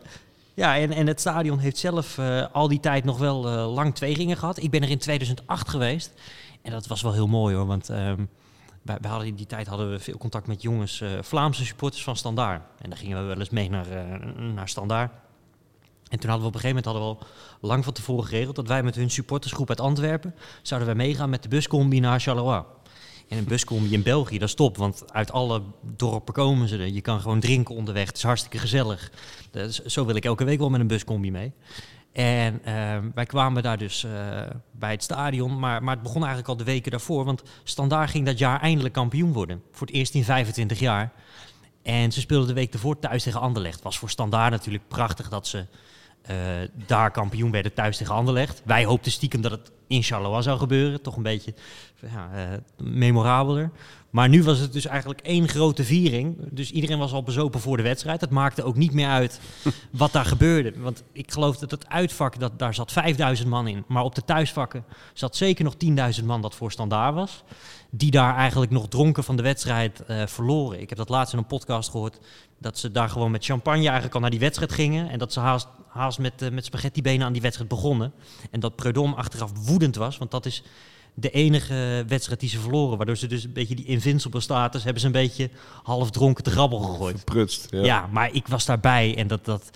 Ja, 0.54 0.78
en, 0.78 0.92
en 0.92 1.08
het 1.08 1.20
stadion 1.20 1.60
heeft 1.60 1.78
zelf 1.78 2.18
eh, 2.18 2.46
al 2.52 2.68
die 2.68 2.80
tijd 2.80 3.04
nog 3.04 3.18
wel 3.18 3.48
eh, 3.48 3.74
lang 3.74 3.96
twee 3.96 4.14
ringen 4.16 4.38
gehad. 4.38 4.64
Ik 4.64 4.70
ben 4.72 4.84
er 4.84 4.90
in 4.90 4.98
2008 4.98 5.70
geweest. 5.70 6.12
En 6.62 6.72
dat 6.72 6.88
was 6.88 7.02
wel 7.02 7.14
heel 7.14 7.28
mooi 7.28 7.56
hoor. 7.56 7.66
Want 7.66 7.90
ehm, 7.90 8.22
wij, 8.88 9.10
hadden 9.10 9.28
in 9.28 9.36
die 9.36 9.46
tijd 9.46 9.68
hadden 9.68 9.92
we 9.92 10.00
veel 10.00 10.18
contact 10.18 10.48
met 10.48 10.62
jongens, 10.62 11.02
eh, 11.02 11.10
Vlaamse 11.22 11.66
supporters 11.66 12.04
van 12.04 12.16
Standaard. 12.16 12.62
En 12.82 12.90
daar 12.90 13.00
gingen 13.00 13.22
we 13.22 13.24
wel 13.24 13.40
eens 13.40 13.50
mee 13.50 13.70
naar, 13.70 13.90
eh, 13.90 14.32
naar 14.54 14.70
Standaard. 14.70 15.12
En 16.10 16.20
toen 16.20 16.30
hadden 16.30 16.48
we 16.50 16.56
op 16.56 16.56
een 16.56 16.60
gegeven 16.60 16.84
moment 16.84 16.86
hadden 16.86 17.04
we 17.04 17.26
al 17.62 17.68
lang 17.70 17.84
van 17.84 17.94
tevoren 17.94 18.26
geregeld 18.26 18.56
dat 18.56 18.68
wij 18.68 18.84
met 18.84 18.96
hun 18.96 19.10
supportersgroep 19.10 19.70
uit 19.70 19.80
Antwerpen 19.80 20.36
zouden 20.62 20.88
wij 20.88 20.98
meegaan 20.98 21.30
met 21.30 21.44
de 21.44 21.50
buscombi 21.50 22.00
naar 22.00 22.20
Charleroi. 22.20 22.64
En 23.28 23.38
een 23.38 23.44
buscombi 23.44 23.94
in 23.94 24.04
België, 24.04 24.38
dat 24.38 24.48
is 24.48 24.56
top, 24.56 24.78
want 24.78 25.14
uit 25.14 25.32
alle 25.32 25.62
dorpen 25.82 26.34
komen 26.34 26.68
ze 26.68 26.78
er. 26.78 26.88
Je 26.88 27.02
kan 27.02 27.20
gewoon 27.20 27.40
drinken 27.40 27.76
onderweg, 27.76 28.08
het 28.08 28.18
is 28.18 28.24
hartstikke 28.24 28.58
gezellig. 28.58 29.12
Dus 29.52 29.86
zo 29.86 30.06
wil 30.06 30.16
ik 30.16 30.26
elke 30.26 30.44
week 30.44 30.60
wel 30.60 30.70
met 30.70 30.80
een 30.80 30.88
buscombi 30.88 31.32
mee. 31.32 31.54
En 32.18 32.64
ehm, 32.64 33.10
wij 33.14 33.26
kwamen 33.26 33.64
daar 33.64 33.78
dus 33.78 34.04
eh, 34.04 34.12
bij 34.72 34.92
het 34.92 35.04
stadion, 35.04 35.60
maar, 35.60 35.84
maar 35.84 35.94
het 35.94 36.04
begon 36.04 36.20
eigenlijk 36.22 36.48
al 36.48 36.58
de 36.58 36.64
weken 36.64 36.92
daarvoor. 36.92 37.26
Want 37.26 37.44
Standaard 37.64 38.10
ging 38.10 38.26
dat 38.26 38.38
jaar 38.38 38.62
eindelijk 38.62 38.94
kampioen 38.94 39.34
worden. 39.34 39.64
Voor 39.72 39.88
het 39.88 39.96
eerst 39.96 40.14
in 40.14 40.24
25 40.24 40.80
jaar. 40.80 41.12
En 41.84 42.12
ze 42.12 42.20
speelden 42.20 42.48
de 42.48 42.54
week 42.54 42.74
ervoor 42.74 43.00
thuis 43.00 43.24
tegen 43.24 43.40
Anderlecht. 43.40 43.82
Was 43.82 44.00
voor 44.00 44.10
Standaard 44.10 44.52
natuurlijk 44.52 44.88
prachtig 44.88 45.30
dat 45.30 45.48
ze 45.48 45.66
eh, 46.22 46.36
daar 46.86 47.12
kampioen 47.12 47.52
werden 47.52 47.74
thuis 47.74 47.98
tegen 47.98 48.16
Anderlecht. 48.16 48.62
Wij 48.66 48.86
hoopten 48.86 49.12
stiekem 49.12 49.42
dat 49.42 49.52
het 49.52 49.72
in 49.88 50.04
Charleroi 50.04 50.42
zou 50.42 50.60
gebeuren. 50.60 51.02
Toch 51.02 51.16
een 51.16 51.24
beetje 51.24 51.54
ja, 52.02 52.30
eh, 52.34 52.58
memorabeler. 52.78 53.72
Maar 54.18 54.30
nu 54.30 54.44
was 54.44 54.60
het 54.60 54.74
dus 54.74 54.86
eigenlijk 54.86 55.20
één 55.20 55.48
grote 55.48 55.84
viering. 55.84 56.38
Dus 56.52 56.72
iedereen 56.72 56.98
was 56.98 57.12
al 57.12 57.24
bezopen 57.24 57.60
voor 57.60 57.78
de 57.78 57.84
wedstrijd. 57.84 58.22
Het 58.22 58.30
maakte 58.30 58.64
ook 58.64 58.76
niet 58.76 58.94
meer 58.94 59.08
uit 59.08 59.40
wat 59.92 60.12
daar 60.12 60.26
gebeurde. 60.26 60.80
Want 60.80 61.04
ik 61.12 61.32
geloof 61.32 61.58
dat 61.58 61.72
het 61.72 61.90
uitvak, 61.90 62.40
dat, 62.40 62.60
daar 62.60 62.74
zat 62.74 62.92
5000 62.92 63.50
man 63.50 63.68
in. 63.68 63.84
Maar 63.88 64.04
op 64.04 64.16
de 64.16 64.26
thuisvakken 64.26 64.84
zat 65.14 65.36
zeker 65.36 65.64
nog 65.64 65.74
10.000 66.20 66.26
man 66.26 66.42
dat 66.42 66.56
voor 66.56 66.72
standaard 66.72 67.16
was. 67.16 67.44
Die 67.90 68.12
daar 68.12 68.36
eigenlijk 68.36 68.72
nog 68.72 68.88
dronken 68.88 69.24
van 69.24 69.36
de 69.36 69.44
wedstrijd 69.44 70.06
eh, 70.06 70.26
verloren. 70.26 70.82
Ik 70.82 70.90
heb 70.90 70.98
dat 70.98 71.10
laatst 71.10 71.34
in 71.34 71.40
een 71.40 71.46
podcast 71.46 71.90
gehoord. 71.90 72.20
Dat 72.60 72.78
ze 72.78 72.92
daar 72.92 73.10
gewoon 73.10 73.32
met 73.32 73.46
champagne 73.46 73.84
eigenlijk 73.84 74.16
al 74.16 74.22
naar 74.22 74.30
die 74.30 74.40
wedstrijd 74.40 74.72
gingen. 74.72 75.10
En 75.10 75.20
dat 75.20 75.34
ze 75.34 75.40
haast, 75.40 75.68
haast 75.88 76.20
met, 76.20 76.42
eh, 76.42 76.50
met 76.50 76.66
spaghettibenen 76.66 77.26
aan 77.26 77.34
die 77.34 77.42
wedstrijd 77.42 77.70
begonnen. 77.70 78.14
En 78.52 78.60
dat 78.60 78.76
Preudom 78.76 79.14
achteraf 79.14 79.52
woedend 79.66 79.96
was. 79.96 80.18
Want 80.18 80.32
dat 80.32 80.46
is 80.46 80.64
de 81.20 81.30
enige 81.30 82.04
wedstrijd 82.08 82.40
die 82.40 82.50
ze 82.50 82.60
verloren. 82.60 82.98
Waardoor 82.98 83.16
ze 83.18 83.28
dus 83.28 83.44
een 83.44 83.54
beetje 83.54 83.76
die 83.76 83.86
invincible 83.86 84.40
status 84.40 84.84
hebben 84.84 85.02
ze 85.02 85.08
een 85.08 85.14
beetje 85.14 85.50
half 85.84 86.12
dronken 86.12 86.44
te 86.44 86.52
grabbel 86.52 86.80
gegooid. 86.80 87.16
Verprutst. 87.16 87.68
Ja. 87.70 87.84
Ja. 87.84 88.08
maar 88.12 88.34
ik 88.34 88.48
was 88.48 88.66
daarbij 88.66 89.18
en 89.18 89.28
dat, 89.28 89.46
dat, 89.46 89.70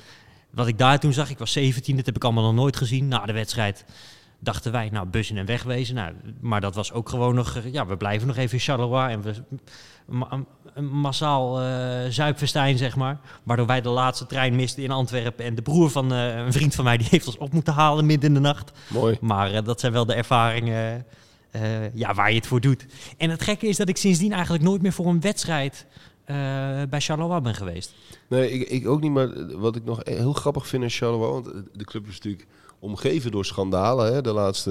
wat 0.50 0.68
ik 0.68 0.78
daar 0.78 1.00
toen 1.00 1.14
zag, 1.14 1.30
ik 1.30 1.38
was 1.38 1.52
17, 1.52 1.96
dat 1.96 2.06
heb 2.06 2.16
ik 2.16 2.24
allemaal 2.24 2.44
nog 2.44 2.54
nooit 2.54 2.76
gezien. 2.78 3.08
Na 3.08 3.26
de 3.26 3.34
wedstrijd 3.34 3.86
dachten 4.40 4.72
wij, 4.72 4.90
nou, 4.92 5.08
bussen 5.08 5.38
en 5.38 5.46
wegwezen. 5.46 5.96
Nou, 5.96 6.14
maar 6.42 6.62
dat 6.62 6.76
was 6.76 6.92
ook 6.92 7.10
gewoon 7.10 7.36
nog, 7.36 7.56
eh, 7.56 7.74
ja, 7.74 7.86
we 7.86 7.98
blijven 7.98 8.28
nog 8.28 8.38
even 8.38 8.54
in 8.54 8.60
Charleroi 8.60 9.12
en 9.12 9.22
we 9.22 9.34
ma- 10.06 10.44
een 10.74 10.90
massaal 10.90 11.62
eh 11.62 12.10
zuipfestijn, 12.10 12.78
zeg 12.78 12.96
maar. 12.96 13.20
Waardoor 13.44 13.66
wij 13.66 13.82
de 13.82 13.90
laatste 13.90 14.26
trein 14.26 14.56
misten 14.56 14.84
in 14.84 14.92
Antwerpen. 14.92 15.46
En 15.46 15.56
de 15.56 15.62
broer 15.62 15.90
van 15.90 16.14
eh, 16.14 16.36
een 16.38 16.54
vriend 16.54 16.76
van 16.76 16.84
mij, 16.84 16.98
die 16.98 17.08
heeft 17.10 17.28
ons 17.28 17.38
op 17.38 17.54
moeten 17.54 17.74
halen 17.74 18.06
midden 18.06 18.28
in 18.30 18.34
de 18.36 18.40
nacht. 18.40 18.72
Mooi. 18.88 19.18
Maar 19.22 19.64
dat 19.64 19.80
zijn 19.80 19.92
wel 19.92 20.06
de 20.06 20.14
ervaringen 20.14 21.06
eh, 21.52 21.94
ja, 21.96 22.14
waar 22.14 22.30
je 22.30 22.36
het 22.36 22.48
voor 22.48 22.62
doet. 22.62 22.86
En 23.18 23.30
het 23.30 23.42
gekke 23.42 23.68
is 23.68 23.78
dat 23.78 23.90
ik 23.90 23.98
sindsdien 23.98 24.32
eigenlijk 24.32 24.64
nooit 24.64 24.82
meer 24.82 24.94
voor 24.94 25.06
een 25.06 25.22
wedstrijd 25.22 25.86
eh, 26.26 26.36
bij 26.90 27.00
Charleroi 27.00 27.42
ben 27.42 27.56
geweest. 27.56 27.94
Nee, 28.28 28.52
ik, 28.52 28.70
ik 28.70 28.88
ook 28.88 29.02
niet. 29.02 29.12
Maar 29.12 29.58
wat 29.58 29.76
ik 29.76 29.84
nog 29.84 30.00
heel 30.04 30.34
grappig 30.34 30.68
vind 30.68 30.84
in 30.84 30.90
Charleroi... 30.90 31.32
want 31.32 31.46
de 31.74 31.86
club 31.86 32.08
is 32.08 32.14
natuurlijk 32.14 32.48
omgeven 32.82 33.32
door 33.32 33.46
schandalen. 33.46 34.14
Hè, 34.14 34.22
de 34.22 34.32
laatste, 34.32 34.70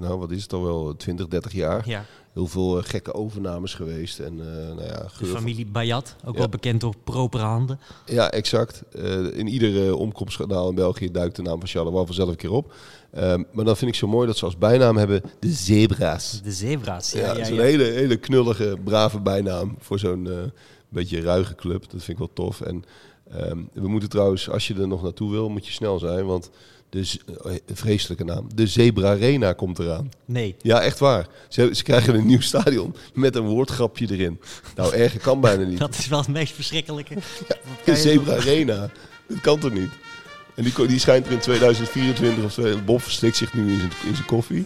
nou 0.00 0.18
wat 0.18 0.30
is 0.30 0.42
het 0.42 0.52
al 0.52 0.62
wel, 0.62 0.96
20, 0.96 1.28
30 1.28 1.52
jaar. 1.52 1.88
Ja, 1.88 2.04
Heel 2.32 2.46
veel 2.46 2.78
eh, 2.78 2.84
gekke 2.84 3.14
overnames 3.14 3.74
geweest. 3.74 4.18
En 4.18 4.40
eh, 4.40 4.74
nou 4.74 4.82
ja, 4.82 5.06
de 5.18 5.26
familie 5.26 5.66
Bayat, 5.66 6.16
ook 6.24 6.32
Ja. 6.32 6.38
wel 6.38 6.48
bekend 6.48 6.80
door 6.80 6.94
propere 7.04 7.42
handen. 7.44 7.80
Ja, 8.06 8.30
exact. 8.30 8.82
Eh, 8.92 9.38
in 9.38 9.46
ieder 9.46 9.86
uh, 9.86 9.94
omkomstschandaal 9.98 10.68
in 10.68 10.74
België 10.74 11.10
duikt 11.10 11.36
de 11.36 11.42
naam 11.42 11.58
van 11.58 11.68
Charleroi 11.68 12.06
vanzelf 12.06 12.28
een 12.28 12.36
keer 12.36 12.50
op. 12.52 12.74
Ehm, 13.10 13.42
maar 13.52 13.64
dan 13.64 13.76
vind 13.76 13.90
ik 13.90 13.96
zo 13.96 14.06
mooi 14.06 14.26
dat 14.26 14.36
ze 14.36 14.44
als 14.44 14.58
bijnaam 14.58 14.96
hebben 14.96 15.22
de 15.38 15.52
Zebra's. 15.52 16.40
De 16.42 16.52
zebra's. 16.52 17.12
Ja, 17.12 17.20
Ja, 17.20 17.26
dat 17.26 17.36
ja, 17.36 17.42
is 17.42 17.48
ja. 17.48 17.54
een 17.54 17.60
hele, 17.60 17.84
hele 17.84 18.16
knullige, 18.16 18.76
brave 18.84 19.20
bijnaam 19.20 19.76
voor 19.78 19.98
zo'n 19.98 20.52
beetje 20.88 21.20
ruige 21.20 21.54
club. 21.54 21.80
Dat 21.80 22.02
vind 22.02 22.08
ik 22.08 22.18
wel 22.18 22.30
tof. 22.32 22.60
En 22.60 22.84
ehm, 23.30 23.58
we 23.72 23.88
moeten 23.88 24.08
trouwens, 24.08 24.50
als 24.50 24.66
je 24.66 24.74
er 24.74 24.88
nog 24.88 25.02
naartoe 25.02 25.30
wil, 25.30 25.48
moet 25.48 25.66
je 25.66 25.72
snel 25.72 25.98
zijn. 25.98 26.26
Want 26.26 26.50
eh, 26.90 27.52
vreselijke 27.72 28.24
naam, 28.24 28.48
de 28.54 28.66
Zebra 28.66 29.10
Arena 29.10 29.52
komt 29.52 29.78
eraan. 29.78 30.08
Nee, 30.24 30.56
Ja, 30.62 30.80
echt 30.82 30.98
waar. 30.98 31.26
Ze, 31.48 31.70
ze 31.72 31.82
krijgen 31.82 32.14
een 32.14 32.26
nieuw 32.26 32.40
stadion 32.40 32.94
met 33.14 33.36
een 33.36 33.46
woordgrapje 33.46 34.06
erin. 34.10 34.40
Nou, 34.76 34.94
erger 34.94 35.20
kan 35.20 35.40
bijna 35.40 35.64
niet. 35.64 35.78
dat 35.88 35.98
is 35.98 36.08
wel 36.08 36.18
het 36.18 36.28
meest 36.28 36.54
verschrikkelijke. 36.54 37.14
De 37.84 37.96
Zebra 37.96 38.34
Arena. 38.34 38.90
Dat 39.28 39.40
kan 39.40 39.58
toch 39.58 39.72
niet? 39.72 39.90
En 40.54 40.64
die, 40.64 40.86
die 40.86 40.98
schijnt 40.98 41.26
er 41.26 41.32
in 41.32 41.38
2024 41.38 42.44
of 42.44 42.52
zo. 42.52 42.78
Bob 42.84 43.02
verstikt 43.02 43.36
zich 43.36 43.54
nu 43.54 43.72
in 43.72 43.78
zijn, 43.78 43.92
in 44.06 44.14
zijn 44.14 44.26
koffie. 44.26 44.64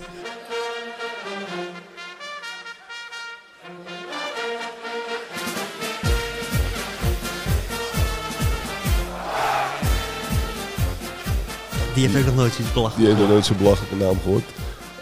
Die 12.01 12.09
heeft 12.09 12.21
ook 12.21 12.27
nog 12.27 12.37
nooit 12.41 12.53
zoiets 12.55 12.73
belachelijk. 12.75 12.97
Die 13.07 13.07
heeft 13.15 13.21
nog 13.21 13.29
nooit 13.31 13.45
zo'n 13.47 13.57
belachelijke 13.57 13.97
naam 13.97 14.21
gehoord. 14.21 14.45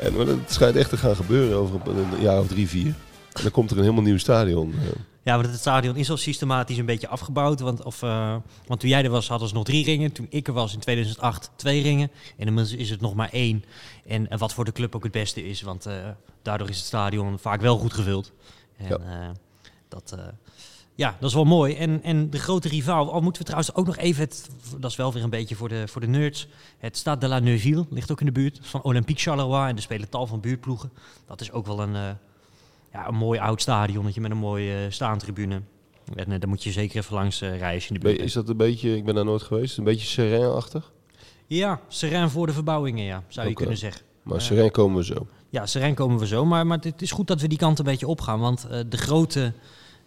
En 0.01 0.17
maar 0.17 0.27
het 0.27 0.53
schijnt 0.53 0.77
echt 0.77 0.91
te 0.91 0.97
gaan 0.97 1.17
gebeuren 1.17 1.59
over 1.59 1.81
een, 1.87 2.21
jaar 2.21 2.39
of 2.39 2.47
drie, 2.47 2.69
vier. 2.69 2.95
En 3.33 3.43
dan 3.43 3.51
komt 3.51 3.71
er 3.71 3.77
een 3.77 3.83
helemaal 3.83 4.05
nieuw 4.05 4.19
stadion. 4.19 4.73
eh. 4.73 4.87
Ja, 5.23 5.35
want 5.35 5.47
het 5.47 5.59
stadion 5.61 5.97
is 5.97 6.11
al 6.11 6.17
systematisch 6.17 6.77
een 6.79 6.87
beetje 6.87 7.09
afgebouwd. 7.09 7.61
Want, 7.61 7.83
of, 7.83 8.03
eh, 8.03 8.37
want 8.67 8.81
toen 8.81 8.89
jij 8.89 9.05
er 9.05 9.11
was, 9.11 9.29
hadden 9.29 9.49
ze 9.49 9.55
nog 9.55 9.65
drie 9.65 9.85
ringen. 9.85 10.13
Toen 10.13 10.27
ik 10.31 10.47
er 10.47 10.53
was 10.53 10.75
in 10.75 10.81
2008, 10.81 11.51
twee 11.57 11.83
ringen. 11.83 12.11
En 12.37 12.47
inmiddels 12.47 12.77
is 12.77 12.91
het 12.91 13.01
nog 13.01 13.15
maar 13.15 13.29
één. 13.33 13.65
En, 14.07 14.31
en 14.31 14.39
wat 14.39 14.55
voor 14.55 14.65
de 14.65 14.73
club 14.73 14.95
ook 14.97 15.03
het 15.03 15.13
beste 15.13 15.45
is. 15.49 15.63
Want 15.63 15.87
eh, 15.87 15.95
daardoor 16.43 16.69
is 16.69 16.77
het 16.77 16.87
stadion 16.87 17.39
vaak 17.39 17.61
wel 17.61 17.79
goed 17.79 17.93
gevuld. 17.93 18.33
En 18.77 18.87
Ja. 18.89 19.33
dat, 19.89 20.17
ja, 20.99 21.17
dat 21.21 21.29
is 21.29 21.35
wel 21.35 21.45
mooi. 21.45 21.75
En, 21.75 22.03
en 22.03 22.31
de 22.31 22.39
grote 22.39 22.69
rivaal, 22.69 23.13
al 23.13 23.21
moeten 23.21 23.43
we 23.43 23.49
trouwens 23.49 23.75
ook 23.75 23.87
nog 23.87 23.97
even... 23.97 24.23
Het, 24.23 24.51
dat 24.79 24.91
is 24.91 24.97
wel 24.97 25.13
weer 25.13 25.23
een 25.23 25.31
beetje 25.31 25.55
voor 25.55 25.69
de, 25.69 25.89
voor 25.89 26.01
de 26.01 26.07
nerds. 26.07 26.49
Het 26.79 26.97
Stade 26.97 27.21
de 27.21 27.29
la 27.29 27.39
Neuville 27.39 27.87
ligt 27.91 28.11
ook 28.11 28.21
in 28.21 28.27
de 28.27 28.33
buurt. 28.33 28.59
Van 28.63 28.83
Olympique 28.83 29.23
Charleroi. 29.23 29.69
En 29.69 29.77
er 29.77 29.83
spelen 29.83 30.09
tal 30.09 30.27
van 30.27 30.41
buurtploegen. 30.41 30.91
Dat 31.27 31.41
is 31.41 31.53
ook 31.53 31.67
wel 31.67 31.81
een... 31.81 31.95
eh, 31.95 32.11
ja, 32.93 33.09
een 33.09 33.15
mooi 33.15 33.39
oud 33.39 33.61
stadionnetje 33.61 34.21
met 34.21 34.31
een 34.31 34.37
mooie 34.37 34.85
eh, 34.85 34.91
staantribune. 34.91 35.63
En 36.15 36.33
eh, 36.33 36.41
daar 36.41 36.49
moet 36.49 36.63
je 36.63 36.73
zeker 36.73 36.97
even 36.97 37.15
langs 37.15 37.39
je 37.39 37.85
in 37.89 37.95
de 37.95 38.01
buurt 38.01 38.21
Is 38.21 38.33
dat 38.33 38.49
een 38.49 38.57
beetje, 38.57 38.97
ik 38.97 39.05
ben 39.05 39.15
daar 39.15 39.25
nooit 39.25 39.43
geweest, 39.43 39.79
een 39.79 39.85
beetje 39.85 40.07
Serain-achtig? 40.07 40.93
Ja, 41.47 41.81
Serijn 41.89 42.31
voor 42.31 42.47
de 42.47 42.53
verbouwingen, 42.53 43.05
ja, 43.05 43.25
zou 43.29 43.49
je 43.49 43.55
kunnen 43.55 43.77
zeggen. 43.77 44.03
Maar. 44.23 44.41
Serain 44.41 44.71
komen 44.71 44.97
we 44.97 45.05
zo. 45.05 45.27
Ja, 45.51 45.67
Serijn 45.67 45.95
komen 45.95 46.19
we 46.19 46.27
zo. 46.27 46.45
Maar, 46.45 46.67
maar 46.67 46.79
het 46.81 47.03
is 47.03 47.11
goed 47.11 47.27
dat 47.27 47.41
we 47.41 47.49
die 47.49 47.59
kant 47.59 47.79
een 47.79 47.85
beetje 47.85 48.07
opgaan. 48.07 48.41
Want 48.41 48.67
de 48.89 48.97
grote 48.97 49.53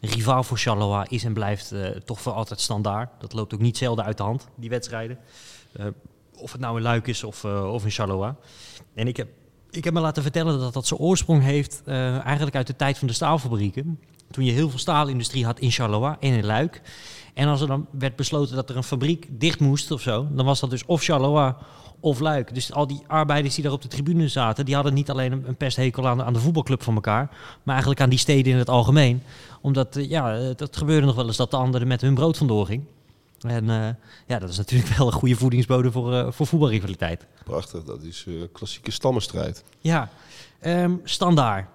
rivaal 0.01 0.43
voor 0.43 0.57
Charleroi 0.57 1.05
is 1.09 1.23
en 1.23 1.33
blijft 1.33 1.71
eh, 1.71 1.89
toch 1.89 2.21
voor 2.21 2.33
altijd 2.33 2.59
standaard. 2.59 3.09
Dat 3.19 3.33
loopt 3.33 3.53
ook 3.53 3.59
niet 3.59 3.77
zelden 3.77 4.05
uit 4.05 4.17
de 4.17 4.23
hand, 4.23 4.47
die 4.55 4.69
wedstrijden. 4.69 5.17
Eh, 5.71 5.85
of 6.37 6.51
het 6.51 6.61
nou 6.61 6.77
in 6.77 6.83
Luik 6.83 7.07
is 7.07 7.23
of, 7.23 7.43
eh, 7.43 7.73
of 7.73 7.83
in 7.83 7.91
Charleroi. 7.91 8.33
En 8.93 9.07
ik 9.07 9.17
heb, 9.17 9.27
ik 9.69 9.83
heb 9.83 9.93
me 9.93 9.99
laten 9.99 10.23
vertellen 10.23 10.59
dat 10.59 10.73
dat 10.73 10.87
zijn 10.87 10.99
oorsprong 10.99 11.43
heeft 11.43 11.81
eigenlijk 11.85 12.55
uit 12.55 12.67
de 12.67 12.75
tijd 12.75 12.97
van 12.97 13.07
de 13.07 13.13
staalfabrieken. 13.13 13.99
Toen 14.31 14.45
je 14.45 14.51
heel 14.51 14.69
veel 14.69 14.79
staalindustrie 14.79 15.45
had 15.45 15.59
in 15.59 15.71
Charleroi 15.71 16.15
en 16.19 16.33
in 16.33 16.45
Luik. 16.45 16.81
En 17.33 17.47
als 17.47 17.61
er 17.61 17.67
dan 17.67 17.87
werd 17.91 18.15
besloten 18.15 18.55
dat 18.55 18.69
er 18.69 18.77
een 18.77 18.83
fabriek 18.83 19.27
dicht 19.29 19.59
moest 19.59 19.91
of 19.91 20.01
zo, 20.01 20.27
dan 20.31 20.45
was 20.45 20.59
dat 20.59 20.69
dus 20.69 20.85
of 20.85 21.03
Charleroi 21.03 21.53
of 22.01 22.19
Luik. 22.19 22.53
Dus 22.53 22.73
al 22.73 22.87
die 22.87 23.01
arbeiders 23.07 23.55
die 23.55 23.63
daar 23.63 23.73
op 23.73 23.81
de 23.81 23.87
tribune 23.87 24.27
zaten, 24.27 24.65
die 24.65 24.75
hadden 24.75 24.93
niet 24.93 25.09
alleen 25.09 25.31
een, 25.31 25.55
pesthekel 25.55 26.07
aan 26.07 26.17
de, 26.17 26.23
aan 26.23 26.33
de 26.33 26.39
voetbalclub 26.39 26.83
van 26.83 26.95
elkaar, 26.95 27.29
maar 27.63 27.73
eigenlijk 27.73 28.01
aan 28.01 28.09
die 28.09 28.19
steden 28.19 28.51
in 28.51 28.57
het 28.57 28.69
algemeen. 28.69 29.23
Omdat, 29.61 29.95
eh, 29.95 30.09
ja, 30.09 30.37
eh, 30.37 30.55
dat 30.55 30.77
gebeurde 30.77 31.05
nog 31.05 31.15
wel 31.15 31.27
eens 31.27 31.37
dat 31.37 31.51
de 31.51 31.57
anderen 31.57 31.87
met 31.87 32.01
hun 32.01 32.13
brood 32.13 32.37
vandoor 32.37 32.65
ging. 32.65 32.83
En 33.47 33.69
eh, 33.69 33.89
ja, 34.27 34.39
dat 34.39 34.49
is 34.49 34.57
natuurlijk 34.57 34.95
wel 34.97 35.07
een 35.07 35.13
goede 35.13 35.35
voedingsbodem 35.35 35.91
voor, 35.91 36.13
eh, 36.13 36.31
voor 36.31 36.47
voetbalrivaliteit. 36.47 37.25
Prachtig, 37.43 37.83
dat 37.83 38.03
is 38.03 38.27
klassieke 38.51 38.91
stammenstrijd. 38.91 39.63
Ja, 39.79 40.09
ehm 40.59 40.95
standaard. 41.03 41.67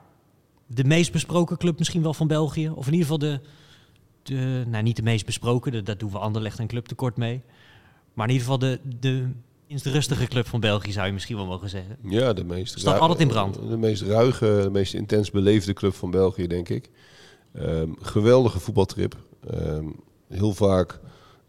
De 0.67 0.85
meest 0.85 1.13
besproken 1.13 1.57
club 1.57 1.79
misschien 1.79 2.03
wel 2.03 2.15
van 2.15 2.27
België. 2.27 2.69
Of 2.69 2.87
in 2.87 2.93
ieder 2.93 3.09
geval 3.09 3.19
de, 3.19 3.41
de 4.23 4.65
nou 4.67 4.83
niet 4.83 4.97
de 4.97 5.03
meest 5.03 5.27
besproken, 5.27 5.73
dat, 5.73 5.87
dat 5.87 5.99
doen 5.99 6.11
we 6.11 6.19
Anderlecht 6.19 6.59
en 6.59 6.67
Club 6.67 6.87
tekort 6.87 7.17
mee. 7.17 7.43
Maar 8.15 8.27
in 8.27 8.33
ieder 8.33 8.47
geval 8.47 8.69
de, 8.69 8.81
de 8.99 9.31
minst 9.69 9.87
rustige 9.87 10.27
club 10.27 10.47
van 10.47 10.61
België 10.61 10.93
zou 10.93 11.07
je 11.07 11.13
misschien 11.13 11.37
wel 11.37 11.47
mogen 11.47 11.69
zeggen. 11.69 11.97
Ja, 12.03 12.33
de 12.33 12.45
meest... 12.45 12.79
Staat 12.79 12.99
altijd 13.01 13.21
in 13.21 13.29
brand. 13.29 13.55
De 13.55 13.77
meest 13.77 14.03
ruige, 14.03 14.61
de 14.63 14.71
meest 14.71 14.95
intens 14.95 15.31
beleefde 15.31 15.73
club 15.73 15.95
van 15.95 16.11
België, 16.11 16.47
denk 16.47 16.69
ik. 16.69 16.91
Ehm, 17.53 17.91
geweldige 18.01 18.61
voetbaltrip. 18.61 19.17
Ehm, 19.51 19.85
heel 20.29 20.55
vaak, 20.55 21.01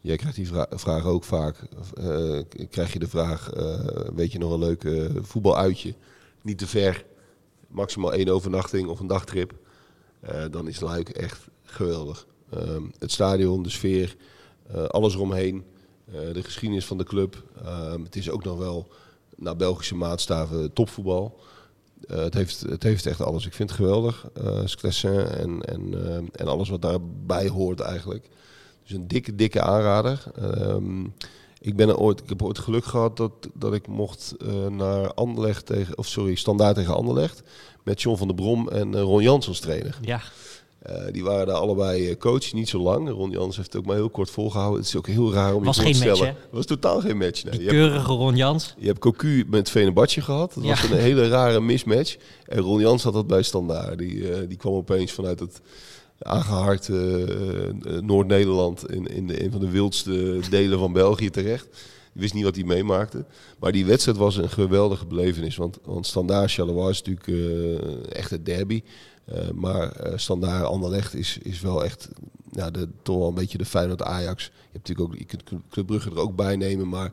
jij 0.02 0.16
krijgt 0.16 0.36
die 0.36 0.48
vra- 0.48 0.68
vraag 0.70 1.06
ook 1.06 1.24
vaak, 1.24 1.58
eh, 1.96 2.40
krijg 2.70 2.94
je 2.94 3.00
de 3.00 3.08
vraag, 3.08 3.50
eh, 3.52 3.80
weet 4.16 4.32
je 4.32 4.38
nog 4.40 4.52
een 4.52 4.60
leuk 4.60 4.84
eh, 4.84 5.10
voetbaluitje? 5.22 5.94
Niet 6.42 6.58
te 6.58 6.68
ver, 6.68 7.06
maximaal 7.68 8.14
één 8.14 8.30
overnachting 8.30 8.88
of 8.88 9.00
een 9.00 9.08
dagtrip. 9.08 9.54
Eh, 10.20 10.44
dan 10.52 10.68
is 10.68 10.80
Luik 10.80 11.10
echt 11.10 11.48
geweldig. 11.64 12.28
Ehm, 12.50 12.84
het 13.00 13.12
stadion, 13.12 13.64
de 13.64 13.70
sfeer, 13.70 14.16
eh, 14.68 14.84
alles 14.84 15.14
eromheen. 15.14 15.64
Eh, 16.12 16.34
de 16.34 16.44
geschiedenis 16.44 16.86
van 16.86 16.98
de 16.98 17.04
club. 17.04 17.44
Ehm, 17.64 18.04
het 18.04 18.16
is 18.16 18.30
ook 18.30 18.44
nog 18.44 18.58
wel 18.58 18.88
naar 19.36 19.56
Belgische 19.56 19.96
maatstaven 19.96 20.74
topvoetbal. 20.74 21.40
Eh, 22.08 22.18
het, 22.18 22.34
heeft, 22.34 22.60
het 22.62 22.84
heeft 22.84 23.06
echt 23.06 23.22
alles. 23.22 23.46
Ik 23.46 23.54
vind 23.54 23.70
het 23.70 23.80
geweldig. 23.80 24.28
Sclessin 24.66 25.20
en, 25.20 25.62
en, 25.62 25.94
en 26.32 26.48
alles 26.48 26.70
wat 26.70 26.82
daarbij 26.82 27.48
hoort 27.48 27.80
eigenlijk. 27.80 28.30
Dus 28.84 28.92
een 28.92 29.08
dikke, 29.08 29.36
dikke 29.36 29.62
aanrader. 29.62 30.24
Ehm, 30.36 31.04
ik, 31.60 31.76
ben 31.76 31.90
er 31.90 31.98
ooit, 31.98 32.22
ik 32.22 32.30
heb 32.30 32.44
ooit 32.44 32.60
geluk 32.60 32.86
gehad 32.86 33.18
dat, 33.18 33.32
dat 33.54 33.74
ik 33.74 33.88
mocht 33.88 34.36
naar 34.70 35.14
Anderlecht 35.14 35.66
tegen, 35.66 35.98
of 35.98 36.08
sorry, 36.08 36.36
Standaard 36.36 36.76
tegen 36.76 36.96
Anderlecht. 36.96 37.44
Met 37.84 38.02
John 38.02 38.18
van 38.18 38.28
der 38.28 38.36
Brom 38.36 38.70
en 38.70 39.00
Ron 39.00 39.22
Jans 39.22 39.48
als 39.48 39.60
trainer. 39.60 39.98
Ja, 40.02 40.22
die 41.12 41.24
waren 41.24 41.48
daar 41.48 41.56
allebei 41.56 42.10
eh, 42.10 42.18
coach, 42.18 42.54
niet 42.54 42.70
zo 42.70 42.80
lang. 42.80 43.10
Ron 43.10 43.32
Jans 43.32 43.56
heeft 43.56 43.74
het 43.74 43.82
ook 43.82 43.88
maar 43.88 43.96
heel 43.96 44.10
kort 44.10 44.30
volgehouden. 44.30 44.80
Het 44.80 44.88
is 44.88 44.96
ook 44.96 45.08
heel 45.08 45.34
raar 45.34 45.56
om 45.56 45.64
Was 45.64 45.76
je 45.76 45.82
voor 45.82 45.92
te 45.92 45.98
match, 45.98 46.16
stellen. 46.16 46.34
Het 46.34 46.52
was 46.52 46.66
totaal 46.66 47.00
geen 47.00 47.18
match. 47.18 47.44
Nee. 47.44 47.58
die 47.60 47.68
keurige 47.68 48.12
Ron 48.12 48.36
Jans. 48.36 48.76
je 48.78 48.88
hebt 48.88 49.00
Cocu 49.00 49.46
met 49.48 49.70
Venebadje 49.70 50.22
gehad. 50.22 50.54
Dat 50.54 50.64
Ja. 50.64 50.70
was 50.70 50.84
een 50.90 50.98
hele 50.98 51.28
rare 51.28 51.60
mismatch. 51.62 52.16
En 52.46 52.60
Ron 52.60 52.80
Jans 52.80 53.04
had 53.04 53.14
dat 53.14 53.28
bij 53.28 53.42
Standaard. 53.44 53.98
Die, 53.98 54.32
eh, 54.32 54.48
die 54.48 54.58
kwam 54.58 54.74
opeens 54.74 55.12
vanuit 55.12 55.40
het 55.40 55.62
aangehard 56.22 56.90
eh, 56.90 57.24
eh, 57.24 57.70
Noord-Nederland... 58.02 58.92
In, 58.92 59.08
in 59.08 59.28
de, 59.28 59.44
een 59.44 59.52
van 59.52 59.60
de 59.60 59.70
wildste 59.70 60.40
delen 60.50 60.80
van 60.80 60.94
België 60.94 61.30
terecht. 61.30 61.68
Die 62.14 62.22
wist 62.22 62.34
niet 62.34 62.44
wat 62.44 62.56
hij 62.56 62.64
meemaakte. 62.64 63.26
Maar 63.60 63.72
die 63.72 63.86
wedstrijd 63.86 64.18
was 64.18 64.36
een 64.38 64.50
geweldige 64.50 65.06
belevenis. 65.06 65.56
Want, 65.56 65.78
want 65.84 66.06
Standaard 66.08 66.52
Charleroi 66.52 66.90
is 66.90 67.02
natuurlijk 67.02 67.28
eh, 67.28 68.18
echt 68.18 68.30
het 68.30 68.46
derby. 68.46 68.82
Eh, 69.28 69.50
maar 69.52 69.92
eh 69.92 70.18
Standaard 70.18 70.66
Anderlecht 70.66 71.16
is, 71.16 71.38
is 71.38 71.62
wel 71.62 71.84
echt 71.84 72.10
ja, 72.52 72.72
de, 72.72 72.90
toch 73.02 73.18
wel 73.18 73.28
een 73.28 73.34
beetje 73.34 73.58
de 73.58 73.66
Feyenoord 73.66 74.02
Ajax. 74.02 74.44
Je 74.46 74.52
hebt 74.72 74.88
natuurlijk 74.88 75.10
ook, 75.10 75.20
je 75.20 75.26
kunt 75.26 75.44
Club 75.70 75.86
Brugge 75.86 76.10
er 76.10 76.20
ook 76.20 76.36
bij 76.36 76.56
nemen, 76.56 76.88
maar 76.90 77.12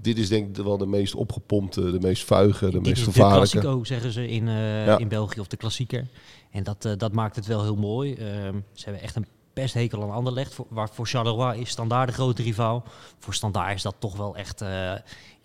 dit 0.00 0.18
is 0.18 0.28
denk 0.28 0.56
ik 0.56 0.64
wel 0.64 0.78
de 0.78 0.86
meest 0.86 1.14
opgepompte, 1.14 1.90
de 1.90 2.00
meest 2.00 2.24
vuige, 2.24 2.64
de 2.64 2.70
Dit 2.70 2.82
meest 2.82 2.98
is 2.98 3.04
de 3.04 3.12
gevaarlijke. 3.12 3.58
Classico, 3.58 3.84
zeggen 3.84 4.12
ze 4.12 4.28
in, 4.28 4.48
eh, 4.48 4.86
Ja. 4.86 4.98
in 4.98 5.08
België, 5.08 5.40
of 5.40 5.46
de 5.46 5.56
klassieker. 5.56 6.06
En 6.50 6.62
dat, 6.62 6.88
dat 6.96 7.12
maakt 7.12 7.36
het 7.36 7.46
wel 7.46 7.62
heel 7.62 7.76
mooi. 7.76 8.14
Ehm, 8.14 8.60
ze 8.72 8.84
hebben 8.84 9.02
echt 9.02 9.16
een 9.16 9.26
pesthekel 9.52 10.02
aan 10.02 10.10
Anderlecht. 10.10 10.54
Voor, 10.54 10.66
waar 10.68 10.88
voor 10.92 11.06
Charleroi 11.06 11.60
is 11.60 11.70
Standaard 11.70 12.08
de 12.08 12.14
grote 12.14 12.42
rivaal. 12.42 12.84
Voor 13.18 13.34
Standaard 13.34 13.74
is 13.74 13.82
dat 13.82 13.94
toch 13.98 14.16
wel 14.16 14.36
echt 14.36 14.64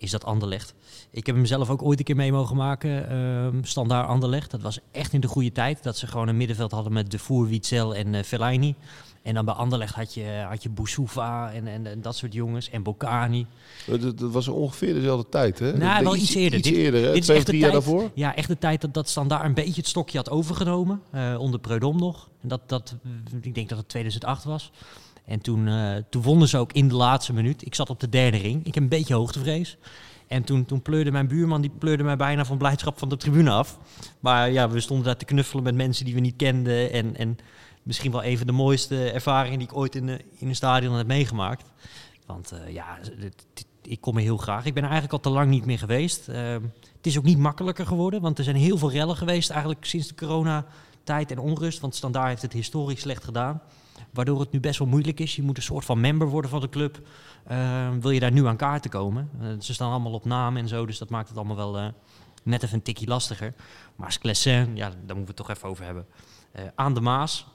is 0.00 0.10
dat 0.10 0.24
Anderlecht. 0.24 0.74
Ik 1.10 1.26
heb 1.26 1.34
hem 1.34 1.46
zelf 1.46 1.70
ook 1.70 1.82
ooit 1.82 1.98
een 1.98 2.04
keer 2.04 2.16
mee 2.16 2.32
mogen 2.32 2.56
maken. 2.56 3.08
ehm 3.10 3.62
Standaard 3.62 4.08
Anderlecht. 4.08 4.50
Dat 4.50 4.60
was 4.62 4.78
echt 4.92 5.12
in 5.12 5.20
de 5.20 5.28
goede 5.28 5.52
tijd. 5.52 5.82
Dat 5.82 5.96
ze 5.96 6.06
gewoon 6.06 6.28
een 6.28 6.36
middenveld 6.36 6.70
hadden 6.70 6.92
met 6.92 7.10
De 7.10 7.18
Voer, 7.18 7.46
Witzel 7.48 7.94
en 7.94 8.14
eh 8.14 8.22
Fellaini. 8.22 8.74
En 9.22 9.34
dan 9.34 9.44
bij 9.44 9.54
Anderlecht 9.54 9.94
had 9.94 10.14
je, 10.14 10.44
had 10.48 10.62
je 10.62 10.68
Boussoufa 10.68 11.52
en, 11.52 11.66
en, 11.66 11.86
en 11.86 12.00
dat 12.02 12.16
soort 12.16 12.32
jongens. 12.32 12.70
En 12.70 12.82
Bocani. 12.82 13.46
Dat, 13.86 14.00
dat 14.18 14.30
was 14.32 14.48
ongeveer 14.48 14.94
dezelfde 14.94 15.28
tijd, 15.28 15.58
hè? 15.58 15.76
Nou, 15.76 16.04
wel 16.04 16.16
iets 16.16 16.34
eerder. 16.34 16.58
Iets 16.58 16.68
Dit- 16.68 16.76
eerder, 16.78 17.00
hè? 17.02 17.06
dit 17.12 17.16
is 17.16 17.24
Twee 17.24 17.36
of 17.36 17.42
echt 17.42 17.46
de 17.52 17.58
drie 17.58 17.60
jaar 17.60 17.70
tijd- 17.80 17.84
daarvoor. 17.84 18.10
Ja, 18.14 18.36
echt 18.36 18.48
de 18.48 18.58
tijd 18.58 18.80
dat, 18.80 18.94
dat 18.94 19.08
Standaard 19.08 19.44
een 19.44 19.54
beetje 19.54 19.80
het 19.80 19.88
stokje 19.88 20.18
had 20.18 20.30
overgenomen. 20.30 21.00
eh, 21.10 21.36
onder 21.38 21.60
Preudom 21.60 21.98
nog. 21.98 22.28
En 22.42 22.48
dat, 22.48 22.60
dat, 22.66 22.94
ik 23.42 23.54
denk 23.54 23.68
dat 23.68 23.78
het 23.78 23.88
2008 23.88 24.44
was. 24.44 24.70
En 25.24 25.40
toen, 25.40 25.68
eh, 25.68 25.96
toen 26.10 26.22
wonnen 26.22 26.48
ze 26.48 26.58
ook 26.58 26.72
in 26.72 26.88
de 26.88 26.94
laatste 26.94 27.32
minuut. 27.32 27.66
Ik 27.66 27.74
zat 27.74 27.90
op 27.90 28.00
de 28.00 28.08
derde 28.08 28.36
ring. 28.36 28.66
Ik 28.66 28.74
heb 28.74 28.82
een 28.82 28.88
beetje 28.88 29.14
hoogtevrees. 29.14 29.76
En 30.26 30.44
toen, 30.44 30.64
toen 30.64 30.82
pleurde 30.82 31.10
mijn 31.10 31.28
buurman, 31.28 31.60
die 31.60 31.70
pleurde 31.78 32.02
mij 32.02 32.16
bijna 32.16 32.44
van 32.44 32.58
blijdschap 32.58 32.98
van 32.98 33.08
de 33.08 33.16
tribune 33.16 33.50
af. 33.50 33.78
Maar 34.20 34.50
ja, 34.50 34.70
we 34.70 34.80
stonden 34.80 35.06
daar 35.06 35.16
te 35.16 35.24
knuffelen 35.24 35.64
met 35.64 35.74
mensen 35.74 36.04
die 36.04 36.14
we 36.14 36.20
niet 36.20 36.36
kenden. 36.36 36.92
En, 36.92 37.16
en 37.16 37.38
misschien 37.82 38.12
wel 38.12 38.24
een 38.24 38.38
van 38.38 38.46
de 38.46 38.52
mooiste 38.52 39.10
ervaringen 39.10 39.58
die 39.58 39.68
ik 39.68 39.76
ooit 39.76 39.94
in, 39.94 40.06
de, 40.06 40.20
in 40.38 40.48
een 40.48 40.54
stadion 40.54 40.94
heb 40.94 41.06
meegemaakt. 41.06 41.72
Want 42.26 42.52
eh, 42.52 42.72
ja, 42.72 42.98
ik 43.82 44.00
kom 44.00 44.16
er 44.16 44.22
heel 44.22 44.36
graag. 44.36 44.64
Ik 44.64 44.74
ben 44.74 44.82
eigenlijk 44.82 45.12
al 45.12 45.20
te 45.20 45.30
lang 45.30 45.50
niet 45.50 45.64
meer 45.64 45.78
geweest. 45.78 46.28
Ehm, 46.28 46.62
het 46.96 47.06
is 47.06 47.18
ook 47.18 47.24
niet 47.24 47.38
makkelijker 47.38 47.86
geworden, 47.86 48.20
want 48.20 48.38
er 48.38 48.44
zijn 48.44 48.56
heel 48.56 48.78
veel 48.78 48.90
rellen 48.90 49.16
geweest 49.16 49.50
eigenlijk 49.50 49.84
sinds 49.84 50.08
de 50.08 50.14
coronatijd 50.14 51.30
en 51.30 51.38
onrust. 51.38 51.80
Want 51.80 51.94
Standaard 51.94 52.28
heeft 52.28 52.42
het 52.42 52.52
historisch 52.52 53.00
slecht 53.00 53.24
gedaan. 53.24 53.62
Waardoor 54.12 54.40
het 54.40 54.52
nu 54.52 54.60
best 54.60 54.78
wel 54.78 54.88
moeilijk 54.88 55.20
is. 55.20 55.36
Je 55.36 55.42
moet 55.42 55.56
een 55.56 55.62
soort 55.62 55.84
van 55.84 56.00
member 56.00 56.28
worden 56.28 56.50
van 56.50 56.60
de 56.60 56.68
club. 56.68 57.00
Ehm, 57.46 58.00
wil 58.00 58.10
je 58.10 58.20
daar 58.20 58.32
nu 58.32 58.46
aan 58.46 58.56
kaarten 58.56 58.90
komen? 58.90 59.30
Eh, 59.40 59.48
ze 59.58 59.74
staan 59.74 59.90
allemaal 59.90 60.12
op 60.12 60.24
naam 60.24 60.56
en 60.56 60.68
zo, 60.68 60.86
dus 60.86 60.98
dat 60.98 61.10
maakt 61.10 61.28
het 61.28 61.36
allemaal 61.36 61.56
wel 61.56 61.78
eh, 61.78 61.86
net 62.42 62.62
even 62.62 62.74
een 62.74 62.82
tikje 62.82 63.06
lastiger. 63.06 63.54
Maar 63.96 64.12
Sclessin, 64.12 64.76
ja, 64.76 64.88
daar 64.88 64.96
moeten 64.98 65.16
we 65.16 65.26
het 65.26 65.36
toch 65.36 65.50
even 65.50 65.68
over 65.68 65.84
hebben. 65.84 66.06
Eh, 66.52 66.64
aan 66.74 66.94
de 66.94 67.00
Maas, 67.00 67.46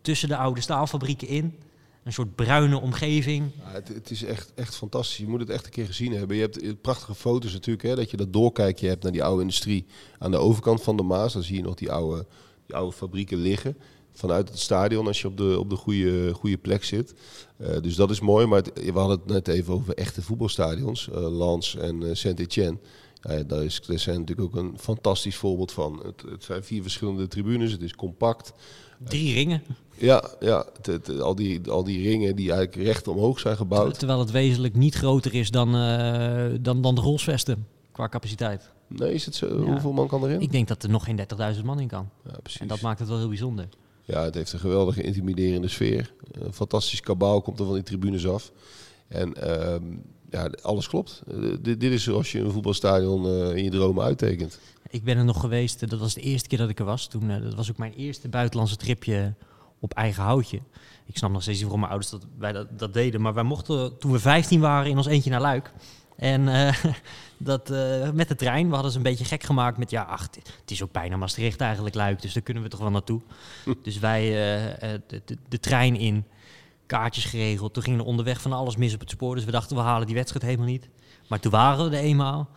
tussen 0.00 0.28
de 0.28 0.36
oude 0.36 0.60
staalfabrieken 0.60 1.28
in. 1.28 1.58
Een 2.04 2.12
soort 2.12 2.34
bruine 2.34 2.80
omgeving. 2.80 3.50
Ja, 3.58 3.72
het, 3.72 3.88
het 3.88 4.10
is 4.10 4.24
echt, 4.24 4.52
echt 4.54 4.76
fantastisch. 4.76 5.16
Je 5.16 5.28
moet 5.28 5.40
het 5.40 5.50
echt 5.50 5.64
een 5.64 5.70
keer 5.70 5.86
gezien 5.86 6.12
hebben. 6.12 6.36
Je 6.36 6.42
hebt 6.42 6.80
prachtige 6.80 7.14
foto's 7.14 7.52
natuurlijk, 7.52 7.86
hè, 7.86 7.94
dat 7.96 8.10
je 8.10 8.16
dat 8.16 8.32
doorkijkje 8.32 8.88
hebt 8.88 9.02
naar 9.02 9.12
die 9.12 9.24
oude 9.24 9.40
industrie 9.40 9.86
aan 10.18 10.30
de 10.30 10.36
overkant 10.36 10.82
van 10.82 10.96
de 10.96 11.02
Maas. 11.02 11.32
Dan 11.32 11.42
zie 11.42 11.56
je 11.56 11.62
nog 11.62 11.74
die 11.74 11.92
oude, 11.92 12.26
die 12.66 12.76
oude 12.76 12.96
fabrieken 12.96 13.38
liggen. 13.38 13.76
Vanuit 14.16 14.48
het 14.48 14.58
stadion 14.58 15.06
als 15.06 15.20
je 15.20 15.26
op 15.26 15.36
de, 15.36 15.58
op 15.58 15.70
de 15.70 15.76
goede, 15.76 16.32
goede 16.34 16.56
plek 16.56 16.84
zit. 16.84 17.14
Uh, 17.58 17.68
dus 17.80 17.94
dat 17.94 18.10
is 18.10 18.20
mooi. 18.20 18.46
Maar 18.46 18.62
het, 18.62 18.72
we 18.84 18.98
hadden 18.98 19.18
het 19.18 19.26
net 19.26 19.48
even 19.48 19.74
over 19.74 19.94
echte 19.94 20.22
voetbalstadions. 20.22 21.08
Uh, 21.08 21.38
Lens 21.38 21.76
en 21.76 22.02
uh, 22.02 22.14
Saint-Etienne. 22.14 22.78
Ja, 23.20 23.42
daar, 23.42 23.64
is, 23.64 23.80
daar 23.86 23.98
zijn 23.98 24.18
natuurlijk 24.18 24.48
ook 24.48 24.62
een 24.62 24.78
fantastisch 24.78 25.36
voorbeeld 25.36 25.72
van. 25.72 26.00
Het, 26.04 26.22
het 26.30 26.44
zijn 26.44 26.64
vier 26.64 26.82
verschillende 26.82 27.28
tribunes. 27.28 27.72
Het 27.72 27.82
is 27.82 27.94
compact. 27.94 28.52
Drie 29.04 29.34
ringen. 29.34 29.62
Ja, 29.98 30.30
ja 30.40 30.66
al, 31.20 31.34
die, 31.34 31.70
al 31.70 31.84
die 31.84 32.08
ringen 32.08 32.36
die 32.36 32.52
eigenlijk 32.52 32.86
recht 32.86 33.08
omhoog 33.08 33.38
zijn 33.38 33.56
gebouwd. 33.56 33.98
Terwijl 33.98 34.18
het 34.18 34.30
wezenlijk 34.30 34.74
niet 34.74 34.94
groter 34.94 35.34
is 35.34 35.50
dan, 35.50 35.72
dan, 36.60 36.82
dan 36.82 36.94
de 36.94 37.00
rolsvesten 37.00 37.66
qua 37.92 38.08
capaciteit. 38.08 38.70
Nee, 38.86 39.12
is 39.12 39.24
het 39.24 39.34
zo? 39.34 39.46
Ja. 39.46 39.70
Hoeveel 39.70 39.92
man 39.92 40.08
kan 40.08 40.24
erin? 40.24 40.40
Ik 40.40 40.52
denk 40.52 40.68
dat 40.68 40.82
er 40.82 40.90
nog 40.90 41.04
geen 41.04 41.20
30.000 41.56 41.64
man 41.64 41.80
in 41.80 41.88
kan. 41.88 42.08
Ja, 42.24 42.38
precies. 42.42 42.60
En 42.60 42.68
dat 42.68 42.80
maakt 42.80 42.98
het 42.98 43.08
wel 43.08 43.18
heel 43.18 43.28
bijzonder. 43.28 43.68
Ja, 44.06 44.22
het 44.22 44.34
heeft 44.34 44.52
een 44.52 44.58
geweldige 44.58 45.02
intimiderende 45.02 45.68
sfeer. 45.68 46.12
Een 46.30 46.52
fantastisch 46.52 47.00
kabaal 47.00 47.42
komt 47.42 47.58
er 47.58 47.64
van 47.64 47.74
die 47.74 47.82
tribunes 47.82 48.26
af. 48.26 48.52
En 49.08 49.34
uh, 49.44 49.74
ja, 50.30 50.50
alles 50.62 50.88
klopt. 50.88 51.22
Uh, 51.30 51.56
dit, 51.60 51.80
dit, 51.80 51.92
is 51.92 52.02
zoals 52.02 52.32
je 52.32 52.40
een 52.40 52.50
voetbalstadion 52.50 53.26
uh, 53.26 53.56
in 53.56 53.64
je 53.64 53.70
dromen 53.70 54.04
uittekent. 54.04 54.58
Ik 54.88 55.04
ben 55.04 55.16
er 55.16 55.24
nog 55.24 55.40
geweest, 55.40 55.90
dat 55.90 55.98
was 55.98 56.14
de 56.14 56.20
eerste 56.20 56.48
keer 56.48 56.58
dat 56.58 56.68
ik 56.68 56.78
er 56.78 56.84
was. 56.84 57.06
Toen, 57.06 57.28
dat 57.28 57.54
was 57.54 57.70
ook 57.70 57.78
mijn 57.78 57.94
eerste 57.94 58.28
buitenlandse 58.28 58.76
tripje 58.76 59.34
op 59.80 59.92
eigen 59.92 60.22
houtje. 60.22 60.60
Ik 61.06 61.16
snap 61.16 61.30
nog 61.30 61.42
steeds 61.42 61.58
niet 61.58 61.68
waarom 61.70 61.88
mijn 61.88 61.92
ouders 61.92 62.12
dat, 62.12 62.26
wij 62.38 62.52
dat, 62.52 62.78
dat 62.78 62.94
deden. 62.94 63.20
Maar 63.20 63.34
wij 63.34 63.42
mochten 63.42 63.98
toen 63.98 64.12
we 64.12 64.18
15 64.18 64.60
waren 64.60 64.90
in 64.90 64.96
ons 64.96 65.06
eentje 65.06 65.30
naar 65.30 65.40
Luik. 65.40 65.72
En 66.16 66.40
uh, 66.48 66.74
dat, 67.36 67.70
uh, 67.70 68.10
met 68.10 68.28
de 68.28 68.34
trein, 68.34 68.68
we 68.68 68.74
hadden 68.74 68.90
ze 68.92 68.96
een 68.96 69.02
beetje 69.02 69.24
gek 69.24 69.42
gemaakt 69.42 69.78
met... 69.78 69.90
ja, 69.90 70.02
ach, 70.02 70.28
het 70.60 70.70
is 70.70 70.82
ook 70.82 70.92
bijna 70.92 71.16
Maastricht 71.16 71.60
eigenlijk 71.60 71.94
Luik, 71.94 72.22
dus 72.22 72.32
daar 72.32 72.42
kunnen 72.42 72.62
we 72.62 72.68
toch 72.68 72.80
wel 72.80 72.90
naartoe. 72.90 73.20
Dus 73.82 73.98
wij 73.98 74.24
uh, 74.24 74.98
de, 75.06 75.22
de, 75.24 75.36
de, 75.48 75.60
trein 75.60 75.96
in, 75.96 76.24
kaartjes 76.86 77.24
geregeld. 77.24 77.74
Toen 77.74 77.82
ging 77.82 77.98
er 77.98 78.04
onderweg 78.04 78.40
van 78.40 78.52
alles 78.52 78.76
mis 78.76 78.94
op 78.94 79.00
het 79.00 79.10
spoor. 79.10 79.34
Dus 79.34 79.44
we 79.44 79.50
dachten, 79.50 79.76
we 79.76 79.82
halen 79.82 80.06
die 80.06 80.14
wedstrijd 80.14 80.44
helemaal 80.44 80.66
niet. 80.66 80.88
Maar 81.28 81.40
toen 81.40 81.50
waren 81.50 81.90
we 81.90 81.96
er 81.96 82.02
eenmaal. 82.02 82.48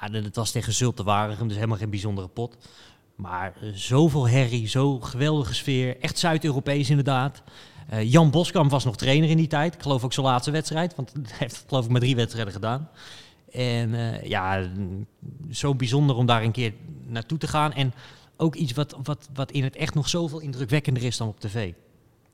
Ja, 0.00 0.10
het 0.10 0.36
was 0.36 0.50
tegen 0.50 0.72
Zulte 0.72 1.02
Waregem, 1.02 1.46
dus 1.46 1.56
helemaal 1.56 1.78
geen 1.78 1.90
bijzondere 1.90 2.28
pot. 2.28 2.56
Maar 3.14 3.54
zoveel 3.74 4.28
herrie, 4.28 4.68
zo 4.68 5.00
geweldige 5.00 5.54
sfeer. 5.54 6.00
Echt 6.00 6.18
Zuid-Europees 6.18 6.90
inderdaad. 6.90 7.42
Uh, 7.92 8.10
Jan 8.10 8.30
Boskamp 8.30 8.70
was 8.70 8.84
nog 8.84 8.96
trainer 8.96 9.30
in 9.30 9.36
die 9.36 9.46
tijd. 9.46 9.74
Ik 9.74 9.82
geloof 9.82 10.04
ook 10.04 10.12
zijn 10.12 10.26
laatste 10.26 10.50
wedstrijd, 10.50 10.94
want 10.94 11.12
hij 11.28 11.36
heeft 11.38 11.64
geloof 11.68 11.84
ik 11.84 11.90
maar 11.90 12.00
drie 12.00 12.16
wedstrijden 12.16 12.52
gedaan. 12.52 12.88
En 13.52 13.88
uh, 13.90 14.22
ja, 14.24 14.70
zo 15.50 15.74
bijzonder 15.74 16.16
om 16.16 16.26
daar 16.26 16.42
een 16.42 16.52
keer 16.52 16.72
naartoe 17.06 17.38
te 17.38 17.46
gaan. 17.46 17.72
En 17.72 17.94
ook 18.36 18.54
iets 18.54 18.72
wat, 18.72 18.96
wat, 19.02 19.28
wat 19.34 19.50
in 19.50 19.64
het 19.64 19.76
echt 19.76 19.94
nog 19.94 20.08
zoveel 20.08 20.40
indrukwekkender 20.40 21.02
is 21.02 21.16
dan 21.16 21.28
op 21.28 21.40
tv. 21.40 21.72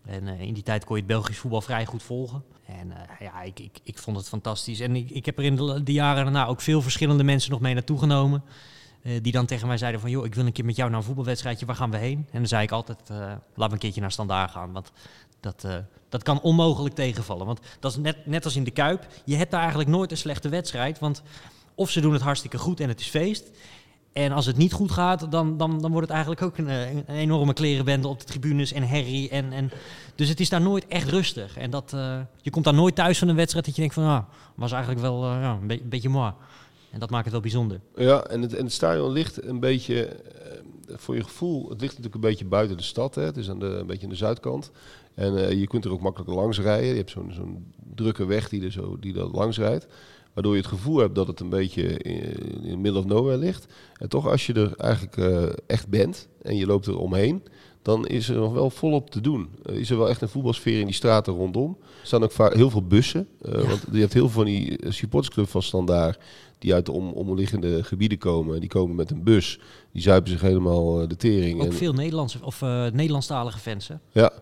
En 0.04 0.26
uh, 0.26 0.40
in 0.40 0.54
die 0.54 0.62
tijd 0.62 0.84
kon 0.84 0.96
je 0.96 1.02
het 1.02 1.10
Belgisch 1.10 1.38
voetbal 1.38 1.60
vrij 1.60 1.86
goed 1.86 2.02
volgen. 2.02 2.42
En 2.66 2.92
ja, 3.20 3.42
ik, 3.42 3.60
ik, 3.60 3.78
ik 3.82 3.98
vond 3.98 4.16
het 4.16 4.28
fantastisch. 4.28 4.80
En 4.80 4.96
ik, 4.96 5.10
ik 5.10 5.26
heb 5.26 5.38
er 5.38 5.44
in 5.44 5.56
de, 5.56 5.92
jaren 5.92 6.24
daarna 6.24 6.46
ook 6.46 6.60
veel 6.60 6.82
verschillende 6.82 7.24
mensen 7.24 7.50
nog 7.50 7.60
mee 7.60 7.74
naartoe 7.74 7.98
genomen. 7.98 8.42
die 9.22 9.32
dan 9.32 9.46
tegen 9.46 9.66
mij 9.66 9.78
zeiden 9.78 10.00
van, 10.00 10.10
joh, 10.10 10.24
ik 10.24 10.34
wil 10.34 10.46
een 10.46 10.52
keer 10.52 10.64
met 10.64 10.76
jou 10.76 10.90
naar 10.90 10.98
een 10.98 11.04
voetbalwedstrijdje, 11.04 11.66
waar 11.66 11.76
gaan 11.76 11.90
we 11.90 11.96
heen? 11.96 12.26
En 12.30 12.38
dan 12.38 12.46
zei 12.46 12.62
ik 12.62 12.70
altijd, 12.70 12.98
laten 13.08 13.40
we 13.54 13.72
een 13.72 13.78
keertje 13.78 14.00
naar 14.00 14.12
Standaard 14.12 14.50
gaan, 14.50 14.72
want 14.72 14.92
dat, 15.40 15.62
uh, 15.66 15.74
dat 16.08 16.22
kan 16.22 16.40
onmogelijk 16.40 16.94
tegenvallen. 16.94 17.46
Want 17.46 17.60
dat 17.80 17.90
is 17.90 17.96
net, 17.96 18.26
net 18.26 18.44
als 18.44 18.56
in 18.56 18.64
de 18.64 18.70
Kuip. 18.70 19.06
Je 19.24 19.36
hebt 19.36 19.50
daar 19.50 19.60
eigenlijk 19.60 19.90
nooit 19.90 20.10
een 20.10 20.16
slechte 20.16 20.48
wedstrijd. 20.48 20.98
Want 20.98 21.22
of 21.74 21.90
ze 21.90 22.00
doen 22.00 22.12
het 22.12 22.22
hartstikke 22.22 22.58
goed 22.58 22.80
en 22.80 22.88
het 22.88 23.00
is 23.00 23.08
feest. 23.08 23.50
En 24.12 24.32
als 24.32 24.46
het 24.46 24.56
niet 24.56 24.72
goed 24.72 24.90
gaat, 24.90 25.30
dan, 25.30 25.56
dan, 25.56 25.80
dan 25.80 25.90
wordt 25.90 26.06
het 26.06 26.16
eigenlijk 26.16 26.42
ook 26.42 26.58
een, 26.58 26.68
een 26.68 27.04
enorme 27.06 27.52
klerenbende 27.52 28.08
op 28.08 28.18
de 28.18 28.24
tribunes 28.24 28.72
en 28.72 28.82
herrie. 28.82 29.28
En, 29.28 29.52
en, 29.52 29.70
dus 30.14 30.28
het 30.28 30.40
is 30.40 30.48
daar 30.48 30.60
nooit 30.60 30.86
echt 30.86 31.08
rustig. 31.08 31.56
En 31.56 31.70
dat, 31.70 31.92
uh, 31.94 32.20
je 32.40 32.50
komt 32.50 32.64
daar 32.64 32.74
nooit 32.74 32.94
thuis 32.94 33.18
van 33.18 33.28
een 33.28 33.36
wedstrijd 33.36 33.64
dat 33.64 33.74
je 33.74 33.80
denkt 33.80 33.96
van, 33.96 34.04
ah, 34.04 34.22
was 34.54 34.72
eigenlijk 34.72 35.02
wel 35.02 35.24
ja, 35.24 35.58
een, 35.68 35.82
beetje 35.88 36.08
mooi. 36.08 36.32
En 36.90 37.00
dat 37.00 37.10
maakt 37.10 37.24
het 37.24 37.32
wel 37.32 37.42
bijzonder. 37.42 37.80
Ja, 37.96 38.22
en 38.22 38.42
het, 38.42 38.54
en 38.54 38.64
het 38.64 38.72
stadion 38.72 39.12
ligt 39.12 39.44
een 39.44 39.60
beetje, 39.60 40.16
voor 40.88 41.14
je 41.14 41.22
gevoel, 41.22 41.68
het 41.68 41.80
ligt 41.80 41.92
natuurlijk 41.92 42.14
een 42.14 42.30
beetje 42.30 42.44
buiten 42.44 42.76
de 42.76 42.82
stad. 42.82 43.14
Hè. 43.14 43.22
Het 43.22 43.36
is 43.36 43.50
aan 43.50 43.58
de, 43.58 43.66
een 43.66 43.86
beetje 43.86 44.04
aan 44.04 44.12
de 44.12 44.16
zuidkant. 44.16 44.70
En 45.18 45.34
uh, 45.34 45.52
je 45.52 45.66
kunt 45.66 45.84
er 45.84 45.90
ook 45.90 46.00
makkelijk 46.00 46.30
langs 46.30 46.60
rijden. 46.60 46.88
Je 46.88 46.96
hebt 46.96 47.10
zo'n 47.10 47.32
zo'n 47.32 47.72
drukke 47.94 48.24
weg 48.24 48.48
die 48.48 48.64
er, 48.64 48.72
zo, 48.72 48.96
die 49.00 49.18
er 49.18 49.28
langs 49.30 49.58
rijdt. 49.58 49.86
Waardoor 50.34 50.52
je 50.52 50.60
het 50.60 50.70
gevoel 50.70 50.98
hebt 50.98 51.14
dat 51.14 51.26
het 51.26 51.40
een 51.40 51.48
beetje 51.48 51.98
in, 51.98 52.64
in 52.64 52.80
middle 52.80 53.00
of 53.00 53.06
nowhere 53.06 53.38
ligt. 53.38 53.66
En 53.96 54.08
toch 54.08 54.28
als 54.28 54.46
je 54.46 54.52
er 54.52 54.76
eigenlijk 54.76 55.16
uh, 55.16 55.42
echt 55.66 55.88
bent 55.88 56.28
en 56.42 56.56
je 56.56 56.66
loopt 56.66 56.86
er 56.86 56.98
omheen, 56.98 57.42
dan 57.82 58.06
is 58.06 58.28
er 58.28 58.36
nog 58.36 58.52
wel 58.52 58.70
volop 58.70 59.10
te 59.10 59.20
doen. 59.20 59.48
Uh, 59.66 59.76
is 59.76 59.90
er 59.90 59.98
wel 59.98 60.08
echt 60.08 60.20
een 60.20 60.28
voetbalsfeer 60.28 60.80
in 60.80 60.86
die 60.86 60.94
straten 60.94 61.32
rondom. 61.32 61.76
Er 61.80 62.06
staan 62.06 62.22
ook 62.22 62.32
vaak 62.32 62.54
heel 62.54 62.70
veel 62.70 62.86
bussen. 62.86 63.28
Uh, 63.42 63.52
ja. 63.52 63.68
Want 63.68 63.84
je 63.92 64.00
hebt 64.00 64.12
heel 64.12 64.28
veel 64.28 64.42
van 64.42 64.44
die 64.44 64.78
supportersclub 64.88 65.48
van 65.48 65.62
Standaard 65.62 66.18
die 66.58 66.74
uit 66.74 66.86
de 66.86 66.92
om, 66.92 67.12
omliggende 67.12 67.84
gebieden 67.84 68.18
komen. 68.18 68.60
Die 68.60 68.68
komen 68.68 68.96
met 68.96 69.10
een 69.10 69.22
bus. 69.22 69.60
Die 69.92 70.02
zuipen 70.02 70.30
zich 70.30 70.40
helemaal 70.40 71.08
de 71.08 71.16
tering. 71.16 71.60
Ook 71.60 71.66
en, 71.66 71.72
veel 71.72 71.92
Nederlandse 71.92 72.38
of 72.42 72.60
Nederlandstalige 72.92 73.58
fans 73.58 73.88
hè? 73.88 73.94
Ja. 74.12 74.32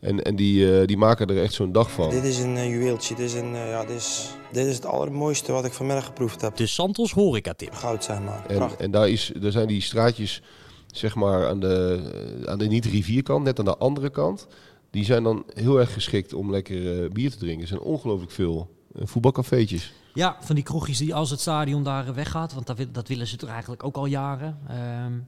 En, 0.00 0.22
en 0.22 0.36
die, 0.36 0.80
uh, 0.80 0.86
die 0.86 0.96
maken 0.96 1.26
er 1.26 1.42
echt 1.42 1.52
zo'n 1.52 1.72
dag 1.72 1.90
van. 1.90 2.10
Dit 2.10 2.24
is 2.24 2.38
een 2.38 2.56
uh, 2.56 2.68
juweeltje. 2.68 3.14
Dit 3.14 3.24
is, 3.24 3.34
een, 3.34 3.52
uh, 3.52 3.68
ja, 3.68 3.84
dit, 3.84 3.96
is, 3.96 4.30
dit 4.52 4.66
is 4.66 4.74
het 4.74 4.86
allermooiste 4.86 5.52
wat 5.52 5.64
ik 5.64 5.72
vanmiddag 5.72 6.04
geproefd 6.04 6.40
heb. 6.40 6.56
De 6.56 6.66
Santos 6.66 7.12
horeca 7.12 7.54
tip. 7.54 7.72
Goud 7.72 8.04
zeg 8.04 8.20
maar. 8.20 8.46
En, 8.46 8.70
en 8.78 8.90
daar, 8.90 9.08
is, 9.08 9.32
daar 9.40 9.50
zijn 9.50 9.68
die 9.68 9.80
straatjes 9.80 10.42
zeg 10.86 11.14
maar 11.14 11.48
aan 11.48 11.60
de, 11.60 12.44
aan 12.46 12.58
de 12.58 12.66
niet-rivierkant, 12.66 13.44
net 13.44 13.58
aan 13.58 13.64
de 13.64 13.76
andere 13.76 14.10
kant. 14.10 14.46
Die 14.90 15.04
zijn 15.04 15.22
dan 15.22 15.44
heel 15.54 15.80
erg 15.80 15.92
geschikt 15.92 16.32
om 16.32 16.50
lekker 16.50 17.08
bier 17.12 17.30
te 17.30 17.38
drinken. 17.38 17.62
Er 17.62 17.68
zijn 17.68 17.80
ongelooflijk 17.80 18.32
veel 18.32 18.70
voetbalcafeetjes. 18.94 19.92
Ja, 20.14 20.36
van 20.40 20.54
die 20.54 20.64
kroegjes 20.64 20.98
die 20.98 21.14
als 21.14 21.30
het 21.30 21.40
stadion 21.40 21.84
daar 21.84 22.14
weggaat. 22.14 22.54
Want 22.54 22.66
dat, 22.66 22.76
dat 22.92 23.08
willen 23.08 23.26
ze 23.26 23.36
toch 23.36 23.48
eigenlijk 23.48 23.84
ook 23.84 23.96
al 23.96 24.06
jaren. 24.06 24.58
Um, 25.04 25.26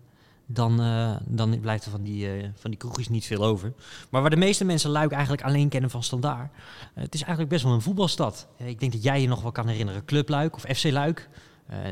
dan, 0.53 0.80
uh, 0.80 1.16
dan 1.26 1.61
blijft 1.61 1.84
er 1.84 1.90
van 1.90 2.03
die, 2.03 2.36
uh, 2.36 2.48
van 2.55 2.70
die 2.70 2.78
kroegjes 2.78 3.09
niet 3.09 3.24
veel 3.24 3.44
over. 3.44 3.72
Maar 4.11 4.20
waar 4.20 4.30
de 4.30 4.36
meeste 4.36 4.64
mensen 4.64 4.90
Luik 4.90 5.12
eigenlijk 5.12 5.42
alleen 5.42 5.68
kennen 5.68 5.90
van 5.90 6.03
Standaard... 6.03 6.53
Uh, 6.53 7.03
het 7.03 7.14
is 7.14 7.20
eigenlijk 7.20 7.50
best 7.50 7.64
wel 7.64 7.72
een 7.72 7.82
voetbalstad. 7.82 8.48
ik 8.57 8.80
denk 8.80 8.92
dat 8.92 9.03
jij 9.03 9.20
je 9.20 9.28
nog 9.28 9.42
wel 9.42 9.53
kan 9.53 9.68
herinneren. 9.68 10.05
Club 10.05 10.28
Luik 10.28 10.55
of 10.55 10.64
FC 10.76 10.90
Luik, 10.90 11.28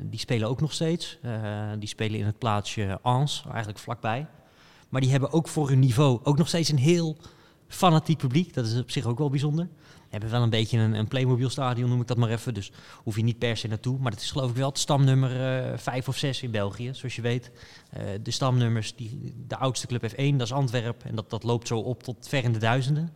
die 0.02 0.18
spelen 0.18 0.48
ook 0.48 0.60
nog 0.60 0.72
steeds. 0.72 1.18
die 1.78 1.88
spelen 1.88 2.18
in 2.18 2.26
het 2.26 2.38
plaatsje 2.38 2.98
Ans, 3.02 3.44
eigenlijk 3.48 3.78
vlakbij. 3.78 4.26
Maar 4.88 5.00
die 5.00 5.10
hebben 5.10 5.32
ook 5.32 5.48
voor 5.48 5.68
hun 5.68 5.78
niveau 5.78 6.20
ook 6.22 6.38
nog 6.38 6.48
steeds 6.48 6.68
een 6.68 6.78
heel 6.78 7.16
fanatiek 7.68 8.18
publiek. 8.18 8.54
Dat 8.54 8.66
is 8.66 8.78
op 8.78 8.90
zich 8.90 9.06
ook 9.06 9.18
wel 9.18 9.30
bijzonder 9.30 9.68
hebben 10.10 10.30
wel 10.30 10.42
een 10.42 10.50
beetje 10.50 10.78
een, 10.78 10.94
een 10.94 11.08
Playmobil-stadion, 11.08 11.88
noem 11.88 12.00
ik 12.00 12.06
dat 12.06 12.16
maar 12.16 12.30
even. 12.30 12.54
Dus 12.54 12.72
hoef 13.02 13.16
je 13.16 13.22
niet 13.22 13.38
per 13.38 13.56
se 13.56 13.68
naartoe. 13.68 13.98
Maar 13.98 14.12
het 14.12 14.20
is 14.20 14.30
geloof 14.30 14.50
ik 14.50 14.56
wel 14.56 14.68
het 14.68 14.78
stamnummer 14.78 15.70
uh, 15.70 15.78
5 15.78 16.08
of 16.08 16.16
6 16.16 16.42
in 16.42 16.50
België, 16.50 16.90
zoals 16.94 17.16
je 17.16 17.22
weet. 17.22 17.50
Uh, 17.96 18.02
de 18.22 18.30
stamnummers, 18.30 18.96
die, 18.96 19.34
de 19.46 19.56
oudste 19.56 19.86
club 19.86 20.12
F1, 20.12 20.36
dat 20.36 20.46
is 20.46 20.52
Antwerpen. 20.52 21.08
En 21.08 21.14
dat, 21.14 21.30
dat 21.30 21.42
loopt 21.42 21.66
zo 21.66 21.78
op 21.78 22.02
tot 22.02 22.28
ver 22.28 22.44
in 22.44 22.52
de 22.52 22.58
duizenden. 22.58 23.12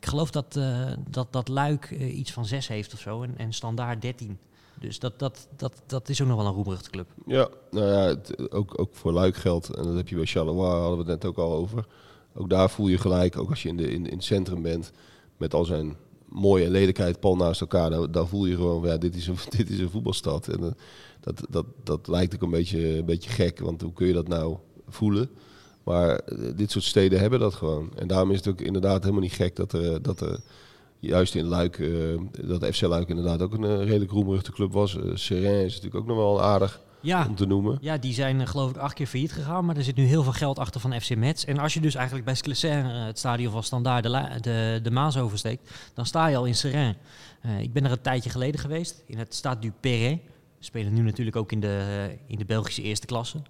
Ik 0.00 0.08
geloof 0.08 0.30
dat, 0.30 0.56
uh, 0.56 0.92
dat, 1.08 1.32
dat 1.32 1.48
Luik 1.48 1.90
iets 1.90 2.32
van 2.32 2.46
6 2.46 2.68
heeft 2.68 2.92
of 2.92 3.00
zo 3.00 3.22
en, 3.22 3.34
en 3.38 3.52
Standaard 3.52 4.02
13. 4.02 4.38
Dus 4.80 4.98
dat, 4.98 5.18
dat, 5.18 5.48
dat, 5.56 5.82
dat 5.86 6.08
is 6.08 6.20
ook 6.22 6.28
nog 6.28 6.36
wel 6.36 6.46
een 6.46 6.52
roemruchte 6.52 6.90
club. 6.90 7.06
Ja, 7.26 7.48
nou 7.70 7.86
ja, 7.86 8.16
ook, 8.50 8.80
ook 8.80 8.94
voor 8.94 9.12
Luik 9.12 9.36
geldt. 9.36 9.74
En 9.74 9.82
dat 9.82 9.94
heb 9.94 10.08
je 10.08 10.16
bij 10.16 10.24
Charleroi, 10.24 10.70
hadden 10.70 11.04
we 11.04 11.10
het 11.10 11.22
net 11.22 11.24
ook 11.24 11.38
al 11.38 11.52
over. 11.52 11.86
Ook 12.34 12.50
daar 12.50 12.70
voel 12.70 12.88
je 12.88 12.98
gelijk, 12.98 13.38
ook 13.38 13.50
als 13.50 13.62
je 13.62 13.68
in, 13.68 13.76
de, 13.76 13.90
in, 13.90 14.06
in 14.06 14.16
het 14.16 14.24
centrum 14.24 14.62
bent, 14.62 14.92
met 15.36 15.54
al 15.54 15.64
zijn 15.64 15.96
mooie 16.32 16.70
lelijkheid 16.70 17.20
pal 17.20 17.36
naast 17.36 17.60
elkaar, 17.60 18.10
daar, 18.10 18.26
voel 18.26 18.46
je 18.46 18.54
gewoon, 18.54 18.86
ja, 18.86 18.96
dit 18.96 19.14
is 19.16 19.26
een, 19.26 19.36
dit 19.56 19.70
is 19.70 19.78
een 19.78 19.90
voetbalstad. 19.90 20.48
En 20.48 20.60
uh, 20.60 20.70
dat, 21.20 21.46
dat, 21.50 21.66
dat 21.84 22.08
lijkt 22.08 22.34
ook 22.34 22.42
een 22.42 22.50
beetje, 22.50 22.98
een 22.98 23.04
beetje 23.04 23.30
gek, 23.30 23.58
want 23.58 23.80
hoe 23.80 23.92
kun 23.92 24.06
je 24.06 24.12
dat 24.12 24.28
nou 24.28 24.56
voelen? 24.88 25.30
Maar 25.84 26.20
uh, 26.28 26.48
dit 26.56 26.70
soort 26.70 26.84
steden 26.84 27.20
hebben 27.20 27.40
dat 27.40 27.54
gewoon. 27.54 27.92
En 27.96 28.06
daarom 28.06 28.30
is 28.30 28.36
het 28.36 28.48
ook 28.48 28.60
inderdaad 28.60 29.00
helemaal 29.00 29.22
niet 29.22 29.32
gek 29.32 29.56
dat 29.56 29.72
er, 29.72 30.02
dat 30.02 30.20
er 30.20 30.40
juist 30.98 31.34
in 31.34 31.44
Luik, 31.44 31.78
uh, 31.78 32.20
dat 32.44 32.66
FC 32.74 32.80
Luik 32.80 33.08
inderdaad 33.08 33.42
ook 33.42 33.54
een 33.54 33.84
redelijk 33.84 34.10
roemruchte 34.10 34.52
club 34.52 34.72
was. 34.72 34.98
Seraing 35.14 35.64
is 35.64 35.74
natuurlijk 35.74 35.94
ook 35.94 36.06
nog 36.06 36.16
wel 36.16 36.42
aardig 36.42 36.80
ja, 37.02 37.26
om 37.28 37.34
te 37.34 37.46
noemen. 37.46 37.78
Ja, 37.80 37.96
die 37.96 38.14
zijn 38.14 38.40
uh, 38.40 38.46
geloof 38.46 38.70
ik 38.70 38.76
acht 38.76 38.94
keer 38.94 39.06
failliet 39.06 39.32
gegaan, 39.32 39.64
maar 39.64 39.76
er 39.76 39.84
zit 39.84 39.96
nu 39.96 40.04
heel 40.04 40.22
veel 40.22 40.32
geld 40.32 40.58
achter 40.58 40.80
van 40.80 41.00
FC 41.00 41.16
Metz. 41.16 41.44
En 41.44 41.58
als 41.58 41.74
je 41.74 41.80
dus 41.80 41.94
eigenlijk 41.94 42.24
bij 42.24 42.34
Sclessin, 42.34 42.84
uh, 42.84 43.04
het 43.04 43.18
stadion 43.18 43.52
van 43.52 43.62
Standaard, 43.62 44.02
de, 44.02 44.38
de, 44.40 44.80
de, 44.82 44.90
Maas 44.90 45.16
oversteekt, 45.16 45.70
dan 45.94 46.06
sta 46.06 46.26
je 46.26 46.36
al 46.36 46.44
in 46.44 46.54
Seraing. 46.54 46.96
Uh, 47.46 47.60
ik 47.60 47.72
ben 47.72 47.84
er 47.84 47.90
een 47.90 48.00
tijdje 48.00 48.30
geleden 48.30 48.60
geweest, 48.60 49.02
in 49.06 49.18
het 49.18 49.34
Stade 49.34 49.60
du 49.60 49.72
Perret. 49.80 50.18
We 50.58 50.64
spelen 50.64 50.94
nu 50.94 51.02
natuurlijk 51.02 51.36
ook 51.36 51.52
in 51.52 51.60
de, 51.60 52.08
in 52.26 52.38
de 52.38 52.44
Belgische 52.44 52.82
eerste 52.82 53.06
klasse. 53.06 53.36
Um, 53.36 53.42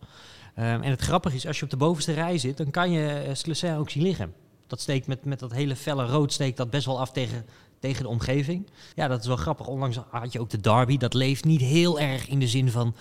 en 0.65 0.91
het 0.91 1.01
grappige 1.01 1.37
is, 1.37 1.47
als 1.47 1.59
je 1.59 1.65
op 1.65 1.71
de 1.71 1.77
bovenste 1.77 2.13
rij 2.13 2.39
zit, 2.39 2.57
dan 2.57 2.71
kan 2.71 2.91
je 2.91 3.31
Sclessin 3.33 3.77
ook 3.77 3.91
zien 3.91 4.03
liggen. 4.03 4.33
Dat 4.67 4.81
steekt 4.81 5.07
met, 5.07 5.25
met 5.25 5.39
dat 5.39 5.53
hele 5.53 5.77
felle 5.77 6.07
rood 6.07 6.33
steekt 6.33 6.57
dat 6.57 6.71
best 6.71 6.87
wel 6.87 7.01
af 7.01 7.13
tegen, 7.13 7.47
tegen 7.79 8.03
de 8.03 8.09
omgeving. 8.09 8.67
Ja, 8.95 9.09
dat 9.09 9.21
is 9.21 9.27
wel 9.27 9.37
grappig. 9.37 9.67
Onlangs 9.67 9.99
had 10.11 10.33
je 10.33 10.41
ook 10.41 10.51
de 10.51 10.61
derby. 10.61 10.97
Dat 10.97 11.15
leeft 11.15 11.45
niet 11.45 11.61
heel 11.61 12.01
erg 12.01 12.29
in 12.29 12.39
de 12.39 12.49
zin 12.49 12.71
van 12.71 12.95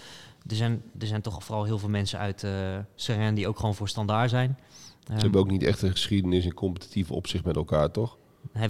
er 0.48 0.56
zijn, 0.56 0.82
er 1.00 1.08
zijn 1.08 1.22
toch 1.22 1.44
vooral 1.44 1.64
heel 1.64 1.78
veel 1.80 1.90
mensen 1.90 2.20
uit 2.20 2.44
uh, 2.44 2.52
Seren 2.96 3.34
die 3.36 3.48
ook 3.48 3.60
gewoon 3.60 3.76
voor 3.76 3.90
standaard 3.90 4.30
zijn. 4.30 4.58
Ze 5.08 5.14
hebben 5.14 5.40
ook 5.42 5.52
niet 5.52 5.64
echt 5.64 5.82
een 5.82 5.92
geschiedenis 5.92 6.46
in 6.46 6.54
competitief 6.54 7.12
opzicht 7.12 7.44
met 7.46 7.56
elkaar, 7.56 7.92
toch? 7.92 8.18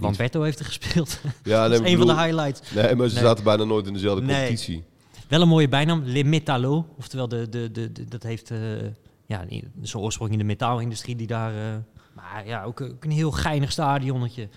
Lamberto 0.01 0.41
heeft 0.41 0.59
er 0.59 0.65
gespeeld. 0.65 1.21
Ja, 1.43 1.63
dat 1.67 1.71
is 1.73 1.79
nee, 1.79 1.91
een 1.91 1.97
van 1.97 2.07
de 2.07 2.21
highlights. 2.21 2.71
Nee, 2.73 2.95
maar 2.95 3.07
ze 3.07 3.15
Nee. 3.15 3.23
zaten 3.23 3.43
bijna 3.43 3.63
nooit 3.63 3.87
in 3.87 3.93
dezelfde 3.93 4.25
competitie. 4.25 4.83
Wel 5.27 5.41
een 5.41 5.47
mooie 5.47 5.67
bijnaam, 5.69 6.01
Le 6.05 6.23
Metallo. 6.23 6.85
Oftewel, 6.97 7.27
de, 7.27 7.49
de, 7.49 7.71
de, 7.71 7.91
de- 7.91 8.05
dat 8.05 8.23
heeft 8.23 8.51
eh, 8.51 8.59
ja, 9.25 9.45
zijn 9.81 10.03
oorsprong 10.03 10.31
in 10.31 10.37
de 10.37 10.43
metaalindustrie 10.43 11.15
die 11.15 11.27
daar... 11.27 11.53
eh, 11.73 11.77
maar 12.15 12.47
ja, 12.47 12.63
ook, 12.63 12.81
ook 12.81 13.03
een 13.03 13.11
heel 13.11 13.31
geinig 13.31 13.71
stadionnetje. 13.71 14.49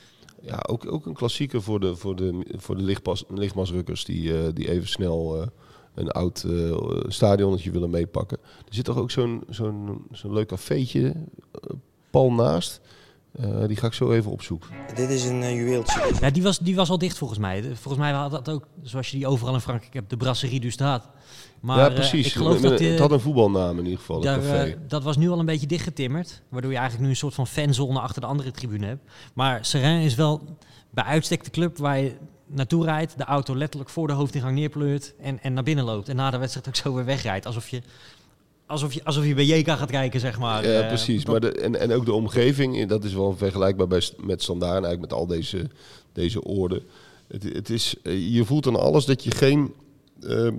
Ja, 0.43 0.59
ook, 0.69 0.93
ook 0.93 1.07
een 1.07 1.15
klassieker 1.15 1.63
voor 1.63 1.81
de, 1.81 1.97
voor 1.97 2.17
de, 2.17 2.45
voor 2.57 2.77
de 2.77 2.83
lichtpas, 2.83 3.25
lichtmasrukkers 3.29 4.05
die, 4.05 4.53
die 4.53 4.69
even 4.71 4.89
snel 4.89 5.51
een 5.95 6.11
oud 6.11 6.43
eh, 6.49 6.77
stadionnetje 7.07 7.71
willen 7.71 7.91
meepakken. 7.91 8.39
Er 8.43 8.75
zit 8.75 8.85
toch 8.85 8.97
ook 8.97 9.11
zo'n 9.11 9.43
zo'n 9.49 10.07
zo'n 10.13 10.33
leuk 10.33 10.49
cafeetje 10.49 11.07
eh, 11.09 11.71
pal 12.11 12.33
naast. 12.33 12.81
Eh, 13.33 13.67
die 13.67 13.77
ga 13.77 13.87
ik 13.87 13.93
zo 13.93 14.13
even 14.13 14.31
opzoeken. 14.31 14.71
Dit 14.95 15.11
is 15.11 15.25
een 15.25 15.55
juweeltje. 15.55 16.13
Ja, 16.21 16.31
die 16.31 16.43
was, 16.43 16.59
die 16.59 16.75
was 16.77 16.91
al 16.91 16.99
dicht 16.99 17.19
volgens 17.19 17.39
mij. 17.39 17.63
Volgens 17.63 17.97
mij 17.97 18.13
had 18.13 18.31
dat 18.31 18.49
ook, 18.49 18.67
zoals 18.83 19.11
je 19.11 19.17
die 19.17 19.27
overal 19.27 19.55
in 19.55 19.61
Frankrijk 19.61 19.95
hebt, 19.95 20.11
de 20.11 20.17
Brasserie 20.17 20.61
du 20.61 20.71
Stade. 20.71 21.05
Maar 21.61 21.79
ja, 21.79 21.89
eh, 21.89 21.95
precies. 21.95 22.27
ik 22.27 22.33
geloof 22.33 22.61
Met- 22.61 22.71
dat... 22.71 22.81
het 22.81 22.99
had 22.99 23.11
een 23.11 23.21
voetbalnaam 23.21 23.79
in 23.79 23.85
ieder 23.85 23.99
geval, 23.99 24.21
Daar, 24.21 24.39
café. 24.39 24.79
dat 24.89 25.03
was 25.03 25.17
nu 25.17 25.31
al 25.31 25.39
een 25.39 25.47
beetje 25.47 25.67
dichtgetimmerd. 25.67 26.43
Waardoor 26.49 26.71
je 26.71 26.77
eigenlijk 26.77 27.07
nu 27.07 27.11
een 27.13 27.19
soort 27.21 27.35
van 27.35 27.47
fanzone 27.47 28.01
achter 28.01 28.21
de 28.21 28.27
andere 28.27 28.51
tribune 28.51 28.87
hebt. 28.87 29.11
Maar 29.35 29.65
Serrain 29.65 30.03
is 30.03 30.15
wel 30.15 30.43
bij 30.91 31.05
uitstek 31.05 31.45
de 31.45 31.51
club 31.51 31.79
waar 31.79 31.99
je 31.99 32.17
naartoe 32.47 32.85
rijdt. 32.85 33.19
De 33.19 33.25
auto 33.25 33.57
letterlijk 33.57 33.91
voor 33.91 34.07
de 34.07 34.13
hoofdingang 34.13 34.55
neerpleurt. 34.55 35.15
En, 35.21 35.43
en 35.43 35.53
naar 35.53 35.63
binnen 35.63 35.85
loopt. 35.85 36.09
En 36.09 36.17
na 36.17 36.31
de 36.31 36.39
wedstrijd 36.39 36.69
ook 36.69 36.77
zo 36.77 36.95
weer 36.95 37.05
wegrijdt. 37.05 37.47
Alsof 37.47 37.69
je, 37.69 37.83
alsof 38.67 38.93
je, 38.93 39.05
alsof 39.05 39.25
je 39.25 39.35
bij 39.35 39.45
JK 39.45 39.69
gaat 39.71 39.91
kijken, 39.91 40.21
zeg 40.21 40.39
maar. 40.39 40.69
ja, 40.69 40.81
Eh, 40.81 40.87
precies. 40.89 41.25
Maar 41.25 41.41
de, 41.41 41.53
en, 41.53 41.81
en 41.81 41.93
ook 41.93 42.05
de 42.05 42.13
omgeving, 42.13 42.81
eh, 42.81 42.89
dat 42.89 43.05
is 43.05 43.15
wel 43.15 43.37
vergelijkbaar 43.37 43.87
bij, 43.87 44.03
met 44.17 44.43
Standaard 44.43 44.77
en 44.77 44.85
eigenlijk 44.85 45.11
met 45.11 45.21
al 45.21 45.27
deze, 45.27 45.71
deze 46.13 46.43
oorden. 46.43 46.83
Het, 47.29 47.43
het 47.43 47.71
is, 47.71 47.95
eh, 48.03 48.35
je 48.35 48.45
voelt 48.45 48.67
aan 48.67 48.81
alles 48.81 49.05
dat 49.05 49.25
je 49.25 49.31
geen 49.31 49.75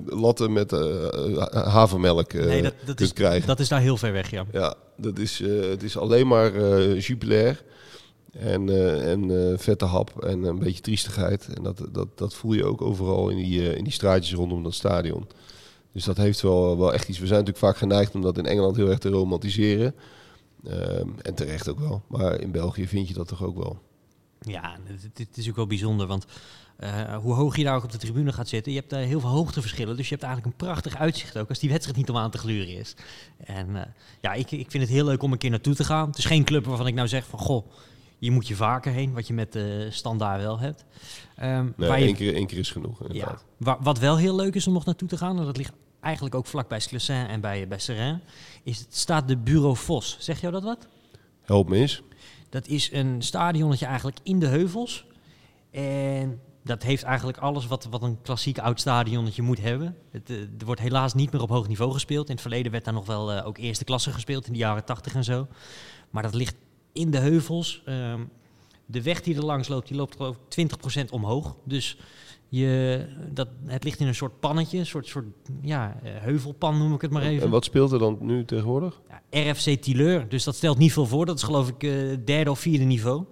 latten 0.06 0.54
met 0.54 0.74
eh, 0.74 1.48
havermelk 1.52 2.34
nee, 2.34 2.62
dat, 2.62 2.74
dat, 2.74 2.86
kunt 2.86 3.00
is, 3.00 3.14
krijgen. 3.14 3.48
dat 3.48 3.60
is 3.60 3.68
daar 3.68 3.82
heel 3.82 3.98
ver 3.98 4.12
weg, 4.12 4.32
ja. 4.32 4.46
Ja, 4.52 4.76
dat 4.98 5.20
is, 5.20 5.40
het 5.72 5.84
is 5.84 5.98
alleen 5.98 6.28
maar 6.28 6.52
jubilair 6.98 7.64
en, 8.40 8.70
eh, 8.70 9.12
en 9.12 9.52
eh, 9.52 9.58
vette 9.58 9.86
hap 9.86 10.24
en 10.24 10.44
een 10.44 10.60
beetje 10.60 10.82
triestigheid. 10.82 11.48
En 11.48 11.64
dat, 11.64 11.88
dat, 11.92 12.18
dat 12.18 12.34
voel 12.34 12.54
je 12.54 12.66
ook 12.66 12.82
overal 12.82 13.30
in 13.30 13.38
die, 13.38 13.70
eh, 13.70 13.78
in 13.78 13.84
die 13.84 13.94
straatjes 13.94 14.34
rondom 14.34 14.64
dat 14.64 14.74
stadion. 14.74 15.28
Dus 15.92 16.04
dat 16.04 16.18
heeft 16.18 16.42
wel, 16.42 16.78
wel 16.78 16.94
echt 16.94 17.10
iets. 17.10 17.20
We 17.20 17.28
zijn 17.28 17.40
natuurlijk 17.40 17.66
vaak 17.66 17.78
geneigd 17.78 18.16
om 18.16 18.22
dat 18.22 18.38
in 18.38 18.46
Engeland 18.46 18.76
heel 18.76 18.90
erg 18.90 19.00
te 19.00 19.10
romantiseren. 19.10 19.96
Ehm, 20.66 21.10
en 21.22 21.34
terecht 21.34 21.70
ook 21.70 21.80
wel. 21.80 22.02
Maar 22.08 22.42
in 22.42 22.52
België 22.52 22.88
vind 22.88 23.08
je 23.08 23.14
dat 23.14 23.28
toch 23.28 23.44
ook 23.44 23.58
wel. 23.58 23.80
Ja, 24.40 24.78
dit 24.88 25.20
is 25.20 25.26
natuurlijk 25.26 25.56
wel 25.56 25.68
bijzonder, 25.68 26.08
want 26.08 26.26
hoe 27.22 27.34
hoog 27.34 27.56
je 27.56 27.64
daar 27.64 27.76
ook 27.76 27.84
op 27.84 27.92
de 27.92 27.98
tribune 27.98 28.34
gaat 28.34 28.48
zitten, 28.48 28.72
je 28.72 28.78
hebt 28.78 28.90
daar 28.90 29.02
heel 29.02 29.20
veel 29.20 29.30
hoogteverschillen. 29.30 29.96
Dus 29.98 30.10
je 30.10 30.16
hebt 30.16 30.26
eigenlijk 30.26 30.56
een 30.56 30.68
prachtig 30.68 30.98
uitzicht 30.98 31.38
ook 31.38 31.50
als 31.50 31.60
die 31.60 31.70
wedstrijd 31.70 31.98
niet 31.98 32.10
om 32.10 32.18
aan 32.18 32.32
te 32.32 32.38
gluren 32.38 32.78
is. 32.78 32.96
En 33.38 33.94
ja, 34.22 34.34
ik, 34.34 34.52
ik 34.52 34.72
vind 34.72 34.84
het 34.84 34.92
heel 34.92 35.06
leuk 35.06 35.24
om 35.24 35.32
een 35.32 35.38
keer 35.38 35.50
naartoe 35.50 35.76
te 35.76 35.84
gaan. 35.84 36.08
Het 36.08 36.18
is 36.18 36.26
geen 36.26 36.44
club 36.44 36.66
waarvan 36.66 36.88
ik 36.88 36.94
nou 36.94 37.08
zeg 37.08 37.26
van, 37.26 37.40
goh, 37.40 37.66
je 38.26 38.32
moet 38.32 38.48
je 38.48 38.56
vaker 38.56 38.92
heen, 38.92 39.14
wat 39.14 39.28
je 39.28 39.34
met 39.34 39.52
de 39.54 39.88
standaard 39.92 40.42
wel 40.42 40.60
hebt. 40.60 40.86
Ehm, 41.36 41.64
Nee, 41.76 41.90
waar 41.90 42.00
je- 42.00 42.06
één, 42.06 42.16
keer, 42.16 42.34
één 42.36 42.48
keer 42.48 42.58
is 42.58 42.72
genoeg. 42.72 43.00
ja, 43.00 43.06
Inderdaad. 43.08 43.46
wa- 43.58 43.78
wat 43.82 44.00
wel 44.00 44.18
heel 44.18 44.36
leuk 44.36 44.56
is 44.56 44.68
om 44.68 44.74
nog 44.74 44.86
naartoe 44.86 45.08
te 45.08 45.18
gaan, 45.18 45.40
en 45.40 45.46
dat 45.46 45.58
ligt 45.58 45.74
eigenlijk 46.02 46.36
ook 46.36 46.46
vlak 46.46 46.68
bij 46.68 46.80
Sclessin 46.80 47.28
en 47.28 47.42
bij, 47.42 47.68
bij 47.68 47.80
is 48.64 48.80
het 48.80 48.96
staat 48.96 49.28
de 49.28 49.38
Bureau 49.38 49.76
Vos. 49.76 50.18
Zeg 50.20 50.42
jou 50.42 50.54
dat 50.54 50.64
wat? 50.64 50.88
Help 51.42 51.70
me 51.70 51.76
eens. 51.78 52.02
Dat 52.50 52.68
is 52.68 52.92
een 52.92 53.22
stadionnetje 53.22 53.86
eigenlijk 53.86 54.18
in 54.24 54.40
de 54.40 54.48
heuvels. 54.48 55.06
En 55.72 56.40
dat 56.64 56.84
heeft 56.84 57.04
eigenlijk 57.04 57.38
alles 57.38 57.68
wat, 57.68 57.88
wat 57.90 58.02
een 58.04 58.22
klassiek 58.22 58.60
oud 58.60 58.80
stadionnetje 58.80 59.42
moet 59.42 59.62
hebben. 59.62 59.96
Het, 60.12 60.30
eh, 60.30 60.36
er 60.38 60.66
wordt 60.66 60.82
helaas 60.82 61.14
niet 61.14 61.32
meer 61.32 61.42
op 61.42 61.50
hoog 61.50 61.68
niveau 61.68 61.92
gespeeld. 61.92 62.26
In 62.28 62.32
het 62.34 62.42
verleden 62.42 62.72
werd 62.72 62.86
daar 62.86 62.94
nog 62.94 63.06
wel 63.06 63.32
eh, 63.32 63.48
ook 63.48 63.58
eerste 63.58 63.84
klasse 63.84 64.12
gespeeld 64.12 64.48
in 64.48 64.54
de 64.54 64.60
jaren 64.60 64.86
80 64.86 65.16
en 65.16 65.24
zo. 65.24 65.48
Maar 66.10 66.24
dat 66.24 66.34
ligt 66.34 66.56
in 66.96 67.12
de 67.12 67.18
heuvels. 67.18 67.82
Ehm, 67.86 68.22
de 68.86 69.02
weg 69.02 69.22
die 69.22 69.36
er 69.36 69.46
langs 69.46 69.68
loopt, 69.68 69.88
die 69.88 69.98
loopt 69.98 70.16
geloof 70.16 70.36
ik 70.36 70.42
20% 70.50 71.12
omhoog. 71.12 71.56
Dus 71.64 71.98
je, 72.50 73.06
dat, 73.32 73.48
het 73.66 73.84
ligt 73.84 74.00
in 74.00 74.08
een 74.08 74.16
soort 74.16 74.40
pannetje, 74.40 74.78
een 74.78 74.86
soort, 74.86 75.08
soort 75.08 75.26
ja, 75.62 76.00
eh, 76.04 76.12
heuvelpan 76.16 76.78
noem 76.78 76.94
ik 76.94 77.02
het 77.02 77.12
maar 77.12 77.22
even. 77.22 77.44
En 77.44 77.50
wat 77.50 77.66
speelt 77.66 77.92
er 77.92 78.00
dan 78.00 78.18
nu 78.20 78.46
tegenwoordig? 78.46 79.02
Ja, 79.10 79.52
RFC 79.52 79.82
Tileur, 79.82 80.30
dus 80.30 80.44
dat 80.44 80.56
stelt 80.56 80.78
niet 80.78 80.94
veel 80.94 81.06
voor. 81.06 81.26
Dat 81.26 81.38
is 81.38 81.44
geloof 81.44 81.70
ik 81.70 81.84
eh, 81.84 81.92
derde 82.26 82.52
of 82.52 82.60
vierde 82.60 82.86
niveau. 82.86 83.24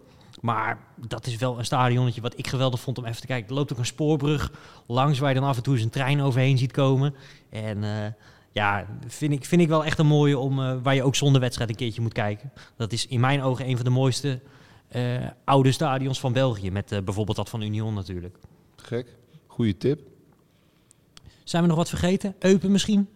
Maar 0.41 0.80
dat 1.07 1.26
is 1.28 1.36
wel 1.36 1.57
een 1.57 1.66
stadionnetje 1.66 2.22
wat 2.22 2.38
ik 2.38 2.47
geweldig 2.47 2.80
vond 2.80 2.97
om 2.97 3.05
even 3.05 3.22
te 3.22 3.28
kijken. 3.28 3.49
Er 3.49 3.55
loopt 3.55 3.72
ook 3.72 3.78
een 3.78 3.86
spoorbrug 3.86 4.51
langs 4.88 5.20
waar 5.20 5.34
je 5.34 5.39
dan 5.39 5.49
af 5.49 5.57
en 5.57 5.64
toe 5.64 5.74
eens 5.74 5.84
een 5.84 5.89
trein 5.89 6.22
overheen 6.22 6.57
ziet 6.57 6.72
komen. 6.72 7.16
En 7.49 7.84
eh, 7.84 8.11
ja, 8.54 8.88
vind 9.08 9.34
ik, 9.34 9.45
vind 9.45 9.62
ik 9.62 9.68
wel 9.68 9.86
echt 9.86 9.99
een 9.99 10.06
mooie 10.06 10.38
om, 10.38 10.60
eh, 10.60 10.76
waar 10.84 10.95
je 10.95 11.04
ook 11.04 11.16
zonder 11.16 11.41
wedstrijd 11.41 11.70
een 11.70 11.76
keertje 11.76 12.01
moet 12.01 12.14
kijken. 12.14 12.51
Dat 12.76 12.91
is 12.91 13.08
in 13.08 13.20
mijn 13.20 13.41
ogen 13.41 13.68
een 13.68 13.76
van 13.76 13.86
de 13.86 13.91
mooiste 13.91 14.39
eh, 14.88 15.28
oude 15.43 15.72
stadions 15.72 16.20
van 16.20 16.34
België. 16.34 16.72
Met 16.72 16.91
eh, 16.91 17.01
bijvoorbeeld 17.01 17.38
dat 17.38 17.49
van 17.49 17.62
Union 17.62 17.93
natuurlijk. 17.93 18.38
Gek. 18.76 19.16
Goeie 19.47 19.78
tip. 19.78 19.99
Zijn 21.43 21.62
we 21.62 21.68
nog 21.68 21.78
wat 21.78 21.89
vergeten? 21.89 22.36
Eupen 22.39 22.72
misschien? 22.72 23.08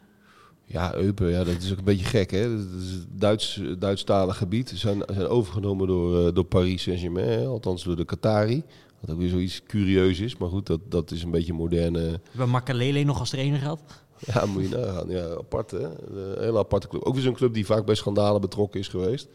Ja, 0.65 0.95
Eupen, 0.95 1.29
ja, 1.29 1.43
dat 1.43 1.61
is 1.61 1.71
ook 1.71 1.77
een 1.77 1.83
beetje 1.83 2.05
gek, 2.05 2.31
hè? 2.31 2.57
Dat 2.57 2.81
is 2.81 3.05
Duits, 3.09 3.61
Duitsstalig 3.79 4.37
gebied. 4.37 4.69
Ze 4.69 4.77
zijn, 4.77 5.03
zijn 5.07 5.27
overgenomen 5.27 5.87
door, 5.87 6.33
door 6.33 6.43
Paris 6.43 6.81
Saint-Germain, 6.81 7.47
althans 7.47 7.83
door 7.83 7.95
de 7.95 8.05
Qatari. 8.05 8.63
Wat 8.99 9.11
ook 9.11 9.17
weer 9.17 9.29
zoiets 9.29 9.63
curieus 9.63 10.19
is, 10.19 10.37
maar 10.37 10.49
goed, 10.49 10.65
dat, 10.65 10.79
dat 10.89 11.11
is 11.11 11.23
een 11.23 11.31
beetje 11.31 11.53
moderne... 11.53 12.01
We 12.01 12.19
hebben 12.29 12.49
Makalele 12.49 13.03
nog 13.03 13.19
als 13.19 13.29
trainer 13.29 13.59
gehad. 13.59 13.81
Ja, 14.19 14.45
moet 14.45 14.69
je 14.69 14.69
nagaan. 14.69 15.09
Ja, 15.09 15.29
apart, 15.29 15.71
hè? 15.71 15.83
Een 15.83 16.43
hele 16.43 16.57
aparte 16.57 16.87
club. 16.87 17.03
Ook 17.03 17.13
weer 17.13 17.23
zo'n 17.23 17.33
club 17.33 17.53
die 17.53 17.65
vaak 17.65 17.85
bij 17.85 17.95
schandalen 17.95 18.41
betrokken 18.41 18.79
is 18.79 18.87
geweest. 18.87 19.27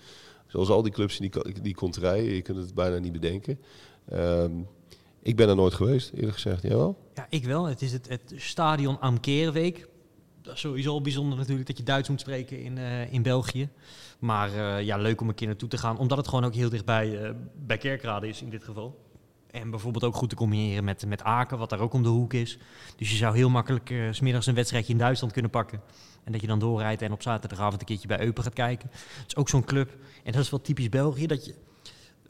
Zoals 0.47 0.69
al 0.69 0.83
die 0.83 0.93
clubs 0.93 1.21
in 1.21 1.31
die, 1.31 1.61
die 1.61 1.75
konterij. 1.75 2.25
Je 2.25 2.43
kunt 2.43 2.59
het 2.59 2.75
bijna 2.75 2.99
niet 2.99 3.13
bedenken. 3.13 3.59
Ehm, 4.09 4.53
ik 5.23 5.37
ben 5.37 5.49
er 5.49 5.57
nooit 5.57 5.75
geweest, 5.75 6.11
eerlijk 6.15 6.33
gezegd. 6.33 6.63
Jij 6.63 6.77
wel? 6.77 6.99
Ja, 7.15 7.27
ik 7.29 7.45
wel. 7.45 7.65
Het 7.65 7.83
is 7.83 7.93
het, 7.93 8.21
stadion 8.37 9.01
Amkeerweek. 9.01 9.89
Dat 10.43 10.55
is 10.55 10.61
sowieso 10.61 11.01
bijzonder 11.01 11.39
natuurlijk 11.39 11.67
dat 11.67 11.77
je 11.77 11.83
Duits 11.83 12.09
moet 12.09 12.21
spreken 12.21 12.63
in, 12.63 12.79
eh, 12.79 13.13
in 13.13 13.23
België. 13.23 13.69
Maar 14.19 14.49
eh, 14.55 14.85
ja, 14.85 14.97
leuk 14.97 15.21
om 15.21 15.29
een 15.29 15.35
keer 15.35 15.47
naartoe 15.47 15.69
te 15.69 15.79
gaan. 15.79 15.99
Omdat 15.99 16.19
het 16.19 16.29
gewoon 16.29 16.45
ook 16.45 16.55
heel 16.55 16.69
dichtbij 16.69 17.23
eh 17.23 17.31
bij 17.67 17.79
Kerkrade 17.79 18.29
is 18.29 18.43
in 18.43 18.51
dit 18.51 18.65
geval. 18.65 19.02
En 19.53 19.71
bijvoorbeeld 19.71 20.05
ook 20.05 20.15
goed 20.15 20.29
te 20.29 20.37
combineren 20.37 20.85
met, 20.85 21.07
met 21.07 21.23
Aken, 21.23 21.59
wat 21.59 21.71
daar 21.71 21.81
ook 21.81 21.93
om 21.93 22.03
de 22.03 22.09
hoek 22.09 22.33
is. 22.33 22.59
Dus 22.97 23.11
je 23.11 23.17
zou 23.17 23.37
heel 23.37 23.51
makkelijk 23.51 23.91
eh, 23.91 23.99
's 24.11 24.17
smiddags 24.17 24.47
een 24.47 24.55
wedstrijdje 24.55 24.93
in 24.93 24.99
Duitsland 24.99 25.33
kunnen 25.33 25.51
pakken. 25.51 25.81
En 26.25 26.33
dat 26.33 26.41
je 26.41 26.47
dan 26.47 26.59
doorrijdt 26.59 27.03
en 27.03 27.13
op 27.13 27.23
zaterdagavond 27.23 27.81
een 27.81 27.87
keertje 27.87 28.09
bij 28.09 28.21
Eupen 28.21 28.43
gaat 28.43 28.53
kijken. 28.53 28.89
Het 28.93 29.25
is 29.27 29.37
ook 29.37 29.49
zo'n 29.49 29.65
club. 29.65 29.97
En 30.25 30.33
dat 30.33 30.41
is 30.43 30.51
wel 30.51 30.61
typisch 30.61 30.89
België. 30.89 31.27
Dat 31.27 31.45
je, 31.45 31.55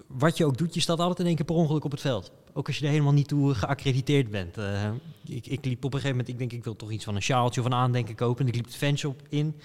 wat 0.06 0.36
je 0.36 0.44
ook 0.44 0.58
doet, 0.58 0.74
je 0.74 0.80
staat 0.80 0.98
altijd 0.98 1.18
in 1.18 1.26
één 1.26 1.36
keer 1.36 1.44
per 1.44 1.54
ongeluk 1.54 1.84
op 1.84 1.90
het 1.90 2.00
veld. 2.00 2.32
Ook 2.52 2.66
als 2.66 2.78
je 2.78 2.84
er 2.84 2.90
helemaal 2.90 3.12
niet 3.12 3.28
toe 3.28 3.54
geaccrediteerd 3.54 4.30
bent. 4.30 4.58
Eh, 4.58 4.90
ik, 5.24 5.46
ik 5.46 5.64
liep 5.64 5.84
op 5.84 5.94
een 5.94 6.00
gegeven 6.00 6.16
moment, 6.16 6.28
ik 6.28 6.38
denk 6.38 6.52
ik 6.52 6.64
wil 6.64 6.76
toch 6.76 6.90
iets 6.90 7.04
van 7.04 7.14
een 7.14 7.22
sjaaltje 7.22 7.60
of 7.60 7.66
een 7.66 7.74
aandenken 7.74 8.14
kopen. 8.14 8.42
En 8.42 8.48
ik 8.48 8.54
liep 8.54 8.64
het 8.64 8.76
fanshop 8.76 9.22
in. 9.28 9.56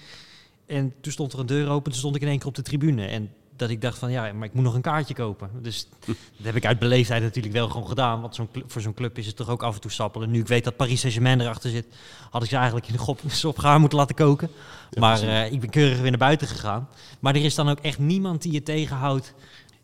En 0.66 0.94
toen 1.00 1.12
stond 1.12 1.32
er 1.32 1.38
een 1.38 1.46
deur 1.46 1.68
open, 1.68 1.90
toen 1.90 2.00
stond 2.00 2.16
ik 2.16 2.22
in 2.22 2.28
één 2.28 2.38
keer 2.38 2.48
op 2.48 2.54
de 2.54 2.62
tribune. 2.62 3.06
En 3.06 3.32
dat 3.58 3.70
ik 3.70 3.80
dacht 3.80 3.98
van 3.98 4.10
ja, 4.10 4.32
maar 4.32 4.46
ik 4.46 4.54
moet 4.54 4.64
nog 4.64 4.74
een 4.74 4.80
kaartje 4.80 5.14
kopen. 5.14 5.50
Dus 5.62 5.88
dat 6.36 6.46
heb 6.46 6.56
ik 6.56 6.66
uit 6.66 6.78
beleefdheid 6.78 7.22
natuurlijk 7.22 7.54
wel 7.54 7.68
gewoon 7.68 7.88
gedaan. 7.88 8.20
Want 8.20 8.34
zo'n 8.34 8.48
voor 8.66 8.82
zo'n 8.82 8.94
club 8.94 9.18
is 9.18 9.26
het 9.26 9.36
toch 9.36 9.48
ook 9.48 9.62
af 9.62 9.74
en 9.74 9.80
toe 9.80 9.90
sappelen. 9.90 10.30
Nu 10.30 10.40
ik 10.40 10.46
weet 10.46 10.64
dat 10.64 10.76
Paris 10.76 11.00
Saint-Germain 11.00 11.40
erachter 11.40 11.70
zit, 11.70 11.86
had 12.30 12.42
ik 12.42 12.48
ze 12.48 12.56
eigenlijk 12.56 12.86
in 12.86 12.92
de 12.92 12.98
gop 12.98 13.20
op 13.44 13.58
gaar 13.58 13.80
moeten 13.80 13.98
laten 13.98 14.14
koken. 14.14 14.50
Ja, 14.90 15.00
maar 15.00 15.22
eh, 15.22 15.52
ik 15.52 15.60
ben 15.60 15.70
keurig 15.70 16.00
weer 16.00 16.10
naar 16.10 16.18
buiten 16.18 16.48
gegaan. 16.48 16.88
Maar 17.20 17.34
er 17.34 17.44
is 17.44 17.54
dan 17.54 17.68
ook 17.68 17.80
echt 17.80 17.98
niemand 17.98 18.42
die 18.42 18.52
je 18.52 18.62
tegenhoudt. 18.62 19.34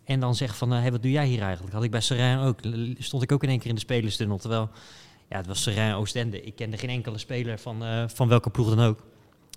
En 0.04 0.20
dan 0.20 0.34
zegt 0.34 0.56
van, 0.56 0.70
hé, 0.70 0.80
hey, 0.80 0.90
wat 0.90 1.02
doe 1.02 1.10
jij 1.10 1.26
hier 1.26 1.42
eigenlijk? 1.42 1.74
Had 1.74 1.82
ik 1.84 1.90
bij 1.90 2.00
Serrain 2.00 2.38
ook. 2.38 2.58
Stond 2.98 3.22
ik 3.22 3.32
ook 3.32 3.42
in 3.42 3.48
één 3.48 3.58
keer 3.58 3.68
in 3.68 3.74
de 3.74 3.80
spelerstunnel. 3.80 4.38
Terwijl, 4.38 4.70
ja, 5.28 5.36
het 5.36 5.46
was 5.46 5.62
Serrain 5.62 5.94
Oostende. 5.94 6.42
Ik 6.42 6.56
kende 6.56 6.76
geen 6.76 6.90
enkele 6.90 7.18
speler 7.18 7.58
van, 7.58 7.84
eh, 7.84 8.04
van 8.06 8.28
welke 8.28 8.50
ploeg 8.50 8.68
dan 8.68 8.86
ook. 8.86 8.98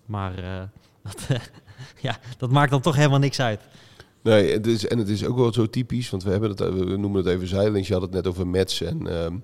Maar 0.05 0.38
eh, 0.38 0.61
dat, 1.07 1.26
eh, 1.28 1.39
ja, 2.01 2.18
dat 2.38 2.51
maakt 2.51 2.72
dan 2.72 2.82
toch 2.82 2.95
helemaal 2.95 3.20
niks 3.20 3.39
uit. 3.39 3.61
Nee, 4.28 4.51
het 4.51 4.67
is, 4.67 4.88
en 4.88 4.97
het 4.97 5.09
is 5.09 5.25
ook 5.25 5.38
wel 5.38 5.53
zo 5.53 5.69
typisch, 5.69 6.09
want 6.09 6.23
we, 6.23 6.30
hebben 6.30 6.49
het, 6.49 6.59
we 6.59 6.97
noemen 6.97 7.25
het 7.25 7.34
even 7.34 7.47
zijdelings. 7.47 7.88
Je 7.88 7.93
had 7.93 8.01
het 8.01 8.11
net 8.11 8.28
over 8.28 8.47
Metz 8.47 8.82
en, 8.82 9.07
ehm 9.07 9.36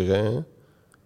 en 0.00 0.46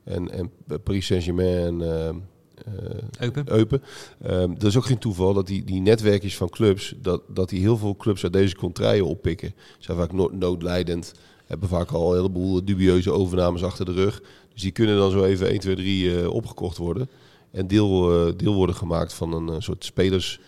en, 0.04 0.30
en 0.30 0.50
Paris 0.82 1.06
Saint-Germain 1.06 1.56
en 1.64 1.98
ehm, 1.98 2.16
eh, 2.64 3.20
Eupen. 3.20 3.52
Eupen. 3.52 3.82
Ehm, 4.22 4.54
dat 4.54 4.62
is 4.62 4.76
ook 4.76 4.84
geen 4.84 4.98
toeval 4.98 5.34
dat 5.34 5.46
die, 5.46 5.64
die 5.64 5.80
netwerkjes 5.80 6.36
van 6.36 6.48
clubs, 6.48 6.94
dat, 7.02 7.22
dat 7.28 7.48
die 7.48 7.60
heel 7.60 7.76
veel 7.76 7.96
clubs 7.96 8.22
uit 8.22 8.32
deze 8.32 8.56
contraien 8.56 9.04
oppikken. 9.04 9.54
Ze 9.56 9.76
zijn 9.78 9.96
vaak 9.96 10.12
no- 10.12 10.30
noodlijdend, 10.32 11.12
hebben 11.46 11.68
vaak 11.68 11.90
al 11.90 12.10
een 12.10 12.16
heleboel 12.16 12.64
dubieuze 12.64 13.12
overnames 13.12 13.64
achter 13.64 13.84
de 13.84 13.92
rug. 13.92 14.22
Dus 14.52 14.62
die 14.62 14.72
kunnen 14.72 14.96
dan 14.96 15.10
zo 15.10 15.24
even 15.24 15.48
1, 15.48 15.60
2, 15.60 15.74
3 15.74 16.20
eh, 16.20 16.30
opgekocht 16.30 16.76
worden. 16.76 17.08
En 17.50 17.66
deel, 17.66 18.26
eh, 18.26 18.32
deel 18.36 18.54
worden 18.54 18.74
gemaakt 18.74 19.12
van 19.12 19.32
een 19.32 19.48
eh, 19.48 19.60
soort 19.60 19.84
spelers 19.84 20.40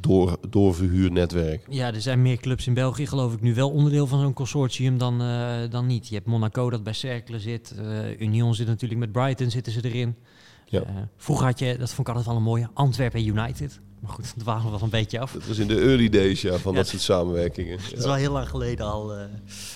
door, 0.00 0.36
doorverhuurnetwerk. 0.50 1.62
Ja, 1.68 1.86
er 1.94 2.00
zijn 2.00 2.22
meer 2.22 2.36
clubs 2.36 2.66
in 2.66 2.74
België, 2.74 3.06
geloof 3.06 3.32
ik, 3.32 3.40
nu 3.40 3.54
wel 3.54 3.70
onderdeel 3.70 4.06
van 4.06 4.20
zo'n 4.20 4.32
consortium 4.32 4.98
dan, 4.98 5.20
eh, 5.22 5.70
dan 5.70 5.86
niet. 5.86 6.08
Je 6.08 6.14
hebt 6.14 6.26
Monaco 6.26 6.70
dat 6.70 6.82
bij 6.82 6.92
Cercle 6.92 7.38
zit. 7.40 7.74
eh, 7.78 8.20
Union 8.20 8.54
zit 8.54 8.66
natuurlijk 8.66 9.00
met 9.00 9.12
Brighton, 9.12 9.50
zitten 9.50 9.72
ze 9.72 9.80
erin. 9.84 10.14
Ja. 10.66 10.80
Eh, 10.82 10.86
vroeger 11.16 11.46
had 11.46 11.58
je, 11.58 11.76
dat 11.78 11.88
vond 11.88 12.00
ik 12.00 12.14
altijd 12.14 12.26
wel 12.26 12.36
een 12.36 12.42
mooie, 12.42 12.68
Antwerpen 12.74 13.26
United. 13.26 13.80
Maar 14.00 14.10
goed, 14.10 14.24
dat 14.34 14.34
dwalen 14.44 14.64
we 14.64 14.70
wel 14.70 14.82
een 14.82 14.90
beetje 14.90 15.20
af. 15.20 15.32
Dat 15.32 15.46
was 15.46 15.58
in 15.58 15.66
de 15.68 15.80
early 15.80 16.08
days 16.08 16.42
ja, 16.42 16.56
van 16.56 16.72
Ja. 16.72 16.78
dat 16.78 16.88
soort 16.88 17.02
samenwerkingen. 17.02 17.78
Dat 17.90 17.98
is 17.98 18.04
wel 18.04 18.14
heel 18.14 18.32
lang 18.32 18.48
geleden 18.48 18.86
al. 18.86 19.14
eh. 19.14 19.24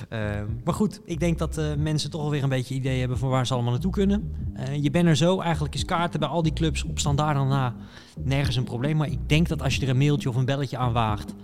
Eh, 0.08 0.44
maar 0.64 0.74
goed, 0.74 1.00
ik 1.04 1.20
denk 1.20 1.38
dat 1.38 1.60
mensen 1.78 2.10
toch 2.10 2.20
alweer 2.20 2.42
een 2.42 2.48
beetje 2.48 2.74
idee 2.74 2.98
hebben 3.00 3.18
van 3.18 3.28
waar 3.28 3.46
ze 3.46 3.52
allemaal 3.54 3.72
naartoe 3.72 3.92
kunnen. 3.92 4.32
Je 4.80 4.90
bent 4.90 5.06
er 5.06 5.16
zo. 5.16 5.40
Eigenlijk 5.40 5.74
is 5.74 5.84
kaarten 5.84 6.20
bij 6.20 6.28
al 6.28 6.42
die 6.42 6.52
clubs 6.52 6.84
op 6.84 6.98
standaard 6.98 7.36
dan 7.36 7.48
na 7.48 7.74
nergens 8.20 8.56
een 8.56 8.64
probleem. 8.64 8.96
Maar 8.96 9.08
ik 9.10 9.28
denk 9.28 9.48
dat 9.48 9.62
als 9.62 9.76
je 9.76 9.82
er 9.82 9.88
een 9.88 9.98
mailtje 9.98 10.28
of 10.28 10.36
een 10.36 10.44
belletje 10.44 10.76
aan 10.76 10.92
waagt, 10.92 11.34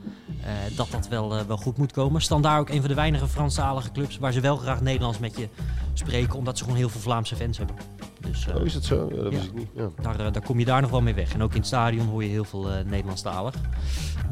eh, 0.42 0.50
dat 0.76 0.88
dat 0.90 1.08
wel, 1.08 1.36
eh, 1.36 1.44
wel 1.46 1.56
goed 1.56 1.76
moet 1.76 1.92
komen. 1.92 2.22
Standaard 2.22 2.60
ook 2.60 2.68
een 2.68 2.80
van 2.80 2.88
de 2.88 2.94
weinige 2.94 3.28
Franstalige 3.28 3.92
clubs 3.92 4.18
waar 4.18 4.32
ze 4.32 4.40
wel 4.40 4.56
graag 4.56 4.80
Nederlands 4.80 5.18
met 5.18 5.36
je 5.38 5.48
spreken, 5.92 6.34
omdat 6.38 6.58
ze 6.58 6.62
gewoon 6.64 6.78
heel 6.78 6.88
veel 6.88 7.00
Vlaamse 7.00 7.36
fans 7.36 7.58
hebben. 7.58 7.76
Dus 8.20 8.46
eh, 8.46 8.54
Oh, 8.56 8.64
is 8.64 8.72
dat 8.72 8.84
zo? 8.84 9.08
Ja, 9.14 9.22
dat 9.22 9.32
Ja. 9.32 9.38
ik 9.38 9.54
niet. 9.54 9.68
Ja. 9.74 9.90
daar, 10.02 10.32
daar 10.32 10.42
kom 10.42 10.58
je 10.58 10.64
daar 10.64 10.80
nog 10.80 10.90
wel 10.90 11.00
mee 11.02 11.14
weg. 11.14 11.34
En 11.34 11.42
ook 11.42 11.50
in 11.50 11.56
het 11.58 11.66
stadion 11.66 12.06
hoor 12.06 12.22
je 12.24 12.30
heel 12.30 12.44
veel 12.44 12.66
Nederlandstalig. 12.86 13.54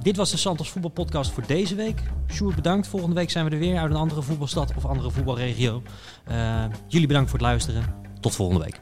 Dit 0.03 0.17
was 0.17 0.31
de 0.31 0.37
Santos 0.37 0.71
Voetbalpodcast 0.71 1.31
voor 1.31 1.47
deze 1.47 1.75
week. 1.75 2.03
Sjoerd, 2.33 2.55
bedankt. 2.55 2.87
Volgende 2.87 3.15
week 3.15 3.31
zijn 3.31 3.45
we 3.45 3.51
er 3.51 3.59
weer 3.59 3.79
uit 3.79 3.91
een 3.91 3.97
andere 3.97 4.23
voetbalstad 4.23 4.73
of 4.77 4.85
andere 4.85 5.11
voetbalregio. 5.11 5.83
Jullie 6.89 7.07
bedankt 7.07 7.31
voor 7.31 7.39
het 7.39 7.49
luisteren. 7.49 7.85
Tot 8.21 8.35
volgende 8.35 8.65
week. 8.65 8.81